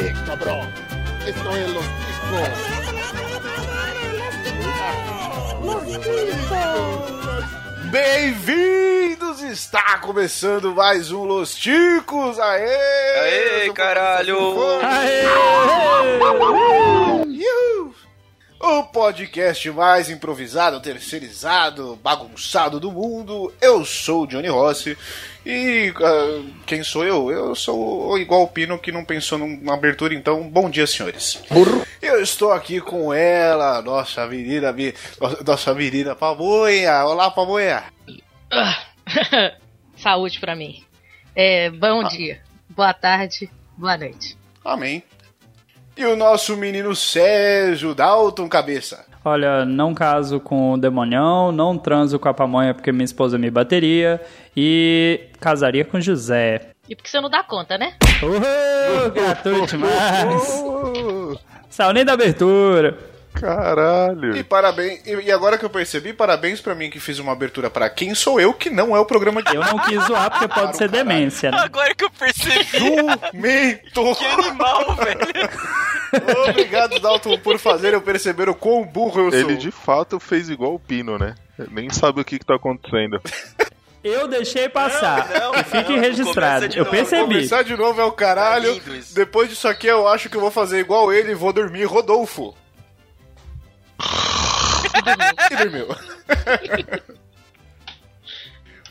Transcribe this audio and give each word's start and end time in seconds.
Eh, 0.00 0.14
cabrón. 0.26 0.68
Esto 1.26 1.56
es 1.56 1.68
los 1.70 1.84
Bem-vindos! 7.90 9.42
Está 9.42 9.98
começando 9.98 10.72
mais 10.72 11.10
um 11.10 11.24
Los 11.24 11.52
Ticos! 11.54 12.38
Aê! 12.38 13.64
Aê, 13.64 13.72
caralho! 13.72 14.56
Aê! 14.82 15.24
O 18.70 18.84
podcast 18.84 19.70
mais 19.70 20.10
improvisado, 20.10 20.78
terceirizado, 20.78 21.98
bagunçado 22.02 22.78
do 22.78 22.92
mundo. 22.92 23.50
Eu 23.62 23.82
sou 23.82 24.24
o 24.24 24.26
Johnny 24.26 24.48
Rossi. 24.48 24.96
E 25.44 25.90
uh, 25.96 26.44
quem 26.66 26.84
sou 26.84 27.02
eu? 27.02 27.30
Eu 27.30 27.54
sou 27.54 28.18
igual 28.18 28.42
o 28.42 28.48
Pino 28.48 28.78
que 28.78 28.92
não 28.92 29.06
pensou 29.06 29.38
numa 29.38 29.72
abertura, 29.72 30.14
então 30.14 30.46
bom 30.50 30.68
dia, 30.68 30.86
senhores. 30.86 31.42
Burro. 31.50 31.82
Eu 32.02 32.20
estou 32.20 32.52
aqui 32.52 32.78
com 32.78 33.12
ela, 33.14 33.80
nossa 33.80 34.26
menina, 34.26 34.68
nossa 35.46 35.72
menina 35.72 36.14
Pamonha. 36.14 37.06
Olá, 37.06 37.30
Pamonha. 37.30 37.84
Saúde 39.96 40.38
pra 40.38 40.54
mim. 40.54 40.84
É, 41.34 41.70
bom 41.70 42.02
ah. 42.04 42.08
dia, 42.08 42.42
boa 42.68 42.92
tarde, 42.92 43.50
boa 43.78 43.96
noite. 43.96 44.36
Amém. 44.62 45.02
E 45.98 46.06
o 46.06 46.14
nosso 46.14 46.56
menino 46.56 46.94
Sérgio 46.94 47.92
Dalton 47.92 48.48
Cabeça. 48.48 49.04
Olha, 49.24 49.64
não 49.64 49.92
caso 49.92 50.38
com 50.38 50.74
o 50.74 50.78
Demonião, 50.78 51.50
não 51.50 51.76
transo 51.76 52.20
com 52.20 52.28
a 52.28 52.32
pamonha 52.32 52.72
porque 52.72 52.92
minha 52.92 53.04
esposa 53.04 53.36
me 53.36 53.50
bateria 53.50 54.20
e 54.56 55.22
casaria 55.40 55.84
com 55.84 56.00
José. 56.00 56.70
E 56.88 56.94
porque 56.94 57.10
você 57.10 57.20
não 57.20 57.28
dá 57.28 57.42
conta, 57.42 57.76
né? 57.76 57.94
Uhul, 58.22 59.10
gratuito 59.10 59.76
demais. 59.76 60.64
Saiu 61.68 61.92
nem 61.92 62.04
da 62.04 62.12
abertura. 62.12 62.96
Caralho. 63.40 64.36
E 64.36 64.42
parabéns. 64.42 65.00
E 65.06 65.30
agora 65.30 65.56
que 65.56 65.64
eu 65.64 65.70
percebi, 65.70 66.12
parabéns 66.12 66.60
para 66.60 66.74
mim 66.74 66.90
que 66.90 67.00
fiz 67.00 67.18
uma 67.18 67.32
abertura 67.32 67.70
para 67.70 67.88
quem 67.88 68.14
sou 68.14 68.40
eu, 68.40 68.52
que 68.52 68.70
não 68.70 68.96
é 68.96 69.00
o 69.00 69.06
programa 69.06 69.42
de. 69.42 69.54
Eu 69.54 69.62
não 69.62 69.78
quis 69.78 70.02
zoar 70.04 70.30
porque 70.30 70.48
pode 70.48 70.76
ser 70.76 70.90
caralho. 70.90 71.08
demência, 71.08 71.50
né? 71.50 71.58
Agora 71.58 71.94
que 71.94 72.04
eu 72.04 72.10
percebi. 72.10 72.64
Jumento! 72.78 74.16
Que 74.16 74.24
animal, 74.24 74.96
velho. 74.96 76.48
Obrigado, 76.48 76.98
Dalton, 76.98 77.38
por 77.38 77.58
fazer 77.58 77.94
eu 77.94 78.00
perceber 78.00 78.48
o 78.48 78.54
quão 78.54 78.84
burro 78.84 79.20
eu 79.20 79.30
sou. 79.30 79.40
Ele 79.40 79.56
de 79.56 79.70
fato 79.70 80.18
fez 80.18 80.48
igual 80.48 80.74
o 80.74 80.78
Pino, 80.78 81.18
né? 81.18 81.34
Nem 81.70 81.90
sabe 81.90 82.20
o 82.20 82.24
que, 82.24 82.38
que 82.38 82.46
tá 82.46 82.54
acontecendo. 82.54 83.20
Eu 84.02 84.28
deixei 84.28 84.68
passar. 84.68 85.28
Não, 85.28 85.52
não, 85.52 85.64
fique 85.64 85.92
não, 85.92 86.00
registrado. 86.00 86.66
Eu 86.66 86.84
novo. 86.84 86.90
percebi. 86.90 87.22
Começar 87.22 87.62
de 87.62 87.76
novo 87.76 88.00
é 88.00 88.04
o 88.04 88.12
caralho. 88.12 88.70
É 88.76 89.00
Depois 89.12 89.48
disso 89.48 89.66
aqui, 89.66 89.86
eu 89.86 90.06
acho 90.06 90.28
que 90.30 90.36
eu 90.36 90.40
vou 90.40 90.50
fazer 90.50 90.78
igual 90.78 91.12
ele 91.12 91.32
e 91.32 91.34
vou 91.34 91.52
dormir 91.52 91.84
Rodolfo. 91.84 92.54
E 95.50 95.56
dormiu. 95.56 95.88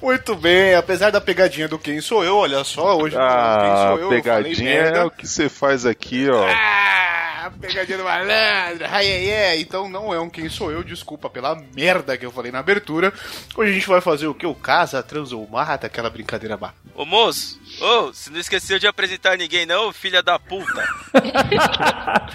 Muito 0.02 0.36
bem, 0.36 0.76
apesar 0.76 1.12
da 1.12 1.20
pegadinha 1.20 1.68
do 1.68 1.80
quem 1.80 2.00
sou 2.02 2.24
eu, 2.24 2.38
olha 2.38 2.64
só, 2.64 2.98
hoje 2.98 3.16
ah, 3.18 3.58
quem 3.62 3.76
sou 3.76 4.00
eu. 4.00 4.10
Pegadinha 4.10 4.72
eu 4.72 4.96
é 4.96 5.04
o 5.06 5.12
que 5.12 5.28
você 5.28 5.50
faz 5.50 5.86
aqui, 5.86 6.30
ó. 6.30 6.46
Ah, 6.48 7.52
pegadinha 7.60 7.98
do 7.98 8.04
malandro, 8.04 8.86
ai, 8.90 9.12
ai, 9.12 9.50
ai. 9.50 9.60
Então 9.60 9.90
não 9.90 10.14
é 10.14 10.20
um 10.20 10.30
quem 10.30 10.50
sou 10.50 10.72
eu, 10.72 10.84
desculpa 10.84 11.30
pela 11.30 11.56
merda 11.76 12.18
que 12.18 12.26
eu 12.26 12.32
falei 12.32 12.52
na 12.52 12.60
abertura. 12.60 13.12
Hoje 13.56 13.72
a 13.72 13.74
gente 13.74 13.88
vai 13.88 14.02
fazer 14.02 14.28
o 14.28 14.36
que? 14.36 14.46
O 14.46 14.54
casa, 14.54 15.02
trans 15.02 15.32
ou 15.32 15.48
mata, 15.48 15.88
aquela 15.88 16.10
brincadeira 16.10 16.58
má. 16.58 16.74
Ô 16.94 17.06
moço, 17.06 17.60
Ô, 17.80 17.86
oh, 17.86 18.08
você 18.08 18.32
não 18.32 18.40
esqueceu 18.40 18.80
de 18.80 18.88
apresentar 18.88 19.38
ninguém, 19.38 19.66
não, 19.66 19.94
filha 19.94 20.24
da 20.24 20.40
puta? 20.40 20.84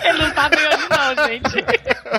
Ele 0.05 0.19
não 0.19 0.31
tá 0.31 0.49
ganhando, 0.49 0.89
não, 0.89 1.27
gente. 1.27 1.65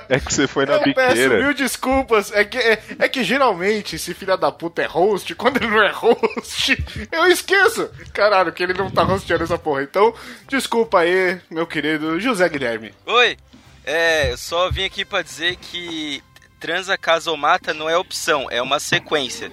É 0.10 0.20
que 0.20 0.34
você 0.34 0.46
foi 0.46 0.66
na 0.66 0.74
eu 0.74 0.84
biqueira. 0.84 1.14
Peço 1.14 1.30
mil 1.30 1.54
desculpas. 1.54 2.34
É 2.34 2.44
que, 2.44 2.58
é, 2.58 2.84
é, 3.00 3.08
que 3.08 3.24
geralmente, 3.24 3.98
se 3.98 4.14
filha 4.14 4.36
da 4.36 4.52
puta 4.52 4.82
é 4.82 4.86
host, 4.86 5.33
quando 5.36 5.58
ele 5.58 5.68
não 5.68 5.82
é 5.82 5.92
host, 5.92 6.84
eu 7.12 7.28
esqueço. 7.28 7.90
Caralho, 8.14 8.52
que 8.52 8.64
ele 8.64 8.74
não 8.74 8.90
tá 8.90 9.04
hosteando 9.04 9.44
essa 9.44 9.58
porra. 9.58 9.84
Então, 9.84 10.14
desculpa 10.48 11.00
aí, 11.00 11.40
meu 11.50 11.68
querido 11.68 12.20
José 12.20 12.48
Guilherme. 12.50 12.94
Oi, 13.06 13.38
é, 13.84 14.32
eu 14.32 14.38
só 14.38 14.70
vim 14.70 14.86
aqui 14.86 15.04
pra 15.04 15.22
dizer 15.22 15.56
que 15.58 16.24
transa, 16.60 16.98
casa 16.98 17.30
ou 17.30 17.38
mata 17.38 17.74
não 17.74 17.90
é 17.90 17.98
opção, 17.98 18.48
é 18.50 18.62
uma 18.62 18.80
sequência. 18.80 19.52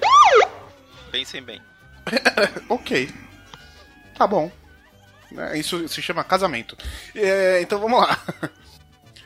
Pensem 1.10 1.42
bem. 1.42 1.60
ok. 2.68 3.10
Tá 4.16 4.26
bom. 4.26 4.50
É, 5.36 5.58
isso 5.58 5.88
se 5.88 6.02
chama 6.02 6.24
casamento. 6.24 6.76
É, 7.14 7.60
então 7.60 7.78
vamos 7.80 8.00
lá. 8.00 8.18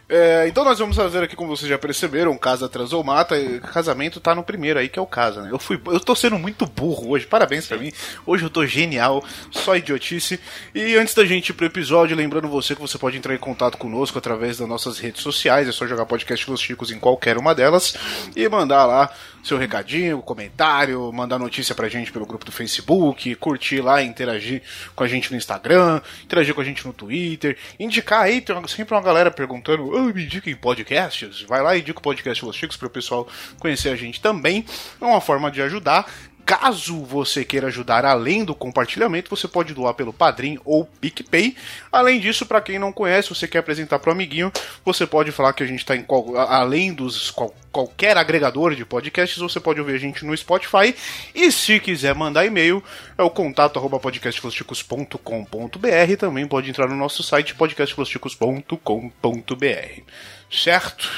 É, 0.08 0.46
então 0.48 0.64
nós 0.64 0.78
vamos 0.78 0.96
fazer 0.96 1.22
aqui, 1.22 1.34
como 1.34 1.56
vocês 1.56 1.68
já 1.68 1.78
perceberam, 1.78 2.36
Casa 2.36 2.68
Trans 2.68 2.92
ou 2.92 3.02
Mata. 3.02 3.36
Casamento 3.72 4.20
tá 4.20 4.34
no 4.34 4.42
primeiro 4.42 4.78
aí, 4.78 4.88
que 4.88 4.98
é 4.98 5.02
o 5.02 5.06
Casa, 5.06 5.42
né? 5.42 5.48
Eu, 5.50 5.58
fui, 5.58 5.80
eu 5.86 6.00
tô 6.00 6.14
sendo 6.14 6.38
muito 6.38 6.66
burro 6.66 7.10
hoje, 7.10 7.26
parabéns 7.26 7.66
para 7.66 7.78
mim. 7.78 7.90
Hoje 8.26 8.44
eu 8.44 8.50
tô 8.50 8.66
genial, 8.66 9.24
só 9.50 9.76
idiotice. 9.76 10.38
E 10.74 10.96
antes 10.96 11.14
da 11.14 11.24
gente 11.24 11.50
ir 11.50 11.52
pro 11.54 11.66
episódio, 11.66 12.16
lembrando 12.16 12.48
você 12.48 12.74
que 12.74 12.80
você 12.80 12.98
pode 12.98 13.16
entrar 13.16 13.34
em 13.34 13.38
contato 13.38 13.78
conosco 13.78 14.18
através 14.18 14.58
das 14.58 14.68
nossas 14.68 14.98
redes 14.98 15.22
sociais. 15.22 15.68
É 15.68 15.72
só 15.72 15.86
jogar 15.86 16.04
podcast 16.04 16.50
Los 16.50 16.60
Chicos 16.60 16.90
em 16.90 16.98
qualquer 16.98 17.38
uma 17.38 17.54
delas 17.54 17.94
e 18.36 18.46
mandar 18.48 18.84
lá 18.84 19.10
seu 19.44 19.58
recadinho, 19.58 20.22
comentário, 20.22 21.12
mandar 21.12 21.38
notícia 21.38 21.74
pra 21.74 21.88
gente 21.88 22.10
pelo 22.10 22.24
grupo 22.24 22.44
do 22.44 22.50
Facebook, 22.50 23.34
curtir 23.34 23.80
lá, 23.80 24.02
interagir 24.02 24.62
com 24.96 25.04
a 25.04 25.08
gente 25.08 25.30
no 25.30 25.36
Instagram, 25.36 26.00
interagir 26.24 26.54
com 26.54 26.62
a 26.62 26.64
gente 26.64 26.86
no 26.86 26.92
Twitter, 26.92 27.58
indicar 27.78 28.22
aí, 28.22 28.40
tem 28.40 28.56
sempre 28.68 28.94
uma 28.94 29.02
galera 29.02 29.30
perguntando, 29.30 29.86
oh, 29.86 30.14
me 30.14 30.24
indiquem 30.24 30.56
podcasts, 30.56 31.42
vai 31.42 31.62
lá 31.62 31.76
e 31.76 31.80
indica 31.80 31.98
o 31.98 32.02
podcast 32.02 32.44
Los 32.44 32.56
Chicos 32.56 32.76
para 32.76 32.86
o 32.86 32.90
pessoal 32.90 33.28
conhecer 33.60 33.90
a 33.90 33.96
gente 33.96 34.20
também, 34.20 34.64
é 35.00 35.04
uma 35.04 35.20
forma 35.20 35.50
de 35.50 35.60
ajudar, 35.60 36.10
Caso 36.44 37.02
você 37.02 37.44
queira 37.44 37.68
ajudar 37.68 38.04
além 38.04 38.44
do 38.44 38.54
compartilhamento, 38.54 39.30
você 39.30 39.48
pode 39.48 39.72
doar 39.72 39.94
pelo 39.94 40.12
Padrim 40.12 40.58
ou 40.64 40.84
PicPay. 40.84 41.56
Além 41.90 42.20
disso, 42.20 42.44
para 42.44 42.60
quem 42.60 42.78
não 42.78 42.92
conhece, 42.92 43.30
você 43.30 43.48
quer 43.48 43.58
apresentar 43.58 43.98
para 43.98 44.10
o 44.10 44.12
amiguinho, 44.12 44.52
você 44.84 45.06
pode 45.06 45.32
falar 45.32 45.54
que 45.54 45.62
a 45.62 45.66
gente 45.66 45.78
está 45.78 45.96
em 45.96 46.02
qual, 46.02 46.36
além 46.36 46.92
dos 46.92 47.30
qual, 47.30 47.54
qualquer 47.72 48.18
agregador 48.18 48.74
de 48.74 48.84
podcasts, 48.84 49.38
você 49.38 49.58
pode 49.58 49.80
ouvir 49.80 49.94
a 49.94 49.98
gente 49.98 50.24
no 50.24 50.36
Spotify. 50.36 50.94
E 51.34 51.50
se 51.50 51.80
quiser 51.80 52.14
mandar 52.14 52.44
e-mail, 52.44 52.84
é 53.16 53.22
o 53.22 53.30
contato 53.30 53.78
arroba 53.78 53.98
podcastflosticos.com.br. 53.98 56.16
Também 56.18 56.46
pode 56.46 56.68
entrar 56.68 56.88
no 56.88 56.96
nosso 56.96 57.22
site 57.22 57.54
podcastflosticos.com.br. 57.54 60.02
Certo? 60.50 61.10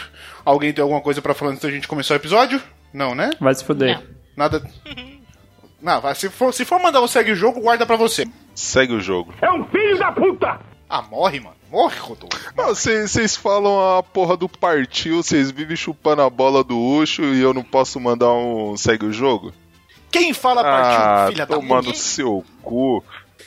Alguém 0.45 0.73
tem 0.73 0.83
alguma 0.83 1.01
coisa 1.01 1.21
para 1.21 1.35
falar 1.35 1.51
antes 1.51 1.63
da 1.63 1.71
gente 1.71 1.89
começar 1.89 2.15
o 2.15 2.17
episódio? 2.17 2.63
Não, 2.93 3.15
né? 3.15 3.31
Vai 3.41 3.55
se 3.55 3.65
fuder. 3.65 3.99
Não. 3.99 4.16
Nada. 4.37 4.63
Não, 5.81 6.01
vai, 6.01 6.15
se 6.15 6.29
for, 6.29 6.53
se 6.53 6.65
for 6.65 6.81
mandar 6.81 7.01
um 7.01 7.07
segue 7.07 7.33
o 7.33 7.37
jogo, 7.37 7.61
guarda 7.61 7.87
pra 7.87 7.97
você. 7.97 8.27
Segue 8.55 8.93
o 8.95 9.01
jogo. 9.01 9.35
É 9.41 9.51
um 9.51 9.65
filho 9.67 9.99
da 9.99 10.13
puta! 10.13 10.61
Ah, 10.89 11.03
morre, 11.03 11.41
mano. 11.41 11.57
Morre, 11.71 11.99
Rodolfo. 11.99 12.39
Vocês 12.55 13.37
falam 13.37 13.99
a 13.99 14.03
porra 14.03 14.37
do 14.37 14.49
partiu, 14.49 15.17
vocês 15.17 15.51
vivem 15.51 15.77
chupando 15.77 16.23
a 16.23 16.31
bola 16.31 16.63
do 16.63 16.79
Ucho 16.79 17.23
e 17.23 17.41
eu 17.41 17.53
não 17.53 17.63
posso 17.63 17.99
mandar 17.99 18.33
um 18.33 18.77
segue 18.77 19.07
o 19.07 19.13
jogo? 19.13 19.53
Quem 20.11 20.33
fala 20.33 20.63
partiu, 20.63 21.03
ah, 21.03 21.27
filha 21.29 21.47
da 21.47 21.55
puta? 21.57 21.69
Tomando 21.69 21.95
seu 21.95 22.45
cu. 22.63 23.03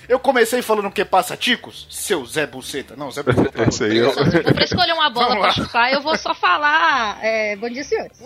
Eu 0.10 0.18
comecei 0.18 0.64
falando 0.64 0.90
que 0.90 1.06
passa 1.06 1.38
ticos, 1.38 1.86
seu 1.88 2.26
Zé 2.26 2.48
Buceta. 2.48 2.96
Não, 2.96 3.12
Zé 3.12 3.22
Buceta. 3.22 3.62
Esse 3.70 3.84
aí 3.84 3.98
eu... 3.98 4.12
Pra 4.12 4.64
escolher 4.64 4.94
uma 4.94 5.12
bola 5.12 5.38
pra 5.40 5.52
chupar, 5.52 5.94
eu 5.94 6.02
vou 6.02 6.18
só 6.18 6.34
falar 6.34 7.24
é, 7.24 7.56
bom 7.56 7.70
dia, 7.70 7.84
senhores. 7.84 8.20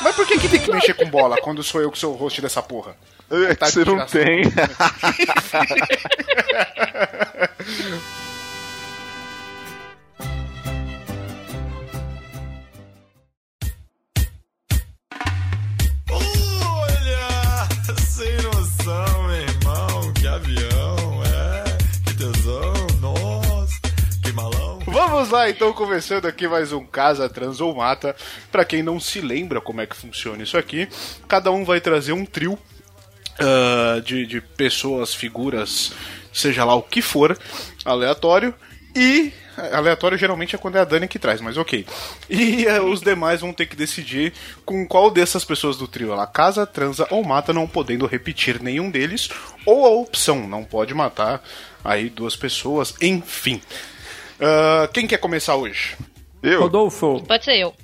Mas 0.00 0.16
por 0.16 0.26
que, 0.26 0.38
que 0.38 0.48
tem 0.48 0.58
que 0.58 0.72
mexer 0.72 0.94
com 0.94 1.04
bola 1.04 1.36
quando 1.42 1.62
sou 1.62 1.82
eu 1.82 1.90
que 1.90 1.98
sou 1.98 2.14
o 2.14 2.16
host 2.16 2.40
dessa 2.40 2.62
porra? 2.62 2.96
É 3.30 3.54
que 3.54 3.70
você 3.70 3.84
não 3.84 4.06
tem. 4.06 4.40
Vamos 25.18 25.32
lá, 25.32 25.50
então, 25.50 25.72
começando 25.72 26.26
aqui 26.26 26.46
mais 26.46 26.72
um 26.72 26.86
Casa 26.86 27.28
Trans 27.28 27.60
ou 27.60 27.74
Mata. 27.74 28.14
Pra 28.52 28.64
quem 28.64 28.84
não 28.84 29.00
se 29.00 29.20
lembra 29.20 29.60
como 29.60 29.80
é 29.80 29.86
que 29.86 29.96
funciona 29.96 30.44
isso 30.44 30.56
aqui, 30.56 30.88
cada 31.26 31.50
um 31.50 31.64
vai 31.64 31.80
trazer 31.80 32.12
um 32.12 32.24
trio 32.24 32.52
uh, 32.52 34.00
de, 34.00 34.24
de 34.24 34.40
pessoas, 34.40 35.12
figuras, 35.12 35.92
seja 36.32 36.64
lá 36.64 36.76
o 36.76 36.82
que 36.82 37.02
for, 37.02 37.36
aleatório. 37.84 38.54
E 38.94 39.32
aleatório 39.72 40.16
geralmente 40.16 40.54
é 40.54 40.58
quando 40.58 40.76
é 40.76 40.80
a 40.82 40.84
Dani 40.84 41.08
que 41.08 41.18
traz, 41.18 41.40
mas 41.40 41.56
ok. 41.56 41.84
E 42.30 42.66
uh, 42.66 42.84
os 42.84 43.00
demais 43.00 43.40
vão 43.40 43.52
ter 43.52 43.66
que 43.66 43.74
decidir 43.74 44.32
com 44.64 44.86
qual 44.86 45.10
dessas 45.10 45.44
pessoas 45.44 45.76
do 45.76 45.88
trio 45.88 46.12
ela 46.12 46.28
casa, 46.28 46.64
transa 46.64 47.08
ou 47.10 47.24
mata, 47.24 47.52
não 47.52 47.66
podendo 47.66 48.06
repetir 48.06 48.62
nenhum 48.62 48.88
deles, 48.88 49.28
ou 49.66 49.84
a 49.84 49.88
opção, 49.88 50.46
não 50.46 50.62
pode 50.62 50.94
matar 50.94 51.42
aí 51.84 52.08
duas 52.08 52.36
pessoas, 52.36 52.94
enfim. 53.02 53.60
Ah, 54.40 54.88
quem 54.92 55.06
quer 55.06 55.18
começar 55.18 55.56
hoje? 55.56 55.96
Eu? 56.42 56.60
Rodolfo. 56.62 57.22
Pode 57.26 57.44
ser 57.44 57.58
eu. 57.58 57.74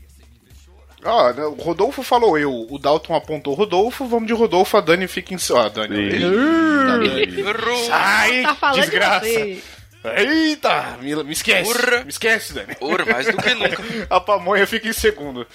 Ah, 1.04 1.32
né, 1.34 1.44
o 1.44 1.52
Rodolfo 1.54 2.02
falou 2.02 2.38
eu, 2.38 2.66
o 2.70 2.78
Dalton 2.78 3.14
apontou 3.14 3.52
o 3.52 3.56
Rodolfo, 3.56 4.06
vamos 4.06 4.26
de 4.26 4.32
Rodolfo, 4.32 4.78
a 4.78 4.80
Dani 4.80 5.06
fica 5.06 5.34
em... 5.34 5.36
Ah, 5.54 5.68
Dani. 5.68 5.98
Eita, 5.98 6.18
Dani. 6.28 7.40
Errou. 7.40 7.84
Sai, 7.84 8.42
Tá 8.42 8.54
falando 8.54 8.74
de 8.76 8.80
desgraça. 8.82 9.26
você. 9.26 9.62
Eita, 10.16 10.98
me, 11.02 11.14
me 11.24 11.32
esquece. 11.32 11.70
Urra. 11.70 12.04
Me 12.04 12.08
esquece, 12.10 12.54
Dani. 12.54 12.74
Ora, 12.80 13.04
mais 13.04 13.26
do 13.26 13.36
que 13.36 13.52
nunca. 13.54 13.82
A 14.08 14.18
pamonha 14.20 14.66
fica 14.66 14.88
em 14.88 14.92
segundo. 14.94 15.46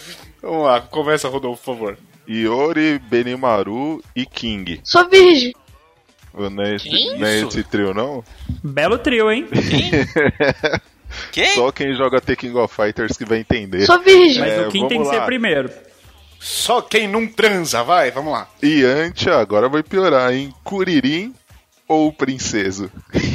Vamos 0.41 0.65
lá, 0.65 0.81
começa, 0.81 1.27
Rodolfo, 1.27 1.63
por 1.63 1.73
favor. 1.75 1.97
Iori, 2.27 2.99
Benimaru 2.99 4.03
e 4.15 4.27
King. 4.27 4.79
Sou 4.83 5.09
virgem. 5.09 5.51
Não 6.33 6.63
é 6.63 6.75
esse, 6.75 6.87
Que 6.89 7.17
não 7.17 7.27
é 7.27 7.39
esse 7.41 7.63
trio, 7.63 7.93
não? 7.93 8.23
Belo 8.63 8.97
trio, 8.97 9.31
hein? 9.31 9.47
Quem? 11.31 11.45
Só 11.55 11.71
quem 11.71 11.95
joga 11.95 12.21
The 12.21 12.35
King 12.35 12.55
of 12.57 12.73
Fighters 12.73 13.17
que 13.17 13.25
vai 13.25 13.39
entender. 13.39 13.85
Sou 13.85 13.99
virgem. 13.99 14.39
Mas 14.41 14.51
É, 14.53 14.67
o 14.67 14.69
Kim 14.71 14.87
tem 14.87 14.89
que 14.89 14.93
vamos 14.95 15.09
ser 15.09 15.17
lá. 15.19 15.25
primeiro. 15.25 15.69
Só 16.39 16.81
quem 16.81 17.07
não 17.07 17.27
transa, 17.27 17.83
vai, 17.83 18.11
vamos 18.11 18.31
lá. 18.31 18.47
E 18.63 18.83
Antia, 18.83 19.35
agora 19.35 19.67
vai 19.67 19.83
piorar, 19.83 20.31
hein? 20.33 20.53
Kuririn 20.63 21.33
ou 21.87 22.13
Princeso? 22.13 22.89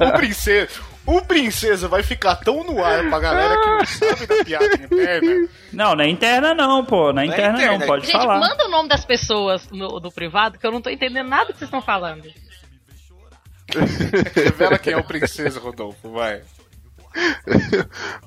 O 0.00 0.12
princesa, 0.16 0.68
o 1.04 1.20
princesa 1.22 1.88
vai 1.88 2.02
ficar 2.02 2.36
tão 2.36 2.62
no 2.62 2.82
ar 2.82 3.08
pra 3.08 3.18
galera 3.18 3.60
que 3.60 3.68
não 3.68 3.86
sabe 3.86 4.26
da 4.26 4.44
piada 4.44 4.74
interna. 4.74 5.48
Não, 5.72 5.96
na 5.96 6.06
interna 6.06 6.54
não, 6.54 6.84
pô. 6.84 7.12
Na 7.12 7.26
interna 7.26 7.58
não, 7.58 7.64
interna. 7.74 7.86
pode 7.86 8.06
Gente, 8.06 8.16
falar. 8.16 8.38
manda 8.38 8.66
o 8.66 8.70
nome 8.70 8.88
das 8.88 9.04
pessoas 9.04 9.68
no, 9.70 9.98
do 9.98 10.12
privado, 10.12 10.58
que 10.58 10.66
eu 10.66 10.70
não 10.70 10.80
tô 10.80 10.90
entendendo 10.90 11.28
nada 11.28 11.52
que 11.52 11.58
vocês 11.58 11.68
estão 11.68 11.82
falando. 11.82 12.22
Revela 14.34 14.78
quem 14.78 14.92
é 14.92 14.96
o 14.96 15.04
princesa, 15.04 15.58
Rodolfo, 15.58 16.10
vai. 16.10 16.42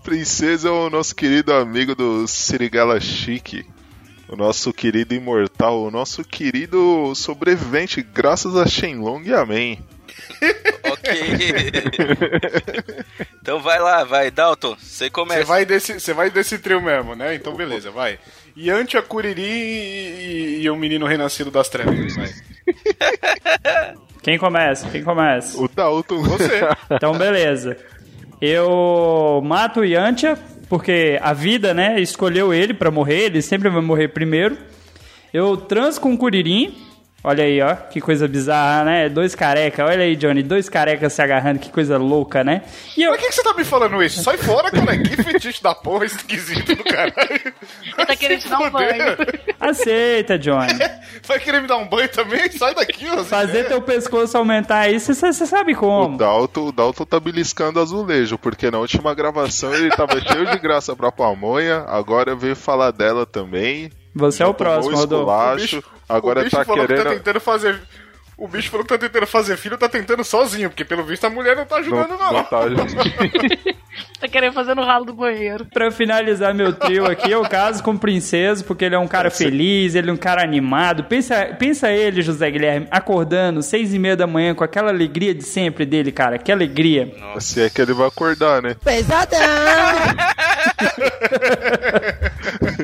Princesa 0.04 0.68
é 0.68 0.72
o 0.72 0.90
nosso 0.90 1.16
querido 1.16 1.54
amigo 1.54 1.96
do 1.96 2.28
Sirigala 2.28 3.00
Chique. 3.00 3.66
O 4.28 4.36
nosso 4.36 4.74
querido 4.74 5.14
imortal, 5.14 5.84
o 5.84 5.92
nosso 5.92 6.24
querido 6.24 7.14
sobrevivente, 7.16 8.02
graças 8.02 8.56
a 8.56 8.66
Shenlong 8.66 9.24
e 9.24 9.34
Amém. 9.34 9.80
Ok. 10.84 11.12
então 13.42 13.60
vai 13.60 13.80
lá, 13.80 14.04
vai. 14.04 14.32
Dalton, 14.32 14.76
você 14.78 15.10
começa. 15.10 15.42
Você 15.42 15.46
vai, 15.46 15.66
desse, 15.66 16.00
você 16.00 16.14
vai 16.14 16.30
desse 16.30 16.58
trio 16.58 16.82
mesmo, 16.82 17.16
né? 17.16 17.36
Então 17.36 17.54
beleza, 17.56 17.92
vai. 17.92 18.20
Yantia, 18.58 19.02
Curiri 19.02 19.42
e, 19.42 20.62
e 20.62 20.70
o 20.70 20.76
menino 20.76 21.06
renascido 21.06 21.52
das 21.52 21.68
trevas, 21.68 22.16
vai. 22.16 22.30
Quem 24.24 24.40
começa? 24.40 24.90
Quem 24.90 25.04
começa? 25.04 25.62
O 25.62 25.68
Dalton. 25.68 26.24
Você. 26.24 26.62
Então, 26.90 27.18
beleza. 27.18 27.78
Eu 28.42 29.42
mato 29.44 29.82
o 29.82 29.86
Yantia, 29.86 30.38
porque 30.70 31.20
a 31.22 31.34
vida, 31.34 31.74
né, 31.74 32.00
escolheu 32.00 32.54
ele 32.54 32.74
pra 32.74 32.90
morrer, 32.92 33.26
ele 33.26 33.42
sempre 33.42 33.70
vai 33.70 33.82
morrer 33.82 34.08
primeiro. 34.10 34.58
Eu 35.34 35.58
transo 35.58 36.00
com 36.00 36.14
o 36.14 36.18
Kuririn. 36.18 36.76
Olha 37.28 37.44
aí, 37.44 37.60
ó, 37.60 37.74
que 37.76 38.00
coisa 38.00 38.28
bizarra, 38.28 38.84
né? 38.84 39.10
Dois 39.10 39.34
careca, 39.34 39.84
olha 39.84 40.04
aí, 40.04 40.16
Johnny, 40.16 40.44
dois 40.44 40.70
carecas 40.70 41.12
se 41.12 41.24
agarrando, 41.24 41.58
que 41.58 41.72
coisa 41.72 41.98
louca, 41.98 42.44
né? 42.44 42.62
E 42.96 43.02
eu, 43.02 43.10
Por 43.14 43.20
que, 43.20 43.30
que 43.30 43.34
você 43.34 43.42
tá 43.42 43.52
me 43.56 43.64
falando 43.64 44.04
isso? 44.04 44.22
Sai 44.22 44.38
fora, 44.38 44.70
cara. 44.70 44.96
Que 44.96 45.24
fetiche 45.24 45.64
da 45.64 45.74
porra 45.74 46.06
esquisito 46.06 46.76
do 46.76 46.84
caralho. 46.84 47.16
Ele 47.98 48.06
tá 48.06 48.16
querendo 48.16 48.42
te 48.42 48.48
dar 48.48 48.60
um 48.60 48.70
banho. 48.70 49.18
aceita, 49.60 50.38
Johnny. 50.38 50.74
Vai 51.26 51.40
querer 51.40 51.62
me 51.64 51.68
dar 51.68 51.78
um 51.78 51.88
banho 51.88 52.10
também? 52.10 52.52
Sai 52.52 52.76
daqui, 52.76 53.08
ó. 53.10 53.24
Fazer 53.24 53.64
teu 53.64 53.82
pescoço 53.82 54.38
aumentar 54.38 54.82
aí, 54.82 55.00
você 55.00 55.34
sabe 55.34 55.74
O 55.74 55.78
como. 55.78 56.18
Dalton, 56.20 56.68
o 56.68 56.72
Dalton 56.72 57.06
tá 57.06 57.20
beliscando 57.20 57.80
azulejo, 57.80 58.38
porque 58.38 58.70
na 58.70 58.78
última 58.78 59.16
gravação 59.16 59.74
ele 59.74 59.90
tava 59.90 60.22
cheio 60.22 60.46
de 60.46 60.60
graça 60.60 60.96
pra 60.96 61.12
pamonha, 61.12 61.86
agora 61.88 62.36
veio 62.36 62.56
falar 62.56 62.92
dela 62.92 63.26
também. 63.26 63.90
Você 64.16 64.42
é 64.42 64.46
o 64.48 64.54
próximo, 64.54 64.96
Rodolfo. 64.96 65.32
esculacho, 65.62 65.84
agora 66.08 66.40
o 66.40 66.44
bicho 66.46 66.56
tá 66.56 66.64
falou 66.66 66.82
que 66.82 66.88
querendo. 66.88 67.04
tá 67.06 67.12
tentando 67.16 67.40
fazer. 67.42 67.80
O 68.38 68.48
bicho 68.50 68.70
falou 68.70 68.86
que 68.86 68.90
tá 68.94 68.98
tentando 68.98 69.26
fazer 69.28 69.56
filho, 69.56 69.78
tá 69.78 69.88
tentando 69.88 70.22
sozinho, 70.24 70.70
porque 70.70 70.84
pelo 70.84 71.04
visto 71.06 71.24
a 71.26 71.30
mulher 71.30 71.56
não 71.56 71.66
tá 71.66 71.78
ajudando, 71.78 72.18
não. 72.18 72.34
não 72.34 72.44
tá- 72.44 72.60
Tá 74.20 74.28
querendo 74.28 74.52
fazer 74.54 74.76
no 74.76 74.84
ralo 74.84 75.06
do 75.06 75.14
banheiro. 75.14 75.66
Pra 75.74 75.90
finalizar 75.90 76.54
meu 76.54 76.74
trio 76.74 77.06
aqui, 77.06 77.32
eu 77.32 77.42
caso 77.44 77.82
com 77.82 77.92
o 77.92 77.98
Princeso, 78.00 78.66
porque 78.66 78.84
ele 78.84 78.96
é 78.96 79.00
um 79.00 79.08
cara 79.08 79.32
feliz, 79.32 79.96
ele 79.96 80.10
é 80.10 80.14
um 80.14 80.18
cara 80.18 80.42
animado. 80.44 81.06
Pensa, 81.06 81.46
pensa 81.58 81.90
ele, 81.92 82.22
José 82.22 82.52
Guilherme, 82.52 82.88
acordando 82.92 83.62
seis 83.62 83.94
e 83.94 84.00
meia 84.00 84.18
da 84.18 84.28
manhã 84.28 84.54
com 84.54 84.66
aquela 84.66 84.90
alegria 84.90 85.34
de 85.34 85.44
sempre 85.44 85.86
dele, 85.86 86.12
cara. 86.12 86.38
Que 86.38 86.52
alegria. 86.52 87.14
Se 87.40 87.62
é 87.62 87.70
que 87.70 87.82
ele 87.82 87.94
vai 87.94 88.08
acordar, 88.08 88.62
né? 88.62 88.76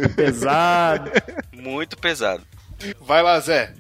Pesado. 0.16 1.12
Muito 1.54 1.98
pesado. 1.98 2.46
Vai 3.00 3.22
lá, 3.22 3.40
Zé. 3.40 3.74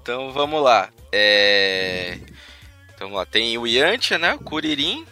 Então 0.00 0.32
vamos 0.32 0.62
lá. 0.62 0.88
É... 1.12 2.18
Então 2.94 3.08
vamos 3.08 3.16
lá. 3.16 3.26
Tem 3.26 3.56
o 3.58 3.66
Yantia, 3.66 4.18
né? 4.18 4.34
O 4.34 4.38
Kuririn. 4.38 5.04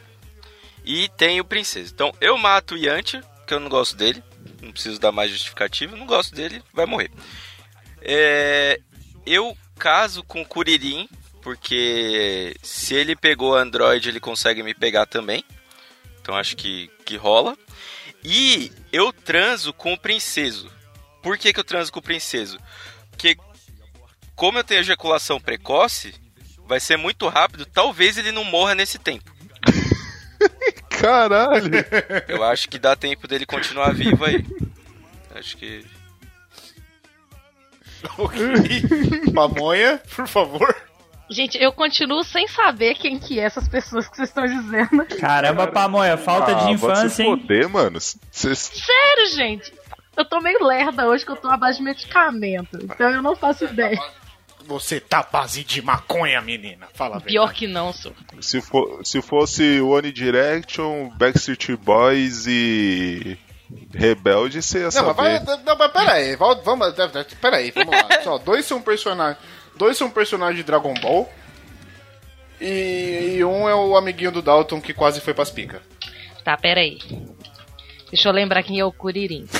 E 0.84 1.08
tem 1.10 1.40
o 1.40 1.44
Princesa. 1.44 1.90
Então 1.92 2.12
eu 2.20 2.36
mato 2.36 2.74
o 2.74 2.78
Yantia, 2.78 3.22
que 3.46 3.54
eu 3.54 3.60
não 3.60 3.68
gosto 3.68 3.96
dele. 3.96 4.22
Não 4.60 4.72
preciso 4.72 5.00
dar 5.00 5.12
mais 5.12 5.30
justificativa. 5.30 5.96
Não 5.96 6.06
gosto 6.06 6.34
dele, 6.34 6.62
vai 6.72 6.86
morrer. 6.86 7.10
É... 8.00 8.80
Eu 9.24 9.56
caso 9.78 10.22
com 10.22 10.42
o 10.42 10.46
Kuririn, 10.46 11.08
porque 11.40 12.56
se 12.62 12.94
ele 12.94 13.16
pegou 13.16 13.56
Android, 13.56 14.08
ele 14.08 14.20
consegue 14.20 14.62
me 14.62 14.74
pegar 14.74 15.06
também. 15.06 15.44
Então 16.20 16.36
acho 16.36 16.56
que, 16.56 16.90
que 17.04 17.16
rola. 17.16 17.56
E 18.24 18.70
eu 18.92 19.12
transo 19.12 19.72
com 19.72 19.92
o 19.94 19.98
Princeso. 19.98 20.70
Por 21.22 21.38
que, 21.38 21.52
que 21.52 21.58
eu 21.58 21.64
transo 21.64 21.92
com 21.92 22.00
o 22.00 22.02
Princeso? 22.02 22.58
Porque 23.10 23.36
como 24.36 24.58
eu 24.58 24.64
tenho 24.64 24.80
ejaculação 24.80 25.40
precoce, 25.40 26.14
vai 26.66 26.80
ser 26.80 26.96
muito 26.96 27.28
rápido. 27.28 27.64
Talvez 27.64 28.18
ele 28.18 28.32
não 28.32 28.44
morra 28.44 28.74
nesse 28.74 28.98
tempo. 28.98 29.32
Caralho! 30.90 31.70
Eu 32.28 32.44
acho 32.44 32.68
que 32.68 32.78
dá 32.78 32.94
tempo 32.94 33.26
dele 33.26 33.46
continuar 33.46 33.94
vivo 33.94 34.24
aí. 34.24 34.44
Acho 35.34 35.56
que. 35.56 35.84
Ok. 38.18 38.36
Pamonha, 39.32 40.02
por 40.16 40.26
favor. 40.26 40.76
Gente, 41.30 41.56
eu 41.62 41.72
continuo 41.72 42.22
sem 42.24 42.46
saber 42.46 42.94
quem 42.94 43.18
que 43.18 43.40
é 43.40 43.44
essas 43.44 43.66
pessoas 43.68 44.06
que 44.08 44.16
vocês 44.16 44.28
estão 44.28 44.44
dizendo. 44.44 45.04
Caramba, 45.18 45.66
Pamonha, 45.66 46.16
falta 46.18 46.50
Ah, 46.52 46.64
de 46.66 46.72
infância, 46.72 47.22
hein? 47.22 47.30
foder, 47.40 47.68
mano. 47.70 47.98
Cês- 48.00 48.58
Sério, 48.74 49.30
gente. 49.34 49.72
Eu 50.16 50.24
tô 50.26 50.40
meio 50.40 50.62
lerda 50.62 51.06
hoje 51.08 51.24
que 51.24 51.30
eu 51.30 51.36
tô 51.36 51.48
à 51.48 51.56
base 51.56 51.78
de 51.78 51.84
medicamento. 51.84 52.78
Então 52.82 53.08
eu 53.10 53.22
não 53.22 53.34
faço 53.34 53.64
ideia. 53.64 53.98
Você 54.66 55.00
tá 55.00 55.22
base 55.22 55.64
de 55.64 55.80
maconha, 55.80 56.40
menina. 56.42 56.86
Fala 56.94 57.20
Pior 57.20 57.46
verdade. 57.46 57.58
que 57.58 57.66
não, 57.66 57.92
sou. 57.92 58.12
se, 58.40 58.60
for, 58.60 59.00
se 59.04 59.20
fosse 59.22 59.80
One 59.80 60.12
Direction, 60.12 61.08
Backstreet 61.16 61.76
Boys 61.76 62.46
e 62.46 63.36
Rebelde, 63.94 64.62
você 64.62 64.78
ia 64.80 64.84
Não, 64.84 64.90
saber. 64.92 65.14
mas 65.16 65.44
vai. 65.46 65.56
Não, 65.64 65.76
mas 65.78 65.92
peraí. 65.92 66.36
Vamos. 66.36 66.62
vamos 66.64 66.94
peraí, 67.40 67.70
vamos 67.70 67.90
lá. 67.90 68.22
Só, 68.22 68.38
dois 68.38 68.66
são 68.66 68.80
personagens. 68.82 69.38
Dois 69.82 69.98
são 69.98 70.08
personagens 70.08 70.58
de 70.58 70.62
Dragon 70.62 70.94
Ball. 70.94 71.28
E, 72.60 73.34
e 73.34 73.44
um 73.44 73.68
é 73.68 73.74
o 73.74 73.96
amiguinho 73.96 74.30
do 74.30 74.40
Dalton 74.40 74.80
que 74.80 74.94
quase 74.94 75.20
foi 75.20 75.34
pras 75.34 75.50
picas. 75.50 75.82
Tá, 76.44 76.56
peraí. 76.56 77.00
Deixa 78.08 78.28
eu 78.28 78.32
lembrar 78.32 78.62
quem 78.62 78.78
é 78.78 78.84
o 78.84 78.92
Kuririn. 78.92 79.44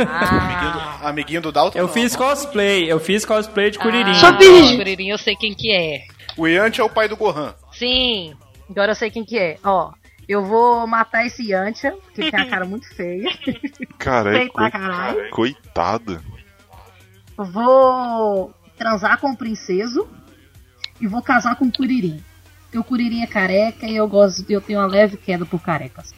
Ah, 0.00 1.08
Amiguinho 1.10 1.42
do 1.42 1.52
Dalton? 1.52 1.78
Eu 1.78 1.86
não. 1.86 1.92
fiz 1.92 2.16
cosplay, 2.16 2.90
eu 2.90 2.98
fiz 2.98 3.24
cosplay 3.24 3.70
de 3.70 3.78
Kuririn. 3.78 4.10
Ah, 4.10 4.30
o 4.30 4.76
Kuririn, 4.76 5.10
eu 5.10 5.18
sei 5.18 5.36
quem 5.36 5.54
que 5.54 5.72
é. 5.72 6.00
O 6.36 6.48
Yanti 6.48 6.80
é 6.80 6.84
o 6.84 6.90
pai 6.90 7.08
do 7.08 7.16
Gohan. 7.16 7.54
Sim, 7.72 8.34
agora 8.68 8.90
eu 8.90 8.96
sei 8.96 9.12
quem 9.12 9.24
que 9.24 9.38
é. 9.38 9.58
Ó, 9.62 9.92
eu 10.28 10.44
vou 10.44 10.88
matar 10.88 11.24
esse 11.24 11.52
Yantia, 11.52 11.96
que 12.16 12.28
tem 12.28 12.40
a 12.40 12.50
cara 12.50 12.64
muito 12.64 12.92
feia. 12.96 13.30
Cara, 13.96 14.42
é 14.42 14.48
coitado. 15.30 16.20
Eu 17.38 17.44
vou 17.44 18.52
transar 18.78 19.18
com 19.20 19.30
o 19.32 19.36
princeso 19.36 20.08
e 21.00 21.06
vou 21.06 21.22
casar 21.22 21.56
com 21.56 21.66
o 21.66 21.72
Kuririn. 21.72 22.22
Porque 22.64 22.78
o 22.78 22.84
Kuririn 22.84 23.22
é 23.22 23.26
careca 23.26 23.86
e 23.86 23.96
eu 23.96 24.06
gosto, 24.06 24.44
eu 24.50 24.60
tenho 24.60 24.78
uma 24.78 24.86
leve 24.86 25.16
queda 25.16 25.46
por 25.46 25.58
carecas. 25.60 26.12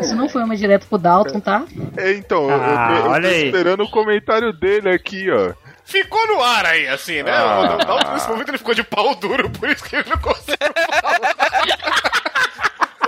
Isso 0.00 0.14
não 0.16 0.28
foi 0.28 0.42
uma 0.42 0.56
direta 0.56 0.86
pro 0.88 0.98
Dalton, 0.98 1.38
tá? 1.38 1.64
É, 1.96 2.12
então, 2.14 2.50
eu- 2.50 2.60
Ah, 2.62 2.88
eu, 2.98 3.04
eu, 3.04 3.10
olha 3.12 3.28
tô 3.28 3.34
aí. 3.34 3.46
esperando 3.46 3.82
o 3.84 3.90
comentário 3.90 4.52
dele 4.52 4.88
aqui, 4.90 5.30
ó. 5.30 5.52
Ficou 5.84 6.26
no 6.28 6.42
ar 6.42 6.64
aí, 6.66 6.88
assim, 6.88 7.22
né? 7.22 7.30
Ah. 7.32 7.76
O 7.80 7.84
Dalton 7.84 8.12
nesse 8.12 8.28
momento 8.28 8.48
ele 8.48 8.58
ficou 8.58 8.74
de 8.74 8.82
pau 8.82 9.14
duro, 9.14 9.50
por 9.50 9.68
isso 9.68 9.84
que 9.84 9.94
ele 9.96 10.08
não 10.10 10.18
consegue. 10.18 10.58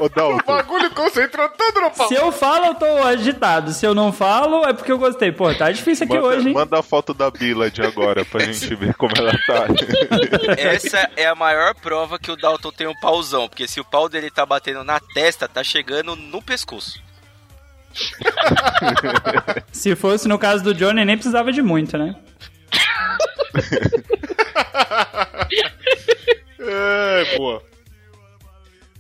Ô, 0.05 0.07
O 0.07 0.09
Dalton, 0.11 0.45
bagulho 0.47 0.91
concentrou 0.91 1.49
tudo 1.49 1.81
no 1.81 1.91
pau. 1.91 2.09
Se 2.09 2.15
eu 2.15 2.31
falo, 2.31 2.67
eu 2.67 2.75
tô 2.75 2.85
agitado. 3.03 3.73
Se 3.73 3.87
eu 3.87 3.95
não 3.95 4.13
falo, 4.13 4.65
é 4.67 4.73
porque 4.75 4.93
eu 4.93 4.99
gostei. 4.99 5.33
Pô, 5.33 5.53
tá 5.55 5.71
difícil 5.73 6.05
aqui 6.05 6.15
manda, 6.15 6.27
hoje, 6.29 6.49
hein? 6.49 6.55
manda 6.55 6.79
a 6.79 6.83
foto 6.83 7.15
da 7.15 7.31
Bila 7.31 7.71
de 7.71 7.81
agora 7.83 8.25
pra 8.25 8.41
gente 8.45 8.75
ver 8.75 8.95
como 8.95 9.13
ela 9.17 9.33
tá. 9.47 9.67
Essa 10.59 11.11
é 11.17 11.27
a 11.27 11.35
maior 11.35 11.75
prova 11.75 12.19
que 12.19 12.31
o 12.31 12.37
Dalton 12.37 12.71
tem 12.71 12.87
um 12.87 12.95
pauzão. 13.01 13.49
Porque 13.49 13.67
se 13.67 13.81
o 13.81 13.85
pau 13.85 14.09
dele 14.09 14.31
tá 14.31 14.45
batendo 14.45 14.85
na 14.85 15.01
testa, 15.01 15.49
tá 15.49 15.65
chegando 15.65 16.15
no 16.15 16.43
pescoço. 16.43 17.03
Se 19.71 19.95
fosse 19.95 20.27
no 20.27 20.37
caso 20.37 20.65
do 20.65 20.75
Johnny, 20.75 21.05
nem 21.05 21.17
precisava 21.17 21.53
de 21.53 21.63
muito, 21.63 21.97
né? 21.97 22.17
É, 26.59 27.37
boa. 27.37 27.63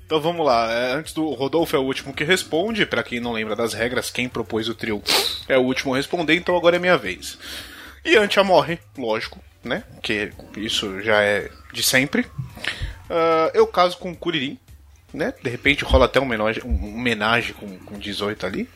Então 0.06 0.20
vamos 0.20 0.44
lá. 0.44 0.70
é, 0.70 0.92
Antes 0.92 1.12
do 1.14 1.28
Rodolfo 1.30 1.74
é 1.74 1.78
o 1.78 1.82
último 1.82 2.12
que 2.12 2.24
responde. 2.24 2.86
Pra 2.86 3.02
quem 3.02 3.20
não 3.20 3.32
lembra 3.32 3.56
das 3.56 3.72
regras, 3.72 4.10
quem 4.10 4.28
propôs 4.28 4.68
o 4.68 4.74
trio 4.74 5.02
é 5.48 5.56
o 5.56 5.62
último 5.62 5.94
a 5.94 5.96
responder. 5.96 6.34
Então 6.34 6.56
agora 6.56 6.76
é 6.76 6.78
minha 6.78 6.96
vez. 6.98 7.38
E 8.04 8.16
Antia 8.16 8.44
morre, 8.44 8.78
lógico, 8.98 9.40
né? 9.62 9.82
Que 10.02 10.30
isso 10.56 11.00
já 11.00 11.22
é 11.22 11.50
de 11.72 11.82
sempre. 11.82 12.26
Ah, 13.08 13.50
eu 13.54 13.66
caso 13.66 13.96
com 13.98 14.12
o 14.12 14.16
Kuririn, 14.16 14.58
né? 15.12 15.32
De 15.42 15.48
repente 15.48 15.84
rola 15.84 16.04
até 16.04 16.20
um 16.20 16.24
homenagem, 16.24 16.62
um 16.64 16.96
homenagem 16.96 17.54
com, 17.54 17.78
com 17.78 17.98
18 17.98 18.44
ali. 18.46 18.68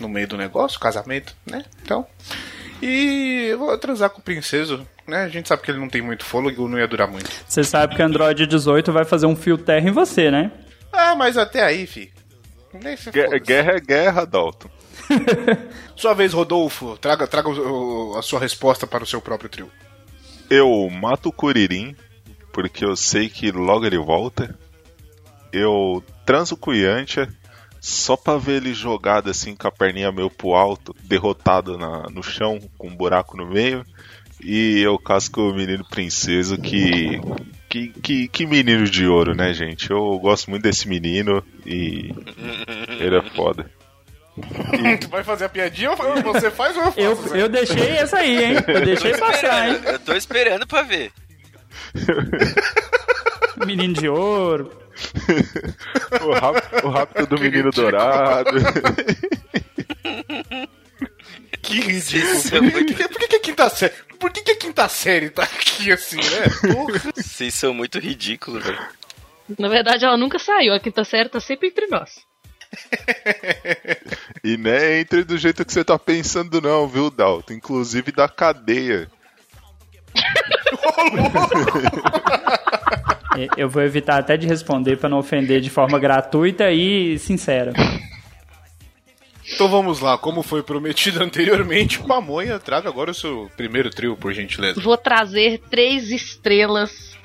No 0.00 0.08
meio 0.08 0.26
do 0.26 0.36
negócio, 0.36 0.80
casamento, 0.80 1.34
né? 1.44 1.64
Então. 1.82 2.06
E 2.82 3.48
eu 3.50 3.58
vou 3.58 3.76
transar 3.78 4.08
com 4.10 4.20
o 4.20 4.22
princeso, 4.24 4.86
né? 5.06 5.24
A 5.24 5.28
gente 5.28 5.48
sabe 5.48 5.62
que 5.62 5.70
ele 5.70 5.78
não 5.78 5.88
tem 5.88 6.00
muito 6.00 6.24
fôlego, 6.24 6.66
não 6.68 6.78
ia 6.78 6.86
durar 6.88 7.08
muito. 7.08 7.30
Você 7.46 7.62
sabe 7.62 7.94
que 7.94 8.02
Android 8.02 8.46
18 8.46 8.90
vai 8.92 9.04
fazer 9.04 9.26
um 9.26 9.36
fio 9.36 9.58
terra 9.58 9.86
em 9.88 9.92
você, 9.92 10.30
né? 10.30 10.50
Ah, 10.92 11.14
mas 11.14 11.36
até 11.36 11.62
aí, 11.62 11.86
fi. 11.86 12.10
Guerra 13.44 13.72
é 13.72 13.80
guerra, 13.80 14.24
Dalton. 14.24 14.68
Sua 15.96 16.14
vez, 16.14 16.32
Rodolfo. 16.32 16.96
Traga, 16.98 17.26
traga 17.26 17.48
o- 17.48 18.12
o- 18.12 18.18
a 18.18 18.22
sua 18.22 18.38
resposta 18.40 18.86
para 18.86 19.02
o 19.02 19.06
seu 19.06 19.20
próprio 19.20 19.50
trio. 19.50 19.70
Eu 20.48 20.88
mato 20.90 21.28
o 21.28 21.32
Kuririn, 21.32 21.94
porque 22.52 22.84
eu 22.84 22.96
sei 22.96 23.28
que 23.28 23.50
logo 23.50 23.84
ele 23.84 23.98
volta. 23.98 24.56
Eu 25.52 26.02
transo 26.24 26.56
com 26.56 26.70
o 26.70 26.74
Yantia, 26.74 27.28
só 27.80 28.16
pra 28.16 28.36
ver 28.36 28.56
ele 28.62 28.74
jogado 28.74 29.30
assim 29.30 29.56
com 29.56 29.66
a 29.66 29.72
perninha 29.72 30.12
meio 30.12 30.28
pro 30.30 30.50
alto, 30.54 30.94
derrotado 31.02 31.78
na- 31.78 32.08
no 32.10 32.22
chão, 32.22 32.58
com 32.76 32.88
um 32.88 32.94
buraco 32.96 33.36
no 33.36 33.46
meio. 33.46 33.84
E 34.42 34.80
eu 34.80 34.98
caso 34.98 35.30
com 35.30 35.42
o 35.48 35.54
menino 35.54 35.84
princeso 35.88 36.56
que. 36.58 37.20
Que, 37.68 37.88
que, 37.88 38.26
que 38.28 38.46
menino 38.46 38.84
de 38.84 39.06
ouro, 39.06 39.32
né, 39.34 39.52
gente? 39.54 39.90
Eu 39.90 40.18
gosto 40.18 40.50
muito 40.50 40.62
desse 40.64 40.88
menino 40.88 41.42
e. 41.64 42.10
Ele 42.98 43.16
é 43.16 43.22
foda. 43.30 43.70
Tu 45.00 45.08
vai 45.08 45.22
fazer 45.22 45.44
a 45.44 45.48
piadinha 45.48 45.90
ou 45.90 45.96
você 46.22 46.50
faz 46.50 46.74
ou 46.76 46.84
eu 46.84 46.92
faço? 46.92 47.34
Eu, 47.34 47.36
eu 47.42 47.48
deixei 47.48 47.90
essa 47.90 48.16
aí, 48.18 48.44
hein? 48.44 48.54
Eu 48.66 48.84
deixei 48.84 49.16
passar, 49.18 49.68
hein? 49.68 49.80
Eu 49.84 49.98
tô 49.98 50.14
esperando 50.14 50.66
pra 50.66 50.82
ver. 50.82 51.12
Menino 53.66 53.94
de 53.94 54.08
ouro. 54.08 54.72
O 56.22 56.32
rápido, 56.32 56.86
o 56.86 56.90
rápido 56.90 57.26
do 57.26 57.40
menino 57.40 57.70
dourado. 57.70 58.50
Que 61.62 61.80
ridículo. 61.80 62.72
Por 62.72 62.84
que, 62.84 63.08
por 63.08 63.18
que 63.18 63.28
que 63.28 63.36
a 63.36 63.40
quinta 63.40 63.68
série... 63.68 63.92
Por 64.18 64.32
que, 64.32 64.42
que 64.42 64.50
a 64.50 64.56
quinta 64.56 64.88
série 64.88 65.30
tá 65.30 65.44
aqui 65.44 65.92
assim, 65.92 66.16
né? 66.16 66.72
Porra. 66.72 67.00
Vocês 67.14 67.54
são 67.54 67.72
muito 67.72 67.98
ridículos, 67.98 68.64
velho. 68.64 68.78
Na 69.58 69.68
verdade, 69.68 70.04
ela 70.04 70.16
nunca 70.16 70.38
saiu. 70.38 70.74
A 70.74 70.80
quinta 70.80 71.04
série 71.04 71.28
tá 71.28 71.38
sempre 71.38 71.68
entre 71.68 71.86
nós. 71.86 72.26
E 74.42 74.56
não 74.56 74.70
é 74.70 75.00
entre 75.00 75.22
do 75.22 75.36
jeito 75.36 75.64
que 75.64 75.72
você 75.72 75.84
tá 75.84 75.98
pensando, 75.98 76.62
não, 76.62 76.88
viu, 76.88 77.10
Dalton? 77.10 77.52
Inclusive 77.52 78.10
da 78.10 78.28
cadeia. 78.28 79.10
Eu 83.56 83.68
vou 83.68 83.82
evitar 83.82 84.18
até 84.18 84.36
de 84.36 84.46
responder 84.46 84.96
pra 84.96 85.08
não 85.08 85.18
ofender 85.18 85.60
de 85.60 85.70
forma 85.70 85.98
gratuita 85.98 86.70
e 86.72 87.18
sincera. 87.18 87.72
Então 89.52 89.68
vamos 89.68 90.00
lá, 90.00 90.16
como 90.16 90.42
foi 90.42 90.62
prometido 90.62 91.22
anteriormente, 91.24 91.98
Pamonha, 92.00 92.58
traga 92.58 92.88
agora 92.88 93.10
o 93.10 93.14
seu 93.14 93.50
primeiro 93.56 93.90
trio, 93.90 94.16
por 94.16 94.32
gentileza. 94.32 94.80
Vou 94.80 94.96
trazer 94.96 95.60
três 95.70 96.10
estrelas 96.10 97.16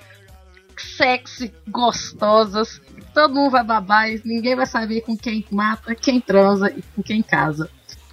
sexy, 0.78 1.54
gostosas. 1.68 2.82
Todo 3.14 3.34
mundo 3.34 3.52
vai 3.52 3.64
babar 3.64 4.10
e 4.10 4.22
ninguém 4.26 4.56
vai 4.56 4.66
saber 4.66 5.02
com 5.02 5.16
quem 5.16 5.46
mata, 5.50 5.96
quem 5.96 6.20
transa 6.20 6.70
e 6.70 6.82
com 6.96 7.02
quem 7.02 7.22
casa. 7.22 7.70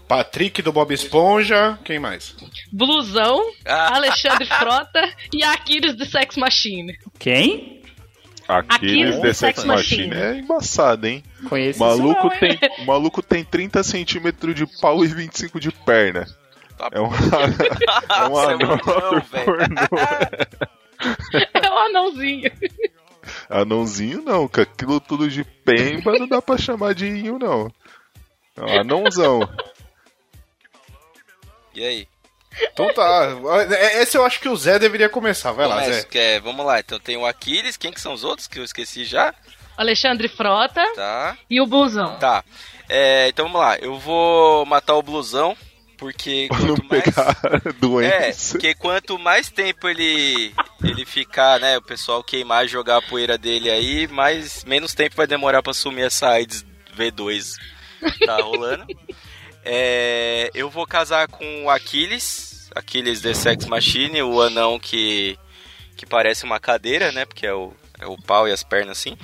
Patrick 0.06 0.60
do 0.62 0.72
Bob 0.72 0.92
Esponja, 0.92 1.78
quem 1.84 1.98
mais? 1.98 2.36
Blusão, 2.70 3.40
Ah. 3.64 3.96
Alexandre 3.96 4.44
Frota 4.46 5.10
e 5.32 5.42
Aquiles 5.42 5.96
do 5.96 6.04
Sex 6.04 6.36
Machine. 6.36 6.96
Quem? 7.18 7.81
Aqueles 8.58 9.14
Aqui, 9.16 9.22
The 9.22 9.32
Sex 9.32 9.38
Sex 9.56 9.64
Machine 9.64 10.08
Machine. 10.08 10.22
é 10.22 10.38
embaçado, 10.38 11.06
hein? 11.06 11.22
Conheço 11.48 11.82
O 11.82 11.86
maluco, 11.86 12.26
não, 12.26 12.32
hein? 12.32 12.58
tem, 12.58 12.70
o 12.80 12.86
maluco 12.86 13.22
tem 13.22 13.44
30 13.44 13.82
centímetros 13.82 14.54
de 14.54 14.66
pau 14.80 15.04
e 15.04 15.08
25 15.08 15.58
de 15.60 15.70
perna. 15.70 16.26
Tá 16.76 16.88
É 16.92 17.00
um, 17.00 17.06
é 17.12 18.26
um 18.26 18.28
Nossa, 18.28 18.52
anão. 18.52 18.78
É 21.62 21.70
o 21.70 21.78
anãozinho. 21.78 22.50
Anãozinho 23.48 24.22
não, 24.22 24.48
com 24.48 24.60
aquilo 24.60 25.00
tudo 25.00 25.28
de 25.28 25.44
pemba 25.44 26.18
não 26.18 26.26
dá 26.28 26.42
pra 26.42 26.58
chamar 26.58 26.94
de 26.94 27.06
inho, 27.06 27.38
não. 27.38 27.70
É 28.56 28.62
um 28.62 28.80
anãozão. 28.80 29.48
E 31.74 31.84
aí? 31.84 32.08
Então 32.72 32.92
tá, 32.92 33.28
esse 34.00 34.16
eu 34.16 34.24
acho 34.24 34.40
que 34.40 34.48
o 34.48 34.56
Zé 34.56 34.78
deveria 34.78 35.08
começar, 35.08 35.52
vai 35.52 35.66
lá, 35.66 35.82
Zé. 35.84 36.06
é- 36.14 36.40
vamos 36.40 36.64
lá, 36.66 36.80
então 36.80 36.98
tem 36.98 37.16
o 37.16 37.26
Aquiles, 37.26 37.76
quem 37.76 37.92
que 37.92 38.00
são 38.00 38.12
os 38.12 38.24
outros 38.24 38.46
que 38.46 38.58
eu 38.58 38.64
esqueci 38.64 39.04
já? 39.04 39.34
Alexandre 39.76 40.28
Frota 40.28 40.84
Tá, 40.94 41.36
e 41.48 41.60
o 41.60 41.66
Blusão. 41.66 42.16
tá. 42.18 42.44
É, 42.88 43.28
então 43.28 43.46
vamos 43.46 43.60
lá, 43.60 43.76
eu 43.78 43.98
vou 43.98 44.66
matar 44.66 44.94
o 44.96 45.02
blusão, 45.02 45.56
porque 45.96 46.48
não 46.52 46.74
quanto 46.76 46.84
mais... 46.90 47.04
pegar 47.04 47.36
É, 47.64 47.72
doença. 47.72 48.50
porque 48.52 48.74
quanto 48.74 49.18
mais 49.18 49.48
tempo 49.48 49.88
ele 49.88 50.54
ele 50.84 51.06
ficar, 51.06 51.58
né, 51.60 51.78
o 51.78 51.82
pessoal 51.82 52.22
queimar 52.22 52.64
e 52.64 52.68
jogar 52.68 52.96
a 52.98 53.02
poeira 53.02 53.38
dele 53.38 53.70
aí, 53.70 54.06
mais 54.08 54.62
menos 54.64 54.92
tempo 54.94 55.16
vai 55.16 55.26
demorar 55.26 55.62
pra 55.62 55.72
sumir 55.72 56.04
essa 56.06 56.28
AIDS 56.28 56.66
V2 56.96 57.54
tá 58.26 58.36
rolando. 58.42 58.84
É, 59.64 60.50
eu 60.54 60.68
vou 60.68 60.86
casar 60.86 61.28
com 61.28 61.64
o 61.64 61.70
Aquiles, 61.70 62.70
Aquiles 62.74 63.20
The 63.20 63.34
Sex 63.34 63.66
Machine, 63.66 64.22
o 64.22 64.40
anão 64.40 64.78
que 64.78 65.38
que 65.96 66.06
parece 66.06 66.44
uma 66.44 66.58
cadeira, 66.58 67.12
né, 67.12 67.24
porque 67.24 67.46
é 67.46 67.54
o, 67.54 67.72
é 68.00 68.06
o 68.06 68.16
pau 68.16 68.48
e 68.48 68.52
as 68.52 68.64
pernas 68.64 68.98
assim. 68.98 69.16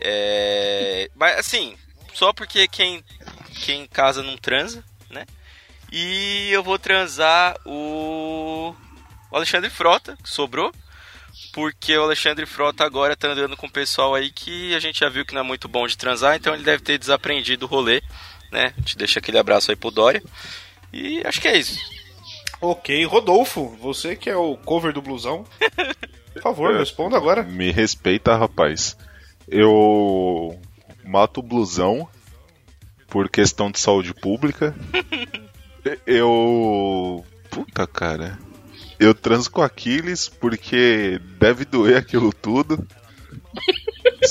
É, 0.00 1.10
mas 1.14 1.38
assim, 1.38 1.76
só 2.14 2.32
porque 2.32 2.66
quem 2.66 3.04
quem 3.64 3.86
casa 3.86 4.22
não 4.22 4.36
transa, 4.36 4.82
né? 5.10 5.26
E 5.92 6.50
eu 6.50 6.62
vou 6.62 6.78
transar 6.78 7.56
o, 7.64 8.74
o 9.30 9.36
Alexandre 9.36 9.70
Frota, 9.70 10.16
que 10.22 10.28
sobrou. 10.28 10.72
Porque 11.52 11.96
o 11.96 12.02
Alexandre 12.02 12.46
Frota 12.46 12.84
agora 12.84 13.16
tá 13.16 13.28
andando 13.28 13.56
com 13.56 13.66
o 13.66 13.70
pessoal 13.70 14.14
aí 14.14 14.30
que 14.30 14.74
a 14.74 14.80
gente 14.80 15.00
já 15.00 15.08
viu 15.08 15.24
que 15.24 15.34
não 15.34 15.40
é 15.40 15.44
muito 15.44 15.68
bom 15.68 15.86
de 15.86 15.96
transar, 15.96 16.36
então 16.36 16.54
ele 16.54 16.64
deve 16.64 16.82
ter 16.82 16.98
desaprendido 16.98 17.66
o 17.66 17.68
rolê, 17.68 18.02
né? 18.54 18.72
A 18.76 18.80
gente 18.80 18.96
deixa 18.96 19.18
aquele 19.18 19.36
abraço 19.38 19.70
aí 19.70 19.76
pro 19.76 19.90
Dória. 19.90 20.22
E 20.92 21.20
acho 21.26 21.40
que 21.40 21.48
é 21.48 21.58
isso. 21.58 21.78
Ok, 22.60 23.04
Rodolfo, 23.04 23.76
você 23.80 24.14
que 24.16 24.30
é 24.30 24.36
o 24.36 24.56
cover 24.56 24.92
do 24.92 25.02
blusão. 25.02 25.44
Por 26.32 26.42
favor, 26.42 26.72
É. 26.74 26.78
responda 26.78 27.16
agora. 27.16 27.42
Me 27.42 27.70
respeita, 27.72 28.36
rapaz. 28.36 28.96
Eu 29.48 30.58
mato 31.04 31.40
o 31.40 31.42
blusão 31.42 32.08
por 33.08 33.28
questão 33.28 33.70
de 33.70 33.78
saúde 33.80 34.14
pública. 34.14 34.74
Eu. 36.06 37.24
Puta, 37.50 37.86
cara. 37.86 38.38
Eu 38.98 39.12
transo 39.14 39.50
com 39.50 39.60
Aquiles 39.60 40.28
porque 40.28 41.20
deve 41.38 41.64
doer 41.64 41.98
aquilo 41.98 42.32
tudo. 42.32 42.86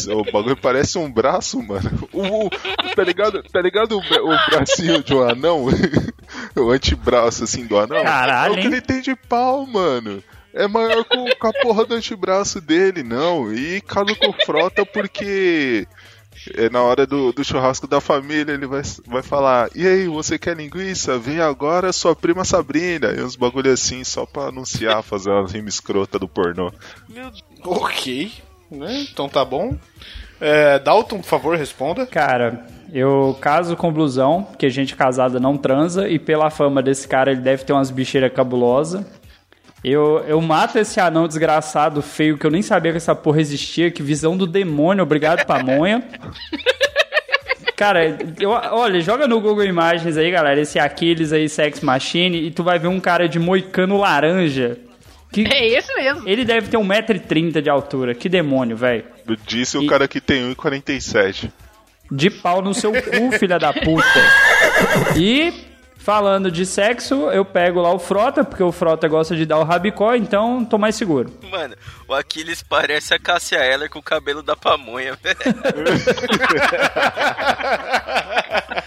O 0.07 0.23
bagulho 0.23 0.57
parece 0.57 0.97
um 0.97 1.11
braço, 1.11 1.61
mano. 1.61 2.07
O, 2.11 2.45
o- 2.45 2.49
tá 2.95 3.03
ligado, 3.03 3.41
tá 3.43 3.61
ligado 3.61 3.97
o, 3.97 3.99
o 3.99 4.37
bracinho 4.49 5.03
de 5.03 5.13
um 5.13 5.21
anão? 5.21 5.65
o 6.55 6.69
antebraço 6.71 7.43
assim 7.43 7.65
do 7.65 7.77
anão? 7.77 8.03
Caralho, 8.03 8.55
é 8.55 8.57
o 8.57 8.61
que 8.61 8.67
hein? 8.67 8.73
ele 8.73 8.81
tem 8.81 9.01
de 9.01 9.15
pau, 9.15 9.65
mano. 9.65 10.23
É 10.53 10.67
maior 10.67 11.03
com, 11.05 11.25
com 11.39 11.47
a 11.47 11.53
porra 11.53 11.83
do 11.85 11.95
antebraço 11.95 12.61
dele, 12.61 13.01
não. 13.01 13.51
E 13.53 13.81
caso 13.81 14.15
com 14.15 14.31
frota 14.45 14.85
porque 14.85 15.87
é 16.55 16.69
na 16.69 16.81
hora 16.81 17.07
do, 17.07 17.31
do 17.31 17.43
churrasco 17.43 17.87
da 17.87 17.99
família 18.01 18.53
ele 18.53 18.67
vai, 18.67 18.81
vai 19.07 19.23
falar: 19.23 19.69
E 19.73 19.87
aí, 19.87 20.07
você 20.07 20.37
quer 20.37 20.55
linguiça? 20.55 21.17
Vem 21.17 21.39
agora 21.39 21.91
sua 21.91 22.15
prima 22.15 22.45
Sabrina. 22.45 23.11
E 23.11 23.21
uns 23.23 23.35
bagulho 23.35 23.71
assim, 23.71 24.03
só 24.03 24.25
pra 24.27 24.43
anunciar, 24.49 25.01
fazer 25.01 25.31
uma 25.31 25.47
rima 25.47 25.69
escrota 25.69 26.19
do 26.19 26.27
pornô. 26.27 26.71
Ok, 27.65 28.31
né? 28.75 29.05
Então 29.11 29.29
tá 29.29 29.43
bom. 29.43 29.75
É, 30.39 30.79
Dalton, 30.79 31.19
por 31.19 31.25
favor, 31.25 31.57
responda. 31.57 32.05
Cara, 32.05 32.65
eu 32.93 33.37
caso 33.39 33.75
com 33.75 33.91
blusão, 33.91 34.43
porque 34.43 34.69
gente 34.69 34.95
casada 34.95 35.39
não 35.39 35.57
transa, 35.57 36.07
e 36.07 36.19
pela 36.19 36.49
fama 36.49 36.81
desse 36.81 37.07
cara 37.07 37.31
ele 37.31 37.41
deve 37.41 37.63
ter 37.63 37.73
umas 37.73 37.89
bicheiras 37.89 38.31
cabulosas. 38.33 39.05
Eu, 39.83 40.23
eu 40.27 40.39
mato 40.39 40.77
esse 40.79 40.99
anão 40.99 41.27
desgraçado, 41.27 42.01
feio, 42.01 42.37
que 42.37 42.45
eu 42.45 42.51
nem 42.51 42.61
sabia 42.61 42.91
que 42.91 42.97
essa 42.97 43.13
porra 43.13 43.41
existia. 43.41 43.91
Que 43.91 44.01
visão 44.01 44.37
do 44.37 44.47
demônio, 44.47 45.03
obrigado, 45.03 45.45
pamonha. 45.45 46.03
Cara, 47.75 48.17
eu, 48.39 48.51
olha, 48.51 49.01
joga 49.01 49.27
no 49.27 49.41
Google 49.41 49.65
Imagens 49.65 50.15
aí, 50.15 50.29
galera, 50.31 50.61
esse 50.61 50.79
Aquiles 50.79 51.33
aí, 51.33 51.49
Sex 51.49 51.81
Machine, 51.81 52.37
e 52.37 52.51
tu 52.51 52.63
vai 52.63 52.79
ver 52.79 52.87
um 52.87 52.99
cara 52.99 53.27
de 53.27 53.39
moicano 53.39 53.97
laranja. 53.97 54.77
Que 55.33 55.45
É 55.47 55.67
esse 55.67 55.93
mesmo. 55.95 56.29
ele 56.29 56.45
deve 56.45 56.69
ter 56.69 56.77
1,30m 56.77 57.61
de 57.61 57.69
altura. 57.69 58.13
Que 58.15 58.29
demônio, 58.29 58.77
velho. 58.77 59.03
Disse 59.45 59.77
o 59.77 59.83
E- 59.83 59.87
cara 59.87 60.07
que 60.07 60.21
tem 60.21 60.53
1,47. 60.53 61.51
De 62.11 62.29
pau 62.29 62.61
no 62.61 62.73
seu 62.73 62.91
cu, 62.93 63.31
filha 63.39 63.57
da 63.57 63.73
puta. 63.73 64.03
E 65.17 65.51
falando 65.97 66.51
de 66.51 66.65
sexo, 66.65 67.29
eu 67.31 67.43
pego 67.45 67.81
lá 67.81 67.91
o 67.93 67.97
Frota, 67.97 68.43
porque 68.43 68.61
o 68.61 68.71
Frota 68.73 69.07
gosta 69.07 69.35
de 69.35 69.45
dar 69.45 69.57
o 69.57 69.63
rabicó, 69.63 70.13
então 70.13 70.63
tô 70.65 70.77
mais 70.77 70.95
seguro. 70.95 71.31
Mano, 71.49 71.75
o 72.07 72.13
Aquiles 72.13 72.61
parece 72.61 73.13
a 73.13 73.19
Cássia 73.19 73.57
Eller 73.57 73.89
com 73.89 73.99
o 73.99 74.03
cabelo 74.03 74.43
da 74.43 74.55
pamonha, 74.55 75.17
velho. 75.23 75.37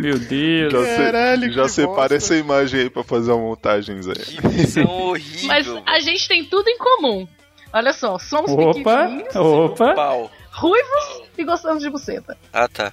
Meu 0.00 0.18
Deus. 0.18 0.72
Já, 0.72 0.84
se- 0.84 0.96
Caralho, 0.96 1.52
já 1.52 1.62
que 1.62 1.68
separa 1.70 1.96
bosta. 2.00 2.14
essa 2.16 2.36
imagem 2.36 2.80
aí 2.80 2.90
pra 2.90 3.02
fazer 3.04 3.32
uma 3.32 3.42
montagem, 3.42 4.00
Zé. 4.02 4.12
Que 4.14 4.48
visão 4.48 4.84
horrível. 4.88 5.46
Mas 5.48 5.66
a 5.86 6.00
gente 6.00 6.28
tem 6.28 6.44
tudo 6.44 6.68
em 6.68 6.78
comum. 6.78 7.26
Olha 7.72 7.92
só, 7.92 8.18
somos 8.18 8.50
Opa, 8.50 8.74
pequenininhos, 8.74 9.36
opa. 9.36 9.94
Pau. 9.94 10.30
ruivos 10.52 11.22
e 11.36 11.44
gostamos 11.44 11.82
de 11.82 11.90
buceta. 11.90 12.36
Ah, 12.52 12.68
tá. 12.68 12.92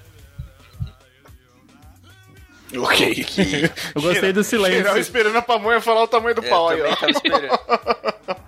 Ok. 2.75 3.25
Eu 3.95 4.01
gostei 4.01 4.33
do 4.33 4.41
Geral 4.43 4.67
silêncio. 4.71 4.97
esperando 4.97 5.37
a 5.37 5.41
pamonha 5.41 5.79
falar 5.79 6.03
o 6.03 6.07
tamanho 6.07 6.35
do 6.35 6.43
É, 6.43 6.49
pau 6.49 6.69
aí, 6.69 6.81
ó. 6.81 6.87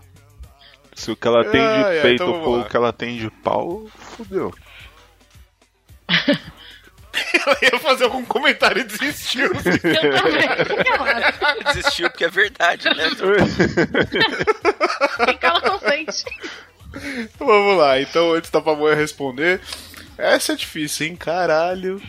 Se 0.96 1.12
o 1.12 1.16
que 1.16 1.28
ela 1.28 1.44
tem 1.46 1.62
de 1.62 2.02
peito 2.02 2.24
então 2.24 2.44
for 2.44 2.58
lá. 2.58 2.64
o 2.64 2.70
que 2.70 2.76
ela 2.78 2.92
tem 2.94 3.18
de 3.18 3.30
pau, 3.30 3.86
fudeu. 3.96 4.52
Ela 7.46 7.58
ia 7.62 7.80
fazer 7.80 8.06
algum 8.06 8.26
comentário 8.26 8.82
e 8.82 8.84
desistiu. 8.84 9.46
Eu 9.46 9.64
também. 9.64 9.80
Desistiu 11.74 12.10
porque 12.10 12.26
é 12.26 12.30
verdade, 12.30 12.90
né? 12.90 13.10
Quem 15.26 15.38
cala 15.38 15.62
consente. 15.62 16.26
Vamos 17.40 17.78
lá, 17.78 18.00
então 18.00 18.34
antes 18.34 18.50
da 18.50 18.62
pamonha 18.62 18.96
responder. 18.96 19.62
Essa 20.18 20.54
é 20.54 20.56
difícil, 20.56 21.08
hein? 21.08 21.16
Caralho. 21.16 22.02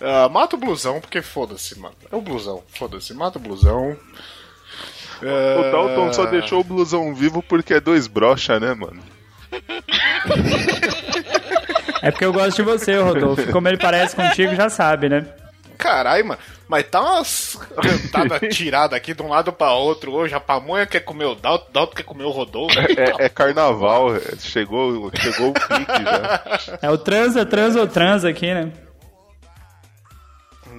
Ah, 0.00 0.28
mata 0.28 0.56
o 0.56 0.58
blusão, 0.58 1.00
porque 1.00 1.22
foda-se, 1.22 1.78
mano. 1.78 1.94
É 2.10 2.16
o 2.16 2.20
blusão, 2.20 2.62
foda-se, 2.68 3.14
mata 3.14 3.38
o 3.38 3.42
blusão. 3.42 3.96
O 5.22 5.26
Ah, 5.26 5.70
Dalton 5.70 6.12
só 6.12 6.26
deixou 6.26 6.60
o 6.60 6.64
blusão 6.64 7.14
vivo 7.14 7.42
porque 7.42 7.74
é 7.74 7.80
dois 7.80 8.06
brocha, 8.06 8.58
né, 8.60 8.74
mano? 8.74 9.02
É 12.02 12.10
porque 12.10 12.24
eu 12.24 12.32
gosto 12.32 12.56
de 12.56 12.62
você, 12.62 12.96
Rodolfo. 12.96 13.50
Como 13.52 13.68
ele 13.68 13.78
parece 13.78 14.14
contigo, 14.14 14.54
já 14.54 14.68
sabe, 14.68 15.08
né? 15.08 15.26
Caralho, 15.76 16.26
mano. 16.26 16.40
Mas 16.68 16.88
tá 16.88 17.00
umas 17.00 17.58
cantadas 17.80 18.40
tiradas 18.54 18.96
aqui 18.96 19.14
de 19.14 19.22
um 19.22 19.28
lado 19.28 19.52
pra 19.52 19.72
outro 19.72 20.12
hoje. 20.12 20.34
A 20.34 20.40
pamonha 20.40 20.86
quer 20.86 21.00
comer 21.00 21.26
o 21.26 21.34
Dalton, 21.34 21.66
Dalton 21.72 21.94
quer 21.94 22.02
comer 22.02 22.24
o 22.24 22.30
Rodolfo. 22.30 22.78
É, 22.78 23.26
é 23.26 23.28
carnaval, 23.28 24.16
é, 24.16 24.20
chegou, 24.38 25.10
chegou 25.14 25.50
o 25.50 25.52
pique 25.52 26.04
já. 26.04 26.78
É 26.82 26.90
o 26.90 26.98
transa, 26.98 27.44
transa 27.46 27.80
ou 27.80 27.86
transa 27.86 28.28
aqui, 28.28 28.52
né? 28.52 28.72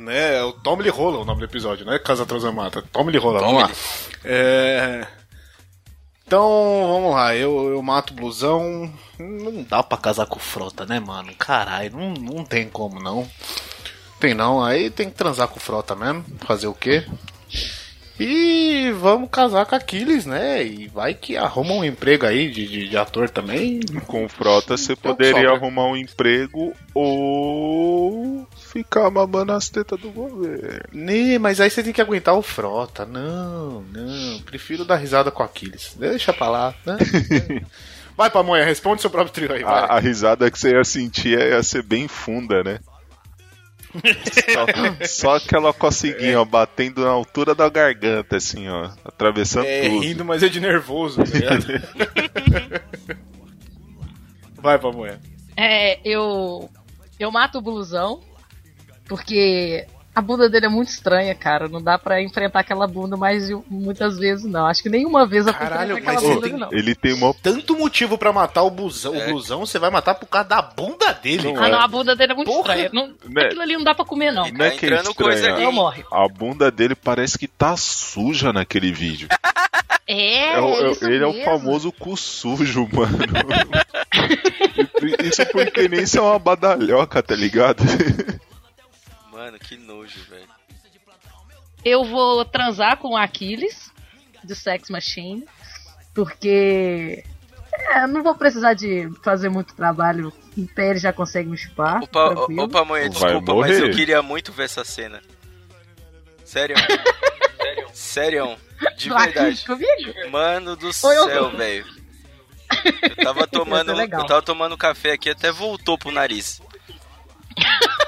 né? 0.08 0.38
É 0.38 0.44
o 0.44 0.54
Tome-lhe 0.54 0.90
rola 0.90 1.20
o 1.20 1.26
nome 1.26 1.40
do 1.40 1.46
episódio, 1.46 1.86
né? 1.86 2.00
Casa 2.00 2.26
Transamata. 2.26 2.82
Tome-lhe 2.92 3.18
rola, 3.18 3.40
vamos 3.40 3.64
lá. 3.64 3.72
É... 4.24 5.06
Então, 6.28 6.44
vamos 6.92 7.12
lá. 7.16 7.34
Eu, 7.34 7.70
eu 7.70 7.82
mato 7.82 8.12
o 8.12 8.16
blusão. 8.16 8.92
Não 9.18 9.64
dá 9.64 9.82
pra 9.82 9.98
casar 9.98 10.26
com 10.26 10.38
frota, 10.38 10.86
né, 10.86 11.00
mano? 11.00 11.34
Caralho, 11.40 11.96
não, 11.96 12.14
não 12.16 12.44
tem 12.44 12.68
como, 12.68 13.00
não. 13.02 13.26
Tem 14.20 14.34
não. 14.34 14.62
Aí 14.62 14.90
tem 14.90 15.10
que 15.10 15.16
transar 15.16 15.48
com 15.48 15.58
frota 15.60 15.96
mesmo. 15.96 16.26
Fazer 16.46 16.68
o 16.68 16.74
quê? 16.74 17.06
E 18.20 18.92
vamos 19.00 19.30
casar 19.30 19.66
com 19.66 19.76
Aquiles, 19.76 20.26
né? 20.26 20.66
E 20.66 20.88
vai 20.88 21.14
que 21.14 21.38
arruma 21.38 21.74
um 21.76 21.86
emprego 21.86 22.26
aí 22.26 22.52
de, 22.52 22.68
de, 22.68 22.90
de 22.90 22.98
ator 22.98 23.30
também. 23.30 23.80
Com 24.08 24.28
frota 24.28 24.76
você 24.76 24.94
Então 24.94 25.12
poderia 25.16 25.50
sobra. 25.50 25.56
arrumar 25.56 25.86
um 25.88 25.96
emprego 25.96 26.74
ou 26.94 28.46
ficar 28.84 29.10
mamando 29.10 29.54
as 29.54 29.70
tetas 29.70 30.00
do 30.00 30.12
governo. 30.12 30.84
Né, 30.94 31.40
mas 31.40 31.60
aí 31.60 31.68
você 31.70 31.82
tem 31.82 31.92
que 31.94 32.02
aguentar 32.02 32.36
o 32.36 32.44
frota. 32.44 33.06
Não, 33.06 33.82
não. 33.82 34.40
Prefiro 34.42 34.86
dar 34.86 34.98
risada 34.98 35.32
com 35.32 35.42
Aquiles. 35.42 35.96
Deixa 35.98 36.32
pra 36.32 36.50
lá, 36.50 36.76
né? 36.86 36.98
Vai, 38.16 38.30
Pamonha, 38.30 38.64
responde 38.66 39.02
seu 39.02 39.10
próprio 39.10 39.34
trio 39.34 39.52
aí. 39.54 39.64
A, 39.64 39.96
a 39.96 40.00
risada 40.00 40.50
que 40.52 40.60
você 40.60 40.72
ia 40.72 40.84
sentir 40.84 41.40
ia 41.40 41.64
ser 41.64 41.82
bem 41.84 42.08
funda, 42.08 42.64
né? 42.64 42.80
Só, 44.54 44.66
só 45.08 45.36
aquela 45.38 45.74
coceguinha, 45.74 46.40
ó, 46.42 46.46
batendo 46.46 47.04
na 47.04 47.10
altura 47.10 47.56
da 47.56 47.68
garganta, 47.70 48.36
assim, 48.38 48.68
ó, 48.70 48.92
atravessando 49.04 49.66
É, 49.66 49.90
tudo. 49.90 50.00
rindo, 50.02 50.24
mas 50.26 50.44
é 50.44 50.50
de 50.50 50.60
nervoso, 50.60 51.24
tá 51.24 51.32
ligado? 51.32 51.66
Vai, 54.62 54.78
Pamonha. 54.78 55.20
É, 55.56 56.00
eu. 56.08 56.70
Eu 57.20 57.32
mato 57.32 57.58
o 57.58 57.62
blusão. 57.62 58.22
Porque 59.08 59.86
a 60.14 60.22
bunda 60.22 60.50
dele 60.50 60.66
é 60.66 60.70
muito 60.70 60.90
estranha, 60.90 61.34
cara. 61.36 61.68
Não 61.68 61.82
dá 61.82 61.98
pra 61.98 62.22
enfrentar 62.22 62.60
aquela 62.62 62.88
bunda 62.88 63.16
mais 63.16 63.48
de 63.48 63.56
muitas 63.70 64.18
vezes, 64.18 64.46
não. 64.46 64.66
Acho 64.66 64.82
que 64.82 64.90
nenhuma 64.90 65.26
vez 65.28 65.46
Caralho, 65.46 65.94
mas 65.94 66.04
aquela 66.08 66.22
bunda 66.22 66.34
tem- 66.34 66.42
dele, 66.42 66.58
não. 66.58 66.70
Ele 66.74 66.96
tem 66.96 67.14
uma. 67.14 67.34
Tanto 67.36 67.78
motivo 67.78 68.18
pra 68.18 68.34
matar 68.34 68.64
o 68.64 68.72
blusão. 68.72 69.14
É. 69.16 69.28
O 69.28 69.30
blusão 69.30 69.60
você 69.66 69.78
vai 69.80 69.90
matar 69.92 70.16
por 70.16 70.26
causa 70.28 70.50
da 70.50 70.62
bunda 70.62 71.14
dele. 71.14 71.44
Não 71.44 71.56
Ah, 71.56 71.60
cara. 71.60 71.70
não, 71.72 71.80
a 71.82 71.88
bunda 71.88 72.16
dele 72.16 72.32
é 72.32 72.36
muito 72.36 72.52
Porra. 72.52 72.76
estranha. 72.76 72.90
Não, 72.94 73.14
Né? 73.30 73.46
Aquilo 73.46 73.62
ali 73.62 73.74
não 73.78 73.84
dá 73.84 73.94
pra 73.96 74.06
comer, 74.06 74.32
não. 74.32 74.50
Não 74.52 74.66
é 74.66 74.72
Tá 74.72 74.78
que 74.78 74.86
é 74.86 74.90
entrando 74.90 75.14
coisa 75.14 75.54
ali. 75.54 75.64
Não 75.64 75.72
morre. 75.72 76.04
A 76.12 76.28
bunda 76.28 76.72
dele 76.72 76.96
parece 76.96 77.38
que 77.38 77.48
tá 77.48 77.78
suja 77.78 78.52
naquele 78.52 78.92
vídeo. 78.92 79.28
É, 80.10 80.54
É 80.54 80.60
o- 80.62 80.70
é 80.70 80.92
ele 81.14 81.24
é 81.24 81.28
o 81.28 81.34
mesmo. 81.34 81.46
famoso 81.46 81.92
cu 81.92 82.16
sujo, 82.18 82.88
mano. 82.94 83.18
Isso 85.24 85.46
porque 85.52 85.88
nem 85.88 86.02
isso 86.02 86.18
é 86.18 86.22
uma 86.22 86.40
badalhoca, 86.40 87.22
tá 87.22 87.36
ligado? 87.36 87.84
Mano, 89.48 89.60
que 89.60 89.78
nojo, 89.78 90.20
velho. 90.30 90.50
Eu 91.86 92.04
vou 92.04 92.44
transar 92.44 92.98
com 92.98 93.12
o 93.12 93.18
Aquiles, 93.18 93.94
de 94.44 94.54
Sex 94.54 94.90
Machine, 94.90 95.48
porque. 96.14 97.24
É, 97.92 98.06
não 98.08 98.24
vou 98.24 98.36
precisar 98.36 98.74
de 98.74 99.10
fazer 99.24 99.48
muito 99.48 99.74
trabalho. 99.74 100.34
Em 100.58 100.66
pé 100.66 100.90
ele 100.90 101.00
já 101.00 101.14
consegue 101.14 101.48
me 101.48 101.56
chupar. 101.56 102.04
Opa, 102.04 102.36
tranquilo. 102.36 102.64
opa, 102.64 102.84
mãe, 102.84 103.10
desculpa, 103.10 103.56
mas 103.56 103.80
eu 103.80 103.92
queria 103.92 104.22
muito 104.22 104.52
ver 104.52 104.64
essa 104.64 104.84
cena. 104.84 105.22
Sério? 106.44 106.76
Sério? 107.94 107.94
Sério? 107.94 108.58
De 108.98 109.08
Do 109.10 109.18
verdade. 109.18 109.66
comigo? 109.66 110.30
Mano 110.30 110.76
do 110.76 110.92
céu, 110.92 111.52
velho. 111.52 111.86
Eu 113.02 113.24
tava 113.24 113.48
tomando, 113.48 113.92
eu 113.94 114.26
tava 114.26 114.42
tomando 114.42 114.78
café 114.78 115.14
aqui 115.14 115.30
até 115.30 115.54
voltou 115.54 115.98
pro 115.98 116.12
nariz. 116.12 116.62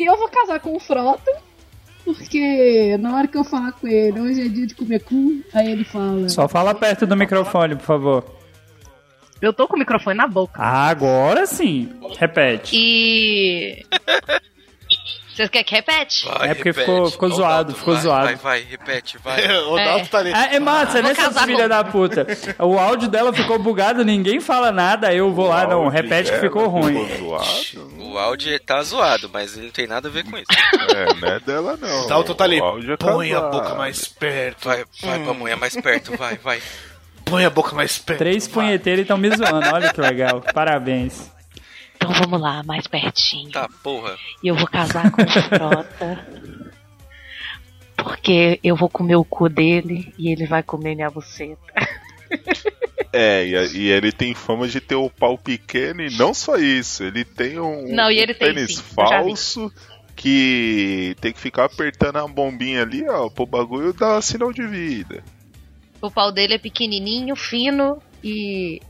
E 0.00 0.06
eu 0.06 0.16
vou 0.16 0.30
casar 0.30 0.58
com 0.60 0.74
o 0.74 0.80
Frota, 0.80 1.30
porque 2.06 2.96
na 2.98 3.14
hora 3.14 3.28
que 3.28 3.36
eu 3.36 3.44
falar 3.44 3.72
com 3.72 3.86
ele, 3.86 4.18
hoje 4.18 4.46
é 4.46 4.48
dia 4.48 4.66
de 4.66 4.74
comer 4.74 5.00
cu, 5.00 5.42
aí 5.52 5.72
ele 5.72 5.84
fala. 5.84 6.26
Só 6.30 6.48
fala 6.48 6.74
perto 6.74 7.06
do 7.06 7.14
microfone, 7.14 7.76
por 7.76 7.84
favor. 7.84 8.24
Eu 9.42 9.52
tô 9.52 9.68
com 9.68 9.76
o 9.76 9.78
microfone 9.78 10.16
na 10.16 10.26
boca. 10.26 10.58
Agora 10.58 11.44
sim. 11.44 11.90
Repete. 12.18 12.74
E. 12.74 13.84
Vocês 15.34 15.48
querem 15.48 15.64
que 15.64 15.74
repete? 15.74 16.26
Vai, 16.26 16.50
É 16.50 16.54
porque 16.54 16.70
repete. 16.70 16.80
ficou- 16.86 17.10
ficou 17.10 17.28
zoado, 17.30 17.74
ficou 17.74 17.94
vai, 17.94 18.02
zoado. 18.02 18.24
Vai, 18.26 18.34
vai, 18.36 18.60
repete, 18.68 19.16
vai. 19.18 19.40
o 19.68 19.76
Dalton 19.76 20.04
tá 20.06 20.18
ali. 20.18 20.32
É, 20.32 20.56
é 20.56 20.60
massa, 20.60 20.98
é 20.98 21.02
Vou 21.02 21.08
nessas 21.10 21.24
casar 21.26 21.46
filha 21.46 21.62
com- 21.62 21.68
da 21.68 21.84
puta. 21.84 22.26
O 22.58 22.78
áudio 22.78 23.08
dela 23.08 23.32
ficou 23.32 23.58
bugado, 23.58 24.04
ninguém 24.04 24.40
fala 24.40 24.70
nada, 24.72 25.08
aí 25.08 25.18
eu 25.18 25.32
vou 25.32 25.48
lá, 25.48 25.66
não, 25.66 25.88
repete 25.88 26.30
que 26.32 26.38
ficou 26.38 26.66
ruim. 26.68 27.06
Ficou 27.06 27.38
zoado. 27.38 28.00
O 28.10 28.18
áudio 28.18 28.58
tá 28.60 28.82
zoado, 28.82 29.30
mas 29.32 29.56
ele 29.56 29.66
não 29.66 29.72
tem 29.72 29.86
nada 29.86 30.08
a 30.08 30.10
ver 30.10 30.24
com 30.24 30.36
isso. 30.36 30.46
É, 30.94 31.14
não 31.20 31.28
é 31.28 31.40
dela 31.40 31.78
não. 31.80 32.04
O 32.04 32.08
Dalton 32.08 32.34
tá 32.34 32.44
ali. 32.44 32.60
O 32.60 32.92
é 32.92 32.96
Põe 32.96 33.32
a 33.32 33.40
boca 33.40 33.74
mais 33.74 34.06
perto. 34.08 34.64
Vai, 34.68 34.84
vai 35.02 35.18
pra 35.20 35.32
mulher 35.32 35.56
mais 35.56 35.76
perto, 35.76 36.16
vai, 36.16 36.36
vai. 36.38 36.60
Põe 37.24 37.44
a 37.44 37.50
boca 37.50 37.74
mais 37.74 37.96
perto. 37.98 38.18
Três 38.18 38.48
punheteiros 38.48 39.02
estão 39.02 39.16
me 39.16 39.30
zoando, 39.30 39.72
olha 39.72 39.92
que 39.92 40.00
legal. 40.00 40.42
Parabéns. 40.52 41.30
Então 42.00 42.12
vamos 42.14 42.40
lá, 42.40 42.62
mais 42.62 42.86
pertinho. 42.86 43.50
Tá, 43.50 43.68
porra. 43.82 44.16
E 44.42 44.48
eu 44.48 44.56
vou 44.56 44.66
casar 44.66 45.10
com 45.10 45.22
o 45.22 45.28
Frota. 45.28 46.26
Porque 47.94 48.58
eu 48.64 48.74
vou 48.74 48.88
comer 48.88 49.16
o 49.16 49.24
cu 49.24 49.50
dele 49.50 50.14
e 50.18 50.32
ele 50.32 50.46
vai 50.46 50.62
comer 50.62 50.94
minha 50.94 51.10
buceta. 51.10 51.60
É, 53.12 53.44
e, 53.44 53.76
e 53.76 53.90
ele 53.90 54.10
tem 54.12 54.34
fama 54.34 54.66
de 54.66 54.80
ter 54.80 54.94
o 54.94 55.10
pau 55.10 55.36
pequeno 55.36 56.00
e 56.00 56.16
não 56.16 56.32
só 56.32 56.56
isso, 56.56 57.02
ele 57.02 57.24
tem 57.24 57.58
um, 57.58 57.92
Não, 57.92 58.10
e 58.10 58.18
ele 58.18 58.32
um 58.32 58.36
tem, 58.36 58.54
pênis 58.54 58.76
sim, 58.76 58.82
falso 58.82 59.70
que 60.14 61.16
tem 61.20 61.32
que 61.32 61.40
ficar 61.40 61.64
apertando 61.64 62.16
a 62.16 62.28
bombinha 62.28 62.82
ali, 62.82 63.08
ó, 63.08 63.28
pro 63.28 63.44
bagulho 63.44 63.92
dar 63.92 64.22
sinal 64.22 64.52
de 64.52 64.66
vida. 64.66 65.24
O 66.00 66.10
pau 66.10 66.30
dele 66.30 66.54
é 66.54 66.58
pequenininho, 66.58 67.34
fino 67.36 68.00
e. 68.22 68.80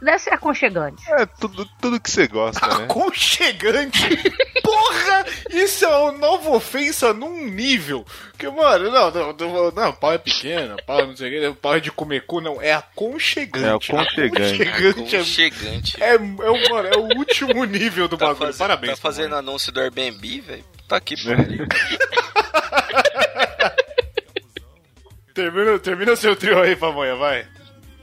Deve 0.00 0.18
ser 0.20 0.32
aconchegante. 0.34 1.02
É 1.12 1.26
tudo, 1.26 1.66
tudo 1.80 2.00
que 2.00 2.08
você 2.10 2.28
gosta, 2.28 2.64
né? 2.66 2.84
Aconchegante! 2.84 4.00
Porra! 4.62 5.24
Isso 5.50 5.84
é 5.84 5.88
uma 5.88 6.12
nova 6.12 6.50
ofensa 6.50 7.12
num 7.12 7.44
nível. 7.46 8.06
Que, 8.38 8.48
mano, 8.48 8.90
não, 8.92 9.10
não, 9.10 9.32
não, 9.32 9.70
não, 9.72 9.92
pau 9.92 10.12
é 10.12 10.18
pequeno, 10.18 10.76
pau 10.86 11.04
não 11.04 11.16
sei 11.16 11.48
o 11.48 11.52
que, 11.54 11.60
pau 11.60 11.74
é 11.74 11.80
de 11.80 11.90
comer 11.90 12.24
cu, 12.26 12.40
não, 12.40 12.62
é 12.62 12.72
aconchegante. 12.74 13.90
É 13.90 13.98
aconchegante. 13.98 14.62
Aconchegante 14.62 15.16
é, 15.16 15.24
Chegante. 15.24 15.96
é, 16.02 16.14
é, 16.14 16.16
o- 16.16 16.70
mano, 16.70 16.88
é 16.88 16.96
o 16.96 17.18
último 17.18 17.64
nível 17.64 18.06
do 18.06 18.16
Tá, 18.16 18.26
bagulho. 18.26 18.46
fazendo- 18.46 18.58
Parabéns. 18.58 18.90
tá 18.92 18.96
fazendo 18.96 19.30
mano. 19.30 19.48
anúncio 19.50 19.72
do 19.72 19.80
Airbnb, 19.80 20.40
velho? 20.42 20.64
Tá 20.86 20.96
aqui, 20.96 21.16
pariu. 21.24 21.66
Termina, 25.34 25.78
termina 25.78 26.16
seu 26.16 26.34
trio 26.36 26.60
aí, 26.60 26.74
pamonha, 26.76 27.14
vai. 27.16 27.46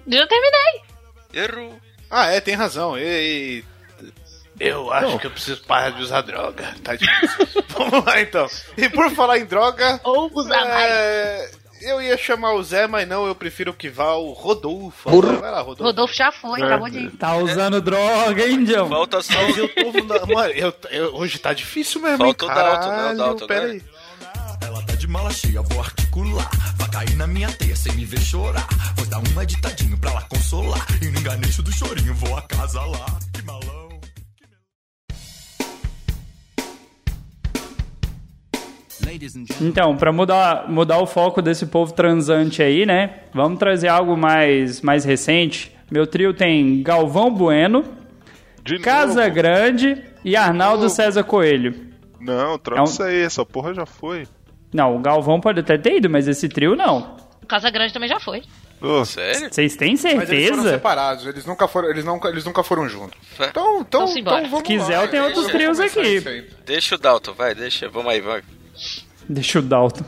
Já 0.08 0.28
terminei. 0.28 0.82
Errou. 1.36 1.80
Ah, 2.10 2.28
é, 2.32 2.40
tem 2.40 2.56
razão. 2.56 2.98
E, 2.98 3.64
eu 4.60 4.92
acho 4.92 5.20
que 5.20 5.28
eu 5.28 5.32
preciso 5.32 5.62
parar 5.66 5.90
de 5.92 6.02
usar 6.02 6.22
droga. 6.22 6.74
Tá 6.84 6.96
difícil. 6.96 7.64
Vamos 7.70 8.06
lá 8.06 8.22
então. 8.22 8.48
E 8.78 8.88
por 8.90 9.12
falar 9.12 9.38
em 9.40 9.46
droga. 9.46 10.00
Ou 10.04 10.32
usar 10.34 10.64
mais. 10.66 10.92
é, 10.92 11.52
eu 11.82 12.02
ia 12.02 12.18
chamar 12.18 12.54
o 12.54 12.64
Zé, 12.64 12.88
mas 12.88 13.08
não, 13.08 13.28
eu 13.28 13.36
prefiro 13.36 13.74
que 13.74 13.90
vá 13.90 14.14
o 14.14 14.32
Rodolfo. 14.32 15.10
Vai 15.22 15.52
lá, 15.52 15.60
Rodolfo. 15.60 15.84
Rodolfo 15.84 16.14
já 16.14 16.32
foi, 16.32 16.62
acabou 16.62 16.90
de 16.90 17.00
ir. 17.00 17.12
Tá 17.12 17.36
usando 17.36 17.82
droga, 17.82 18.48
hein, 18.48 18.64
John? 18.64 18.88
Falta 18.88 19.22
só 19.22 19.38
o 19.46 19.58
eu 19.58 19.68
tô. 19.70 20.34
Mano, 20.34 20.54
eu, 20.54 20.74
eu- 20.90 21.16
hoje 21.16 21.38
tá 21.38 21.52
difícil 21.54 22.00
mesmo. 22.02 22.18
Falta 22.20 22.46
hein, 22.46 22.52
o 22.52 22.54
Dalton, 22.56 22.80
né? 22.80 22.96
O 22.96 22.98
caralho, 22.98 23.18
Dalton 23.18 23.48
Pera 23.48 23.66
agora. 23.66 23.82
De 25.06 25.12
mala 25.12 25.32
cheia, 25.32 25.62
vou 25.62 25.80
articular. 25.82 26.50
Vai 26.78 26.90
cair 26.90 27.16
na 27.16 27.28
minha 27.28 27.52
teia 27.52 27.76
sem 27.76 27.94
me 27.94 28.06
ver 28.06 28.20
chorar. 28.22 28.68
Vou 28.96 29.06
dar 29.06 29.20
uma 29.20 29.46
ditadinho 29.46 29.98
pra 29.98 30.10
ela 30.12 30.22
consolar. 30.24 30.86
E 31.02 31.06
no 31.06 31.20
enganecho 31.20 31.62
do 31.62 31.72
chorinho 31.72 32.14
vou 32.16 32.36
a 32.36 32.42
casa 32.42 32.82
lá. 32.82 33.06
Que 33.34 33.42
malão. 33.44 33.86
Então, 39.62 39.96
pra 39.96 40.12
mudar, 40.12 40.70
mudar 40.70 41.00
o 41.00 41.06
foco 41.06 41.42
desse 41.42 41.66
povo 41.68 41.94
transante 41.94 42.62
aí, 42.62 42.86
né? 42.86 43.20
Vamos 43.34 43.60
trazer 43.60 43.88
algo 43.88 44.18
mais, 44.18 44.82
mais 44.82 45.06
recente. 45.06 45.72
Meu 45.92 46.08
trio 46.08 46.34
tem 46.34 46.82
Galvão 46.82 47.32
Bueno, 47.32 47.86
De 48.64 48.80
Casa 48.80 49.22
novo. 49.24 49.36
Grande 49.36 50.02
e 50.24 50.36
Arnaldo 50.36 50.90
César 50.90 51.24
Coelho. 51.24 51.76
Não, 52.20 52.58
troca 52.58 52.80
É 52.80 52.82
um- 52.82 52.86
isso 52.86 53.04
aí, 53.04 53.22
essa 53.22 53.46
porra 53.46 53.74
já 53.74 53.86
foi. 53.86 54.28
Não, 54.76 54.96
o 54.98 55.00
Galvão 55.00 55.40
pode 55.40 55.62
até 55.62 55.78
ter 55.78 55.98
ido, 55.98 56.10
mas 56.10 56.28
esse 56.28 56.50
trio 56.50 56.76
não. 56.76 57.16
Casa 57.48 57.70
Grande 57.70 57.94
também 57.94 58.10
já 58.10 58.20
foi. 58.20 58.44
Sério? 59.06 59.52
Vocês 59.52 59.76
têm 59.78 59.94
Mas 59.94 60.04
eles 60.06 60.20
foram 60.20 60.26
certeza? 60.28 60.70
separados, 60.72 61.26
eles 61.26 61.46
nunca 61.46 61.68
foram, 61.68 61.90
eles 61.90 62.04
nunca, 62.04 62.28
eles 62.28 62.44
nunca 62.44 62.62
foram 62.62 62.88
juntos. 62.90 63.18
Então, 63.36 63.80
então, 63.82 64.04
Então, 64.04 64.18
então 64.18 64.42
vamos 64.50 64.58
Se 64.60 64.64
quiser, 64.66 64.98
lá. 64.98 65.04
eu 65.06 65.08
tenho 65.10 65.24
outros 65.24 65.46
Vamos 65.46 65.58
trios 65.58 65.78
começar 65.78 66.02
aqui. 66.02 66.28
aí. 66.28 66.50
Deixa 66.66 66.96
o 66.96 66.98
Dalton, 66.98 67.34
vai, 67.34 67.56
deixa. 67.56 67.88
Vamos 67.90 68.12
aí, 68.12 68.20
vai. 68.22 68.44
Deixa 69.30 69.60
o 69.60 69.62
Dalton. 69.62 70.04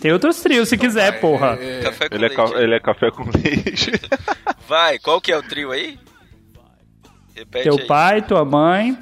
Tem 0.00 0.12
outros 0.12 0.40
trios 0.40 0.68
se 0.70 0.78
quiser, 0.78 1.20
porra. 1.20 1.56
Café 1.82 2.08
com 2.08 2.14
ele, 2.16 2.24
é 2.24 2.28
leite. 2.28 2.36
ca- 2.36 2.58
ele 2.60 2.74
é 2.74 2.80
café 2.80 3.10
com 3.10 3.24
leite. 3.24 3.92
Vai, 4.66 4.98
qual 4.98 5.20
que 5.20 5.30
é 5.30 5.36
o 5.36 5.42
trio 5.42 5.70
aí? 5.70 5.98
Repete 7.36 7.64
Teu 7.64 7.78
aí. 7.78 7.86
pai, 7.86 8.22
tua 8.22 8.44
mãe. 8.44 8.98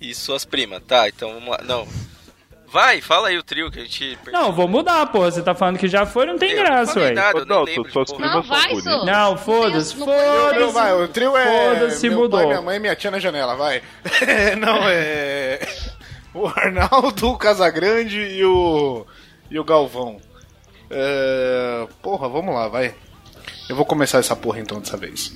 E 0.00 0.14
suas 0.14 0.44
primas. 0.44 0.82
Tá, 0.86 1.08
então 1.08 1.32
vamos 1.34 1.48
lá. 1.50 1.60
Não. 1.64 1.86
Vai, 2.72 3.00
fala 3.00 3.28
aí 3.28 3.36
o 3.36 3.42
trio 3.42 3.68
que 3.70 3.80
a 3.80 3.82
gente... 3.82 4.16
Não, 4.30 4.52
vou 4.52 4.68
mudar, 4.68 5.04
porra. 5.06 5.30
Você 5.30 5.42
tá 5.42 5.54
falando 5.54 5.76
que 5.78 5.88
já 5.88 6.06
foi, 6.06 6.24
não 6.26 6.38
tem 6.38 6.50
Eu 6.50 6.56
não 6.58 6.62
graça, 6.64 7.00
ué. 7.00 7.10
nada, 7.12 7.44
Dalton, 7.44 7.64
lembro 7.64 7.92
suas 7.92 8.12
primas 8.12 8.32
Não, 8.34 8.42
são 8.44 8.56
vai, 8.56 8.68
bonitas. 8.68 9.04
Não, 9.06 9.36
foda-se, 9.36 9.96
Não 9.98 10.06
foda-se. 10.06 10.72
vai, 10.72 10.94
o 10.94 11.08
trio 11.08 11.36
é. 11.36 11.74
Foda-se, 11.74 12.08
meu 12.08 12.18
mudou. 12.20 12.38
pai, 12.38 12.46
minha 12.46 12.62
mãe 12.62 12.76
e 12.76 12.80
minha 12.80 12.94
tia 12.94 13.10
na 13.10 13.18
janela, 13.18 13.56
vai. 13.56 13.82
Não, 14.60 14.78
é. 14.88 15.58
O 16.32 16.46
Arnaldo, 16.46 17.30
o 17.30 17.36
Casagrande 17.36 18.20
e 18.20 18.44
o. 18.44 19.04
E 19.50 19.58
o 19.58 19.64
Galvão. 19.64 20.18
É, 20.88 21.88
Porra, 22.00 22.28
vamos 22.28 22.54
lá, 22.54 22.68
vai. 22.68 22.94
Eu 23.68 23.74
vou 23.74 23.84
começar 23.84 24.18
essa 24.18 24.36
porra 24.36 24.60
então 24.60 24.78
dessa 24.78 24.96
vez. 24.96 25.32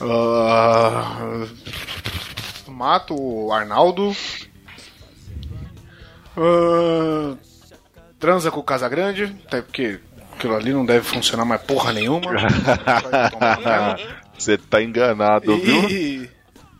Ah, 0.00 1.44
Mato 2.66 3.14
o 3.16 3.52
Arnaldo. 3.52 4.12
Ah, 6.36 7.36
Transa 8.18 8.50
com 8.50 8.60
o 8.60 8.64
Casagrande, 8.64 9.24
até 9.46 9.60
porque 9.60 10.00
aquilo 10.32 10.56
ali 10.56 10.72
não 10.72 10.86
deve 10.86 11.04
funcionar 11.04 11.44
mais 11.44 11.60
porra 11.62 11.92
nenhuma. 11.92 12.32
Você 14.38 14.56
tá 14.56 14.82
enganado, 14.82 15.56
viu? 15.58 15.90
E, 15.90 16.30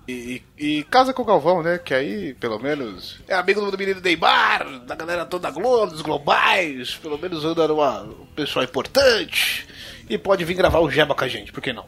e, 0.09 0.43
e 0.59 0.83
casa 0.85 1.13
com 1.13 1.23
o 1.23 1.25
Galvão, 1.25 1.63
né? 1.63 1.79
Que 1.79 1.93
aí, 1.93 2.35
pelo 2.35 2.59
menos, 2.59 3.21
é 3.29 3.35
amigo 3.35 3.71
do 3.71 3.77
menino 3.77 4.01
Neymar, 4.01 4.81
da 4.81 4.95
galera 4.95 5.27
toda 5.27 5.51
Globo, 5.51 5.93
dos 5.93 6.03
globais. 6.03 6.95
Pelo 6.95 7.19
menos 7.19 7.45
anda 7.45 7.69
numa 7.69 8.07
pessoa 8.35 8.65
importante. 8.65 9.67
E 10.09 10.17
pode 10.17 10.45
vir 10.45 10.55
gravar 10.55 10.81
o 10.81 10.91
Jeba 10.91 11.15
com 11.15 11.25
a 11.25 11.29
gente, 11.29 11.53
por 11.53 11.63
que 11.63 11.73
não? 11.73 11.87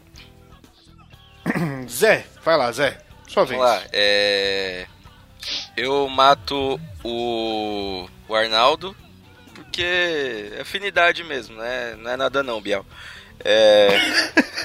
Zé, 1.88 2.26
vai 2.44 2.56
lá, 2.56 2.70
Zé. 2.72 2.98
Sua 3.26 3.44
vez. 3.44 3.58
Vamos 3.58 3.74
lá, 3.74 3.82
é... 3.92 4.86
Eu 5.76 6.08
mato 6.08 6.80
o... 7.04 8.08
o 8.26 8.34
Arnaldo, 8.34 8.96
porque 9.54 9.82
é 9.82 10.60
afinidade 10.62 11.22
mesmo, 11.22 11.56
né? 11.56 11.94
Não 11.96 12.10
é 12.10 12.16
nada 12.16 12.42
não, 12.42 12.60
Biel. 12.62 12.84
É... 13.44 13.88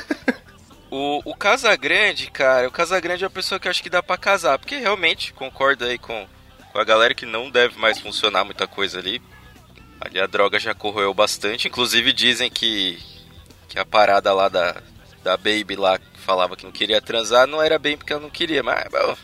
o, 0.89 1.21
o 1.26 1.36
Casagrande, 1.36 2.32
cara, 2.32 2.67
o 2.67 2.71
Casagrande 2.71 3.24
é 3.26 3.28
a 3.28 3.30
pessoa 3.30 3.60
que 3.60 3.67
eu 3.67 3.69
acho 3.69 3.84
que 3.84 3.89
dá 3.89 4.02
pra 4.02 4.17
casar, 4.17 4.58
porque 4.58 4.78
realmente, 4.78 5.34
concordo 5.34 5.84
aí 5.84 5.97
com, 5.97 6.28
com 6.71 6.80
a 6.80 6.84
galera 6.86 7.13
que 7.13 7.26
não 7.26 7.50
deve 7.50 7.78
mais 7.78 8.00
funcionar 8.00 8.45
muita 8.45 8.65
coisa 8.65 9.00
ali. 9.00 9.21
Ali 10.00 10.19
a 10.19 10.26
droga 10.26 10.58
já 10.58 10.74
corroeu 10.74 11.13
bastante, 11.13 11.67
inclusive 11.67 12.13
dizem 12.13 12.50
que, 12.50 12.97
que 13.67 13.78
a 13.78 13.86
parada 13.86 14.34
lá 14.34 14.47
da, 14.50 14.82
da 15.24 15.38
Baby 15.38 15.76
lá, 15.76 15.97
que 15.97 16.19
falava 16.21 16.56
que 16.56 16.63
não 16.63 16.71
queria 16.71 17.02
transar, 17.02 17.45
não 17.45 17.62
era 17.62 17.78
bem 17.78 17.97
porque 17.97 18.13
ela 18.13 18.21
não 18.21 18.30
queria, 18.30 18.63
mas 18.63 18.84
bom, 18.89 19.15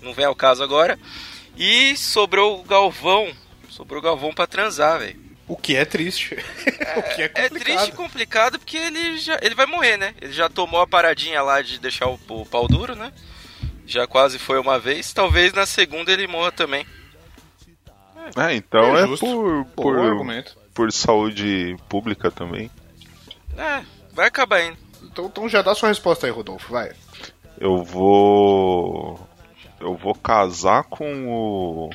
não 0.00 0.14
vem 0.14 0.24
ao 0.24 0.34
caso 0.34 0.62
agora. 0.62 0.98
E 1.56 1.96
sobrou 1.96 2.60
o 2.60 2.64
Galvão, 2.64 3.30
sobrou 3.68 4.00
o 4.00 4.02
Galvão 4.02 4.32
pra 4.32 4.46
transar, 4.46 4.98
velho. 5.00 5.20
O 5.46 5.56
que 5.56 5.76
é 5.76 5.84
triste. 5.84 6.34
o 6.96 7.02
que 7.14 7.22
é 7.22 7.24
É 7.24 7.48
complicado. 7.48 7.58
triste 7.60 7.88
e 7.88 7.92
complicado 7.92 8.58
porque 8.58 8.76
ele 8.76 9.18
já 9.18 9.38
ele 9.42 9.54
vai 9.54 9.66
morrer, 9.66 9.96
né? 9.96 10.14
Ele 10.20 10.32
já 10.32 10.48
tomou 10.48 10.80
a 10.80 10.86
paradinha 10.86 11.42
lá 11.42 11.60
de 11.60 11.78
deixar 11.78 12.06
o, 12.08 12.18
o 12.28 12.46
pau 12.46 12.66
duro, 12.66 12.94
né? 12.94 13.12
Já 13.86 14.06
quase 14.06 14.38
foi 14.38 14.58
uma 14.58 14.78
vez. 14.78 15.12
Talvez 15.12 15.52
na 15.52 15.66
segunda 15.66 16.10
ele 16.12 16.26
morra 16.26 16.52
também. 16.52 16.86
É, 18.36 18.54
então 18.54 18.96
É 18.96 19.02
é, 19.02 19.16
por, 19.16 19.64
por, 19.76 19.98
argumento. 19.98 20.56
por 20.72 20.90
saúde 20.92 21.76
pública 21.88 22.30
também. 22.30 22.70
É, 23.58 23.82
vai 24.12 24.28
acabar 24.28 24.62
indo. 24.62 24.78
Então, 25.02 25.26
então 25.26 25.48
já 25.48 25.60
dá 25.60 25.74
sua 25.74 25.88
resposta 25.88 26.26
aí, 26.26 26.32
Rodolfo, 26.32 26.72
vai. 26.72 26.92
Eu 27.58 27.82
vou. 27.84 29.28
Eu 29.82 29.96
vou 29.96 30.14
casar 30.14 30.84
com 30.84 31.26
o. 31.28 31.90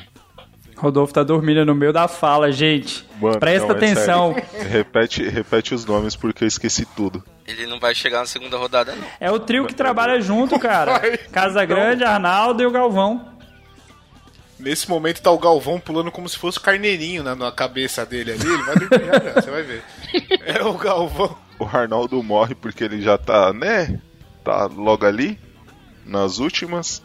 Rodolfo 0.76 1.12
tá 1.12 1.24
dormindo 1.24 1.64
no 1.64 1.74
meio 1.74 1.92
da 1.92 2.06
fala, 2.06 2.52
gente. 2.52 3.04
Mano, 3.18 3.40
Presta 3.40 3.68
não, 3.68 3.74
é 3.74 3.78
atenção. 3.78 4.34
sério. 4.34 4.68
repete, 4.68 5.26
repete 5.26 5.74
os 5.74 5.86
nomes 5.86 6.14
porque 6.14 6.44
eu 6.44 6.48
esqueci 6.48 6.84
tudo. 6.84 7.24
Ele 7.46 7.66
não 7.66 7.80
vai 7.80 7.94
chegar 7.94 8.20
na 8.20 8.26
segunda 8.26 8.58
rodada, 8.58 8.94
não. 8.94 9.08
É 9.18 9.30
o 9.30 9.40
trio 9.40 9.66
que 9.66 9.74
trabalha 9.74 10.20
junto, 10.20 10.58
cara. 10.58 11.00
Casa 11.32 11.64
Grande, 11.64 12.04
Arnaldo 12.04 12.62
e 12.62 12.66
o 12.66 12.70
Galvão. 12.70 13.32
Nesse 14.60 14.88
momento 14.88 15.22
tá 15.22 15.30
o 15.30 15.38
Galvão 15.38 15.80
pulando 15.80 16.12
como 16.12 16.28
se 16.28 16.36
fosse 16.36 16.60
carneirinho 16.60 17.22
na, 17.22 17.34
na 17.34 17.50
cabeça 17.50 18.04
dele 18.04 18.32
ali. 18.32 18.46
Ele 18.46 18.62
vai 18.64 18.76
dormir 18.76 19.06
já, 19.06 19.12
já, 19.12 19.40
você 19.40 19.50
vai 19.50 19.62
ver. 19.62 19.82
É 20.44 20.62
o 20.62 20.74
Galvão. 20.74 21.36
O 21.58 21.64
Arnaldo 21.64 22.22
morre 22.22 22.54
porque 22.54 22.84
ele 22.84 23.00
já 23.00 23.16
tá, 23.16 23.52
né? 23.52 23.98
Tá 24.44 24.66
logo 24.66 25.06
ali, 25.06 25.38
nas 26.04 26.38
últimas. 26.38 27.02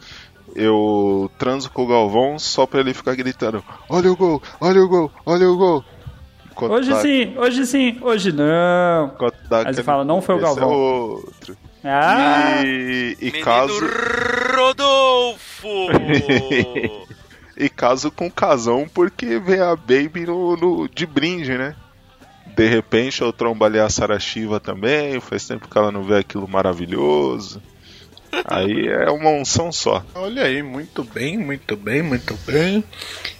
Eu 0.54 1.30
transo 1.38 1.70
com 1.70 1.82
o 1.84 1.86
Galvão 1.88 2.38
só 2.38 2.66
pra 2.66 2.80
ele 2.80 2.94
ficar 2.94 3.14
gritando: 3.16 3.62
Olha 3.88 4.10
o 4.12 4.16
gol, 4.16 4.40
olha 4.60 4.80
o 4.82 4.88
gol, 4.88 5.10
olha 5.26 5.48
o 5.50 5.56
gol. 5.56 5.84
Enquanto 6.50 6.72
Hoje 6.72 6.90
dá- 6.90 7.00
sim, 7.00 7.34
hoje 7.36 7.66
sim, 7.66 7.98
hoje 8.00 8.30
não. 8.32 9.06
enquanto 9.14 9.36
dá 9.48 9.58
Aí 9.58 9.62
você 9.64 9.68
aquele- 9.70 9.82
fala, 9.82 10.04
não 10.04 10.22
foi 10.22 10.36
o 10.36 10.38
esse 10.38 10.44
Galvão. 10.46 10.70
É 10.70 10.76
outro. 10.76 11.56
Ah, 11.82 12.62
E, 12.64 13.16
e 13.20 13.30
caso 13.42 13.74
Rodolfo! 14.56 15.68
e 17.56 17.68
caso 17.68 18.10
com 18.10 18.26
o 18.26 18.30
casão 18.32 18.86
porque 18.92 19.38
vem 19.38 19.60
a 19.60 19.74
Baby 19.76 20.26
no, 20.26 20.56
no- 20.56 20.88
de 20.88 21.06
brinde, 21.06 21.56
né? 21.58 21.74
De 22.56 22.66
repente 22.68 23.20
eu 23.22 23.32
trombalei 23.32 23.80
a 23.80 23.88
Sarashiva 23.90 24.60
também, 24.60 25.20
faz 25.20 25.46
tempo 25.46 25.68
que 25.68 25.76
ela 25.76 25.90
não 25.90 26.02
vê 26.04 26.18
aquilo 26.18 26.46
maravilhoso. 26.48 27.60
Aí 28.44 28.88
é 28.88 29.10
uma 29.10 29.30
unção 29.30 29.70
só. 29.70 30.04
Olha 30.14 30.44
aí, 30.44 30.62
muito 30.62 31.04
bem, 31.04 31.38
muito 31.38 31.76
bem, 31.76 32.02
muito 32.02 32.34
bem. 32.46 32.82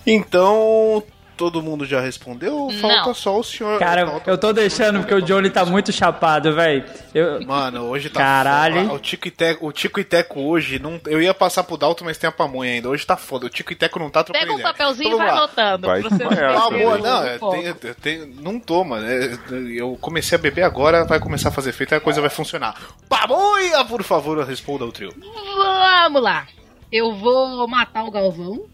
Então, 0.06 1.02
todo 1.36 1.62
mundo 1.62 1.84
já 1.84 2.00
respondeu? 2.00 2.68
Falta 2.80 3.06
Não. 3.06 3.14
só 3.14 3.38
o 3.38 3.44
senhor. 3.44 3.78
Cara, 3.78 4.06
falta- 4.06 4.30
eu 4.30 4.38
tô 4.38 4.52
deixando 4.52 5.00
porque 5.00 5.14
o 5.14 5.20
Johnny 5.22 5.50
tá 5.50 5.64
muito 5.64 5.92
chapado, 5.92 6.54
velho. 6.54 6.84
Eu... 7.14 7.40
Mano, 7.46 7.82
hoje 7.84 8.08
tá 8.10 8.20
Caralho, 8.20 8.82
foda. 8.82 8.94
O 8.94 8.98
Tico 8.98 9.28
e 9.28 9.30
Teco, 9.30 9.66
o 9.66 9.72
Tico 9.72 10.00
e 10.00 10.04
Teco 10.04 10.40
hoje, 10.40 10.78
não, 10.78 11.00
eu 11.06 11.20
ia 11.20 11.34
passar 11.34 11.64
pro 11.64 11.76
Dalton, 11.76 12.04
mas 12.04 12.18
tem 12.18 12.28
a 12.28 12.32
pamonha 12.32 12.72
ainda. 12.72 12.88
Hoje 12.88 13.06
tá 13.06 13.16
foda. 13.16 13.46
O 13.46 13.48
Tico 13.50 13.72
e 13.72 13.76
Teco 13.76 13.98
não 13.98 14.10
tá 14.10 14.22
trocando 14.24 14.46
Pega 14.46 14.58
um 14.58 14.62
papelzinho 14.62 15.04
e 15.10 15.14
Então, 15.14 15.18
vai 15.18 15.30
anotando. 15.30 15.86
Vai 15.86 16.00
pra 16.00 16.10
você 16.10 16.16
desmaiar, 16.18 16.52
não 16.54 16.66
Ah, 16.66 16.70
boa, 16.70 16.94
o 16.94 16.98
não, 16.98 17.24
é, 17.24 17.38
foco. 17.38 17.52
tem, 17.56 17.64
eu 17.66 17.94
tenho- 17.94 18.26
não 18.40 18.58
toma, 18.60 19.00
né? 19.00 19.38
Eu 19.76 19.96
comecei 20.00 20.36
a 20.36 20.40
beber 20.40 20.62
agora, 20.62 21.04
vai 21.04 21.18
começar 21.20 21.48
a 21.48 21.52
fazer 21.52 21.70
efeito, 21.70 21.92
aí 21.94 21.98
a 21.98 22.00
coisa 22.00 22.20
vai 22.20 22.30
funcionar. 22.30 22.74
Pamonha, 23.08 23.84
por 23.84 24.02
favor, 24.02 24.42
responda 24.44 24.84
ao 24.84 24.92
trio. 24.92 25.12
Vamos 25.56 26.22
lá. 26.22 26.46
Eu 26.92 27.12
vou 27.14 27.66
matar 27.66 28.04
o 28.04 28.10
Galvão. 28.10 28.66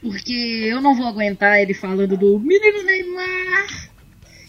Porque 0.00 0.32
eu 0.32 0.80
não 0.80 0.94
vou 0.94 1.06
aguentar 1.06 1.60
ele 1.60 1.74
falando 1.74 2.16
do 2.16 2.38
menino 2.38 2.82
Neymar. 2.84 3.90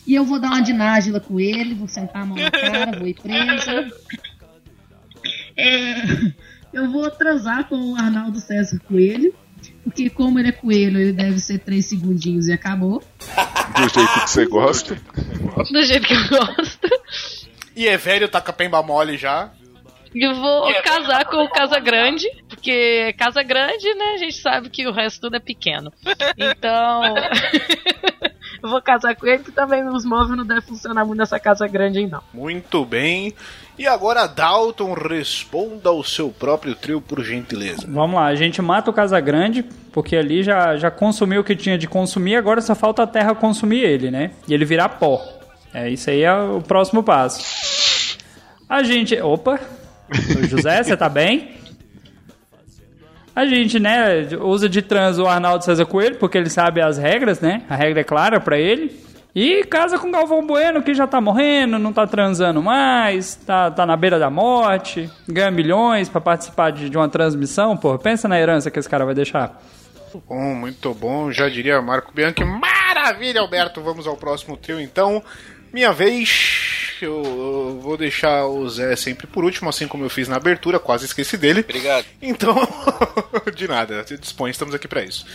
E 0.06 0.16
eu 0.16 0.26
vou 0.26 0.40
dar 0.40 0.50
uma 0.50 0.62
de 0.62 0.74
Nájila 0.74 1.20
com 1.20 1.40
ele, 1.40 1.76
vou 1.76 1.88
sentar 1.88 2.24
a 2.24 2.26
mão 2.26 2.38
na 2.38 2.50
cara, 2.50 2.98
vou 2.98 3.08
ir 3.08 3.16
presa. 3.16 3.92
É, 5.56 5.94
eu 6.74 6.92
vou 6.92 7.10
transar 7.12 7.68
com 7.68 7.76
o 7.76 7.96
Arnaldo 7.96 8.40
César 8.40 8.80
Coelho. 8.88 9.34
Porque 9.84 10.10
como 10.10 10.40
ele 10.40 10.50
é 10.50 10.52
coelho, 10.52 11.00
ele 11.00 11.14
deve 11.14 11.40
ser 11.40 11.60
três 11.60 11.86
segundinhos 11.86 12.48
e 12.48 12.54
acabou. 12.54 13.04
Do 13.76 13.90
jeito 13.90 14.14
que 14.14 14.30
você 14.30 14.46
gosta. 14.46 14.98
Do 15.72 15.84
jeito 15.84 16.08
que 16.08 16.14
eu 16.14 16.30
gosto. 16.30 16.90
E 17.76 17.88
é 17.88 17.98
velho, 17.98 18.28
tá 18.28 18.42
com 18.42 18.52
a 18.52 18.54
pemba 18.54 18.82
mole 18.84 19.18
já. 19.18 19.52
E 20.14 20.34
vou 20.34 20.74
casar 20.84 21.26
com 21.26 21.44
o 21.44 21.50
Casa 21.50 21.80
Grande, 21.80 22.28
porque 22.60 23.16
Casa 23.18 23.42
Grande, 23.42 23.94
né, 23.96 24.14
a 24.16 24.18
gente 24.18 24.36
sabe 24.36 24.70
que 24.70 24.86
o 24.86 24.92
resto 24.92 25.22
tudo 25.22 25.38
é 25.38 25.40
pequeno. 25.40 25.92
Então, 26.38 27.02
eu 28.62 28.70
vou 28.70 28.82
casar 28.82 29.16
com 29.16 29.26
ele, 29.26 29.44
que 29.44 29.52
também 29.52 29.88
os 29.88 30.04
móveis 30.04 30.38
não 30.38 30.46
devem 30.46 30.62
funcionar 30.62 31.06
muito 31.06 31.20
nessa 31.20 31.40
casa 31.40 31.66
grande 31.68 32.06
não. 32.06 32.22
Muito 32.34 32.84
bem. 32.84 33.34
E 33.78 33.88
agora, 33.88 34.28
Dalton, 34.28 34.94
responda 34.94 35.88
ao 35.88 36.04
seu 36.04 36.30
próprio 36.30 36.76
trio, 36.76 37.00
por 37.00 37.24
gentileza. 37.24 37.86
Vamos 37.88 38.18
lá, 38.18 38.26
a 38.26 38.36
gente 38.36 38.62
mata 38.62 38.92
o 38.92 38.94
Casagrande, 38.94 39.64
porque 39.94 40.18
ali 40.18 40.44
já, 40.44 40.76
já 40.76 40.92
consumiu 40.92 41.40
o 41.40 41.44
que 41.44 41.56
tinha 41.56 41.78
de 41.78 41.88
consumir, 41.88 42.36
agora 42.36 42.60
só 42.60 42.76
falta 42.76 43.04
a 43.04 43.08
terra 43.08 43.34
consumir 43.34 43.84
ele, 43.84 44.12
né? 44.12 44.32
E 44.50 44.54
ele 44.54 44.66
virar 44.66 44.90
pó. 44.90 45.26
É, 45.74 45.90
isso 45.90 46.10
aí 46.10 46.24
é 46.24 46.34
o 46.34 46.62
próximo 46.62 47.04
passo. 47.04 48.18
A 48.68 48.84
gente. 48.84 49.16
Opa! 49.22 49.60
José, 50.50 50.84
você 50.84 50.98
tá 50.98 51.08
bem? 51.08 51.59
A 53.40 53.46
gente, 53.46 53.80
né, 53.80 54.28
usa 54.42 54.68
de 54.68 54.82
trans 54.82 55.18
o 55.18 55.26
Arnaldo 55.26 55.64
César 55.64 55.86
Coelho, 55.86 56.18
porque 56.18 56.38
ele 56.38 56.50
sabe 56.50 56.82
as 56.82 56.98
regras, 56.98 57.40
né? 57.40 57.62
A 57.70 57.76
regra 57.78 58.02
é 58.02 58.04
clara 58.04 58.38
pra 58.38 58.60
ele. 58.60 59.00
E 59.34 59.64
casa 59.64 59.98
com 59.98 60.12
Galvão 60.12 60.46
Bueno, 60.46 60.84
que 60.84 60.94
já 60.94 61.08
tá 61.08 61.22
morrendo, 61.22 61.80
não 61.80 61.94
tá 61.94 62.06
transando 62.06 62.62
mais, 62.62 63.36
tá, 63.36 63.72
tá 63.72 63.86
na 63.86 63.96
beira 63.96 64.20
da 64.20 64.30
morte, 64.30 65.10
ganha 65.26 65.50
milhões 65.50 66.10
pra 66.10 66.20
participar 66.20 66.72
de, 66.74 66.90
de 66.90 66.98
uma 66.98 67.08
transmissão, 67.08 67.78
porra. 67.78 67.98
Pensa 67.98 68.28
na 68.28 68.38
herança 68.38 68.70
que 68.70 68.78
esse 68.78 68.90
cara 68.90 69.06
vai 69.06 69.16
deixar. 69.16 69.58
Bom, 70.28 70.54
muito 70.54 70.94
bom. 70.94 71.32
Já 71.32 71.48
diria 71.48 71.82
Marco 71.82 72.12
Bianchi. 72.14 72.44
Maravilha, 72.44 73.40
Alberto. 73.40 73.82
Vamos 73.82 74.06
ao 74.06 74.18
próximo 74.18 74.58
trio, 74.58 74.82
então. 74.82 75.24
Minha 75.72 75.94
vez. 75.94 76.59
Eu, 77.02 77.24
eu 77.24 77.80
vou 77.82 77.98
deixar 77.98 78.46
o 78.46 78.68
Zé 78.70 78.96
sempre 78.96 79.28
por 79.28 79.44
último, 79.44 79.70
assim 79.70 79.88
como 79.88 80.04
eu 80.04 80.10
fiz 80.10 80.28
na 80.28 80.36
abertura. 80.36 80.80
Quase 80.80 81.06
esqueci 81.06 81.38
dele. 81.38 81.62
Obrigado. 81.62 82.06
Então, 82.22 82.56
de 83.56 83.68
nada, 83.68 84.06
se 84.06 84.18
dispõe, 84.18 84.52
estamos 84.52 84.74
aqui 84.74 84.88
pra 84.88 85.04
isso. 85.04 85.26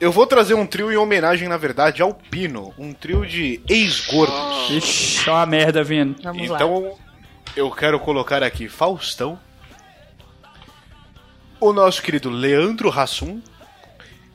Eu 0.00 0.10
vou 0.10 0.26
trazer 0.26 0.54
um 0.54 0.66
trio 0.66 0.90
em 0.90 0.96
homenagem, 0.96 1.46
na 1.46 1.58
verdade, 1.58 2.00
ao 2.00 2.14
Pino, 2.14 2.72
um 2.78 2.92
trio 2.92 3.26
de 3.26 3.60
ex-gordos. 3.68 4.70
Ixi, 4.70 5.28
ó 5.28 5.36
a 5.36 5.46
merda 5.46 5.84
vindo. 5.84 6.16
Vamos 6.22 6.48
lá. 6.48 6.56
Então, 6.56 6.96
eu 7.54 7.70
quero 7.70 8.00
colocar 8.00 8.42
aqui 8.42 8.66
Faustão, 8.66 9.38
o 11.60 11.72
nosso 11.72 12.02
querido 12.02 12.30
Leandro 12.30 12.88
Hassum 12.90 13.42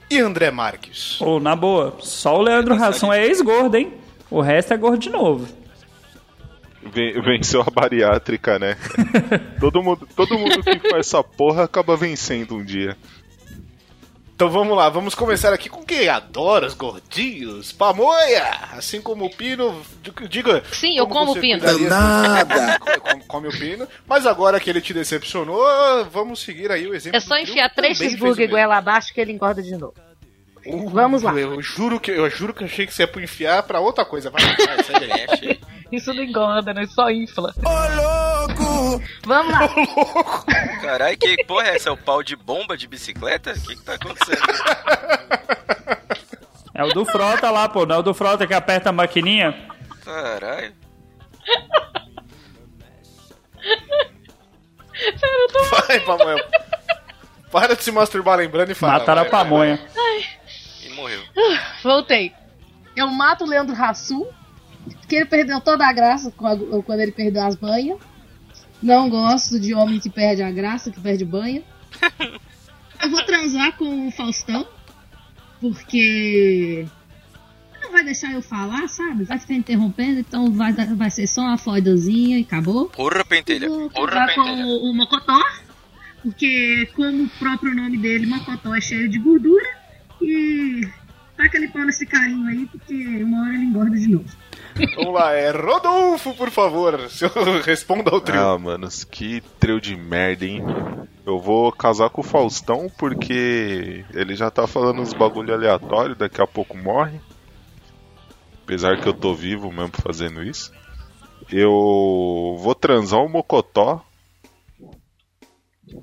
e 0.10 0.20
André 0.20 0.52
Marques. 0.52 1.20
Ô, 1.20 1.40
na 1.40 1.56
boa, 1.56 1.98
só 2.00 2.38
o 2.38 2.42
Leandro 2.44 2.76
Rassum 2.76 3.12
é 3.12 3.26
ex-gordo, 3.26 3.76
hein? 3.76 3.94
O 4.30 4.42
resto 4.42 4.74
é 4.74 4.78
gordo 4.78 5.00
de 5.00 5.10
novo. 5.10 5.48
Ven- 6.86 7.22
Venceu 7.22 7.62
a 7.62 7.70
bariátrica, 7.72 8.60
né? 8.60 8.78
todo, 9.60 9.82
mundo, 9.82 10.08
todo 10.16 10.38
mundo 10.38 10.64
que 10.64 10.80
faz 10.90 11.08
essa 11.08 11.24
porra 11.24 11.64
acaba 11.64 11.96
vencendo 11.98 12.56
um 12.56 12.64
dia. 12.64 12.96
Então 14.36 14.50
vamos 14.50 14.76
lá, 14.76 14.90
vamos 14.90 15.16
começar 15.16 15.54
aqui 15.54 15.70
com 15.70 15.82
quem 15.82 16.10
adora 16.10 16.68
os 16.68 16.74
gordinhos, 16.74 17.72
pamonha! 17.72 18.44
Assim 18.74 19.02
como 19.02 19.24
o 19.26 19.30
Pino, 19.30 19.82
diga. 20.30 20.62
Sim, 20.74 20.98
eu 20.98 21.08
como 21.08 21.34
você 21.34 21.40
Pino. 21.40 21.64
Nada. 21.88 22.78
come, 23.00 23.24
come 23.26 23.48
o 23.48 23.52
Pino, 23.52 23.88
mas 24.06 24.26
agora 24.26 24.60
que 24.60 24.70
ele 24.70 24.82
te 24.82 24.94
decepcionou, 24.94 25.64
vamos 26.12 26.42
seguir 26.42 26.70
aí 26.70 26.86
o 26.86 26.94
exemplo. 26.94 27.16
É 27.16 27.22
só 27.22 27.38
enfiar 27.38 27.70
três 27.74 27.98
o 27.98 28.04
cheeseburger 28.04 28.50
goela 28.50 28.76
abaixo 28.76 29.14
que 29.14 29.22
ele 29.22 29.32
engorda 29.32 29.64
de 29.64 29.72
novo. 29.78 29.94
Uh, 30.66 30.90
Vamos 30.90 31.22
lá. 31.22 31.32
Eu 31.34 31.62
juro 31.62 31.98
que 31.98 32.12
eu 32.12 32.30
juro 32.30 32.54
que 32.54 32.64
eu 32.64 32.68
achei 32.68 32.86
que 32.86 32.94
você 32.94 33.04
ia 33.04 33.24
enfiar 33.24 33.64
pra 33.64 33.80
outra 33.80 34.04
coisa. 34.04 34.30
Vai, 34.30 34.42
vai, 34.44 35.24
achei. 35.32 35.60
Isso 35.92 36.14
não 36.14 36.24
engorda, 36.24 36.74
né? 36.74 36.86
Só 36.88 37.10
infla. 37.10 37.54
Vamos 39.26 39.54
lá. 39.54 39.70
Caralho, 40.82 41.18
que 41.18 41.44
porra 41.46 41.68
é 41.68 41.76
essa? 41.76 41.90
É 41.90 41.92
o 41.92 41.98
pau 41.98 42.24
de 42.24 42.36
bomba 42.36 42.76
de 42.76 42.88
bicicleta? 42.88 43.52
O 43.52 43.62
que 43.62 43.76
que 43.76 43.84
tá 43.84 43.94
acontecendo? 43.94 44.42
É 46.74 46.84
o 46.84 46.90
do 46.90 47.06
Frota 47.06 47.50
lá, 47.52 47.70
pô. 47.70 47.86
Não 47.86 47.96
é 47.96 48.00
o 48.00 48.04
do 48.04 48.14
Frota 48.14 48.46
que 48.46 48.54
aperta 48.54 48.90
a 48.90 48.94
maquininha. 48.94 49.56
Caralho. 50.04 50.74
Vai, 55.88 56.00
pamonha. 56.02 56.46
Para 57.52 57.76
de 57.76 57.84
se 57.84 57.92
masturbar 57.92 58.38
lembrando 58.38 58.72
e 58.72 58.76
fala. 58.76 59.00
Mataram 59.00 59.22
a 59.22 59.26
pamonha. 59.26 59.80
E 60.84 60.90
morreu. 60.90 61.22
Voltei. 61.84 62.34
Eu 62.96 63.08
mato 63.08 63.44
o 63.44 63.48
Leandro 63.48 63.76
Hassum, 63.76 64.26
porque 64.94 65.16
ele 65.16 65.26
perdeu 65.26 65.60
toda 65.62 65.88
a 65.88 65.94
graça 65.94 66.32
com 66.32 66.84
quando 66.84 67.00
ele 67.00 67.12
perdeu 67.12 67.44
as 67.44 67.56
banhas. 67.56 67.98
Não 68.82 69.10
gosto 69.10 69.60
de 69.60 69.74
homem 69.74 70.00
que 70.00 70.10
perde 70.10 70.44
a 70.44 70.52
graça, 70.52 70.92
que 70.92 71.00
perde 71.00 71.26
banha. 71.26 71.64
Eu 73.02 73.10
vou 73.10 73.24
transar 73.26 73.76
com 73.78 74.08
o 74.08 74.12
Faustão, 74.12 74.66
porque 75.60 76.86
não 77.82 77.92
vai 77.92 78.04
deixar 78.04 78.32
eu 78.32 78.42
falar, 78.42 78.88
sabe? 78.88 79.26
Vai 79.26 79.38
ficar 79.38 79.54
interrompendo, 79.54 80.22
então 80.22 80.52
vai, 80.52 80.74
vai 80.74 81.10
ser 81.12 81.28
só 81.28 81.42
uma 81.42 81.58
fodazinha 81.58 82.40
e 82.40 82.42
acabou. 82.42 82.88
Porra, 82.90 83.24
pentelha. 83.26 83.70
Vou 83.70 83.90
Porra, 83.90 84.28
com 84.34 84.44
pentelha. 84.44 84.66
o, 84.66 84.90
o 84.90 84.94
Mocotó, 84.94 85.40
porque 86.24 86.90
como 86.96 87.26
o 87.26 87.30
próprio 87.38 87.76
nome 87.76 87.98
dele, 87.98 88.26
Mocotó, 88.26 88.74
é 88.74 88.82
cheio 88.82 89.10
de 89.10 89.20
gordura. 89.20 89.68
E 90.22 90.88
taca 91.36 91.58
ele 91.58 91.68
pau 91.68 91.84
nesse 91.84 92.06
carinho 92.06 92.48
aí, 92.48 92.66
porque 92.66 92.94
uma 93.24 93.44
hora 93.44 93.54
ele 93.54 93.66
engorda 93.66 93.96
de 93.96 94.08
novo. 94.08 94.26
Vamos 94.96 95.14
lá, 95.14 95.34
é 95.34 95.52
Rodolfo, 95.52 96.34
por 96.34 96.50
favor. 96.50 97.00
Se 97.10 97.26
eu 97.26 97.62
responda 97.62 98.12
ao 98.12 98.20
trio. 98.20 98.42
Ah, 98.42 98.58
manos, 98.58 99.04
que 99.04 99.42
trio 99.60 99.80
de 99.80 99.96
merda, 99.96 100.46
hein? 100.46 100.64
Eu 101.26 101.40
vou 101.40 101.72
casar 101.72 102.10
com 102.10 102.22
o 102.22 102.24
Faustão 102.24 102.92
porque 102.98 104.06
ele 104.14 104.36
já 104.36 104.52
tá 104.52 104.68
falando 104.68 105.02
uns 105.02 105.14
bagulho 105.14 105.54
aleatório, 105.54 106.16
daqui 106.16 106.42
a 106.42 106.48
pouco 106.48 106.78
morre. 106.78 107.20
Apesar 108.64 109.00
que 109.00 109.08
eu 109.08 109.14
tô 109.14 109.34
vivo 109.34 109.72
mesmo 109.72 109.94
fazendo 110.02 110.44
isso. 110.44 110.74
Eu 111.52 112.58
vou 112.60 112.76
transar 112.76 113.24
o 113.24 113.30
Mocotó. 113.30 114.04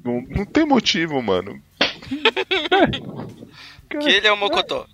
Não, 0.04 0.22
não 0.28 0.44
tem 0.46 0.64
motivo, 0.64 1.20
mano. 1.22 1.60
Que 4.00 4.08
ele 4.08 4.26
é 4.26 4.32
o 4.32 4.36
Mocotó. 4.38 4.86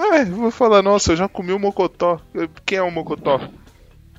É, 0.00 0.24
vou 0.24 0.50
falar, 0.50 0.82
nossa, 0.82 1.12
eu 1.12 1.16
já 1.16 1.28
comi 1.28 1.52
o 1.52 1.58
Mocotó. 1.58 2.20
Quem 2.64 2.78
é 2.78 2.82
o 2.82 2.90
Mocotó? 2.90 3.40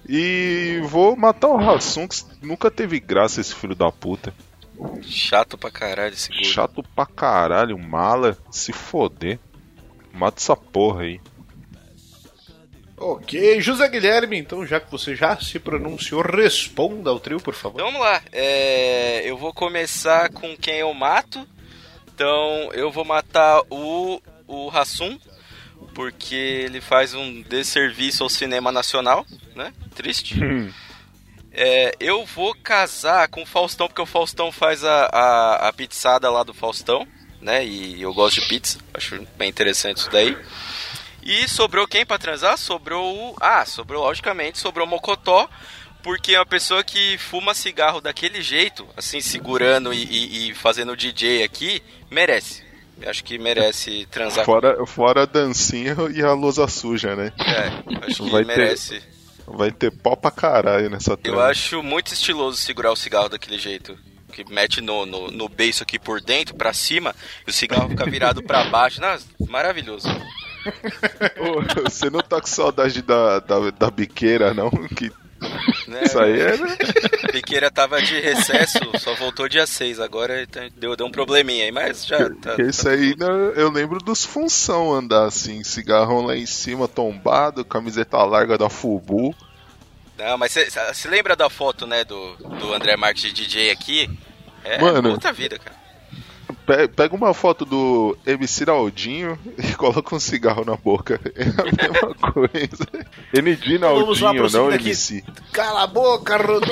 E 0.07 0.81
vou 0.85 1.15
matar 1.15 1.47
o 1.47 1.57
Hassum, 1.57 2.07
que 2.07 2.23
nunca 2.41 2.69
teve 2.69 2.99
graça 2.99 3.41
esse 3.41 3.55
filho 3.55 3.75
da 3.75 3.91
puta. 3.91 4.33
Chato 5.01 5.57
pra 5.57 5.71
caralho 5.71 6.13
esse 6.13 6.29
gordo. 6.29 6.45
Chato 6.45 6.83
pra 6.95 7.05
caralho, 7.05 7.77
mala, 7.77 8.37
se 8.49 8.73
foder. 8.73 9.39
Mata 10.13 10.39
essa 10.39 10.55
porra 10.55 11.03
aí. 11.03 11.21
Ok, 12.97 13.59
José 13.61 13.87
Guilherme, 13.89 14.37
então 14.37 14.63
já 14.65 14.79
que 14.79 14.91
você 14.91 15.15
já 15.15 15.35
se 15.39 15.57
pronunciou, 15.59 16.21
responda 16.21 17.09
ao 17.09 17.19
trio, 17.19 17.39
por 17.39 17.55
favor. 17.55 17.79
Então 17.79 17.91
vamos 17.91 18.01
lá. 18.05 18.21
É, 18.31 19.21
eu 19.27 19.37
vou 19.37 19.51
começar 19.51 20.29
com 20.29 20.55
quem 20.55 20.75
eu 20.79 20.93
mato. 20.93 21.47
Então 22.13 22.69
eu 22.73 22.91
vou 22.91 23.03
matar 23.03 23.63
o, 23.71 24.21
o 24.47 24.69
Hassum. 24.69 25.17
Porque 25.93 26.35
ele 26.35 26.79
faz 26.81 27.13
um 27.13 27.41
desserviço 27.41 28.23
ao 28.23 28.29
cinema 28.29 28.71
nacional, 28.71 29.25
né? 29.55 29.73
Triste. 29.95 30.35
É, 31.53 31.93
eu 31.99 32.25
vou 32.25 32.55
casar 32.55 33.27
com 33.27 33.41
o 33.43 33.45
Faustão, 33.45 33.87
porque 33.87 34.01
o 34.01 34.05
Faustão 34.05 34.51
faz 34.51 34.83
a, 34.85 35.05
a, 35.07 35.67
a 35.67 35.73
pizzada 35.73 36.29
lá 36.29 36.43
do 36.43 36.53
Faustão, 36.53 37.05
né? 37.41 37.65
E 37.65 38.01
eu 38.01 38.13
gosto 38.13 38.39
de 38.39 38.47
pizza, 38.47 38.79
acho 38.93 39.21
bem 39.37 39.49
interessante 39.49 39.97
isso 39.97 40.09
daí. 40.09 40.37
E 41.23 41.47
sobrou 41.49 41.85
quem 41.87 42.05
pra 42.05 42.17
transar? 42.17 42.57
Sobrou 42.57 43.31
o. 43.33 43.35
Ah, 43.39 43.65
sobrou, 43.65 44.03
logicamente, 44.03 44.57
sobrou 44.59 44.87
o 44.87 44.89
Mocotó, 44.89 45.47
porque 46.01 46.33
é 46.33 46.39
uma 46.39 46.45
pessoa 46.45 46.83
que 46.83 47.17
fuma 47.17 47.53
cigarro 47.53 47.99
daquele 48.01 48.41
jeito, 48.41 48.87
assim, 48.97 49.19
segurando 49.21 49.93
e, 49.93 50.03
e- 50.03 50.49
e 50.49 50.55
fazendo 50.55 50.95
DJ 50.95 51.43
aqui, 51.43 51.83
merece. 52.09 52.63
Eu 53.01 53.09
acho 53.09 53.23
que 53.23 53.37
merece 53.37 54.05
transar. 54.11 54.45
Fora, 54.45 54.85
fora 54.85 55.23
a 55.23 55.25
dancinha 55.25 55.95
e 56.13 56.21
a 56.21 56.33
lousa 56.33 56.67
suja, 56.67 57.15
né? 57.15 57.31
É, 57.39 58.05
acho 58.07 58.23
que 58.23 58.29
Vai 58.29 58.45
ter- 58.45 58.57
merece. 58.57 59.01
Vai 59.47 59.71
ter 59.71 59.91
pau 59.91 60.15
pra 60.15 60.31
caralho 60.31 60.89
nessa 60.89 61.11
Eu 61.13 61.17
trama. 61.17 61.43
acho 61.45 61.81
muito 61.83 62.13
estiloso 62.13 62.57
segurar 62.57 62.91
o 62.91 62.95
cigarro 62.95 63.27
daquele 63.29 63.57
jeito. 63.57 63.97
Que 64.31 64.45
mete 64.49 64.79
no, 64.79 65.05
no, 65.05 65.29
no 65.29 65.49
beiço 65.49 65.83
aqui 65.83 65.99
por 65.99 66.21
dentro, 66.21 66.55
pra 66.55 66.71
cima, 66.71 67.13
e 67.45 67.49
o 67.49 67.53
cigarro 67.53 67.89
fica 67.89 68.05
virado 68.09 68.41
pra 68.41 68.63
baixo. 68.71 69.01
Nossa, 69.01 69.25
maravilhoso. 69.49 70.07
Ô, 71.37 71.81
Você 71.89 72.09
não 72.09 72.21
tá 72.21 72.39
com 72.39 72.47
saudade 72.47 73.01
da, 73.01 73.39
da, 73.39 73.71
da 73.71 73.91
biqueira, 73.91 74.53
não? 74.53 74.69
Que 74.69 75.11
Né? 75.87 76.03
isso 76.03 76.19
aí 76.19 76.39
é. 76.39 76.57
né? 76.57 76.77
Piqueira 77.31 77.71
tava 77.71 78.01
de 78.01 78.19
recesso, 78.19 78.79
só 78.99 79.13
voltou 79.15 79.49
dia 79.49 79.65
6. 79.65 79.99
Agora 79.99 80.45
tá- 80.47 80.69
deu, 80.77 80.95
deu 80.95 81.07
um 81.07 81.11
probleminha 81.11 81.65
aí, 81.65 81.71
mas 81.71 82.05
já 82.05 82.29
tá. 82.35 82.55
Isso 82.61 82.87
aí, 82.87 83.15
né, 83.17 83.27
eu 83.55 83.69
lembro 83.71 83.99
dos 83.99 84.23
função 84.23 84.93
andar 84.93 85.25
assim, 85.25 85.63
cigarrão 85.63 86.21
lá 86.21 86.35
em 86.35 86.45
cima 86.45 86.87
tombado, 86.87 87.65
camiseta 87.65 88.17
larga 88.23 88.57
da 88.57 88.69
Fubu. 88.69 89.35
Não, 90.17 90.37
mas 90.37 90.53
você 90.53 91.07
lembra 91.07 91.35
da 91.35 91.49
foto, 91.49 91.87
né, 91.87 92.03
do, 92.03 92.35
do 92.35 92.73
André 92.73 92.95
Marques 92.95 93.23
de 93.23 93.33
DJ 93.33 93.71
aqui? 93.71 94.09
É 94.63 94.79
Mano. 94.79 95.09
outra 95.11 95.33
vida, 95.33 95.57
cara. 95.57 95.80
Pe- 96.65 96.87
Pega 96.87 97.15
uma 97.15 97.33
foto 97.33 97.65
do 97.65 98.17
MC 98.25 98.65
Naldinho 98.65 99.37
e 99.57 99.73
coloca 99.75 100.15
um 100.15 100.19
cigarro 100.19 100.63
na 100.65 100.75
boca. 100.75 101.19
É 101.35 101.43
a 101.43 101.91
mesma 101.91 102.15
coisa. 102.31 102.87
ND 103.33 103.77
lá, 103.77 103.89
Naldinho, 103.89 104.49
não 104.51 104.67
aqui. 104.69 104.89
MC. 104.89 105.23
Cala 105.51 105.83
a 105.83 105.87
boca, 105.87 106.37
Rodolfo! 106.37 106.71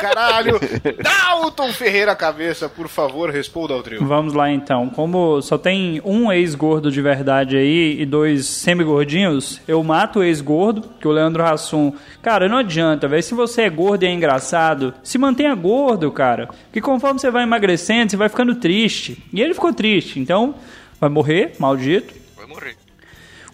Caralho! 0.00 0.60
Dalton 1.02 1.72
Ferreira 1.72 2.14
cabeça, 2.14 2.68
por 2.68 2.88
favor, 2.88 3.30
responda 3.30 3.74
ao 3.74 3.82
trio. 3.82 4.04
Vamos 4.04 4.34
lá 4.34 4.50
então. 4.50 4.88
Como 4.88 5.40
só 5.42 5.58
tem 5.58 6.00
um 6.04 6.32
ex-gordo 6.32 6.90
de 6.90 7.02
verdade 7.02 7.56
aí 7.56 8.00
e 8.00 8.06
dois 8.06 8.46
semi-gordinhos, 8.46 9.60
eu 9.66 9.82
mato 9.82 10.20
o 10.20 10.22
ex-gordo, 10.22 10.88
que 11.00 11.08
o 11.08 11.12
Leandro 11.12 11.44
Hassum. 11.44 11.92
Cara, 12.22 12.48
não 12.48 12.58
adianta, 12.58 13.08
velho. 13.08 13.22
Se 13.22 13.34
você 13.34 13.62
é 13.62 13.70
gordo 13.70 14.04
e 14.04 14.06
é 14.06 14.12
engraçado, 14.12 14.94
se 15.02 15.18
mantenha 15.18 15.54
gordo, 15.54 16.10
cara. 16.10 16.48
Porque 16.64 16.80
conforme 16.80 17.20
você 17.20 17.30
vai 17.30 17.42
emagrecendo, 17.42 18.10
você 18.10 18.16
vai 18.16 18.28
ficando 18.28 18.54
triste. 18.54 19.22
E 19.32 19.40
ele 19.40 19.54
ficou 19.54 19.72
triste, 19.72 20.20
então 20.20 20.54
vai 21.00 21.10
morrer, 21.10 21.54
maldito. 21.58 22.14
Vai 22.36 22.46
morrer. 22.46 22.76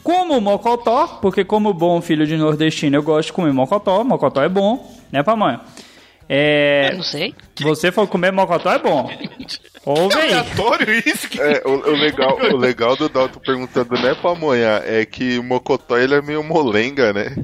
Como 0.02 0.38
mocotó, 0.38 1.18
porque 1.22 1.44
como 1.44 1.72
bom 1.72 2.02
filho 2.02 2.26
de 2.26 2.36
nordestino 2.36 2.94
eu 2.94 3.02
gosto 3.02 3.28
de 3.28 3.32
comer 3.32 3.54
mocotó, 3.54 4.04
mocotó 4.04 4.42
é 4.42 4.50
bom, 4.50 4.94
né, 5.14 5.22
pamonha? 5.22 5.60
É, 6.28 6.88
Eu 6.92 6.96
não 6.96 7.02
sei. 7.02 7.34
você 7.60 7.92
for 7.92 8.06
comer 8.08 8.32
mocotó 8.32 8.72
é 8.72 8.78
bom. 8.78 9.10
Ouve 9.86 10.14
aí. 10.16 10.32
Aleatório 10.32 10.94
isso? 11.06 11.28
Que... 11.28 11.38
É, 11.40 11.62
o, 11.66 11.70
o 11.72 11.90
legal, 11.92 12.38
o 12.38 12.56
legal 12.56 12.96
do 12.96 13.08
Dalton 13.10 13.38
perguntando, 13.40 13.94
né, 14.00 14.14
Pamonha, 14.14 14.80
é 14.86 15.04
que 15.04 15.38
Mocotó 15.40 15.98
ele 15.98 16.14
é 16.14 16.22
meio 16.22 16.42
molenga, 16.42 17.12
né? 17.12 17.34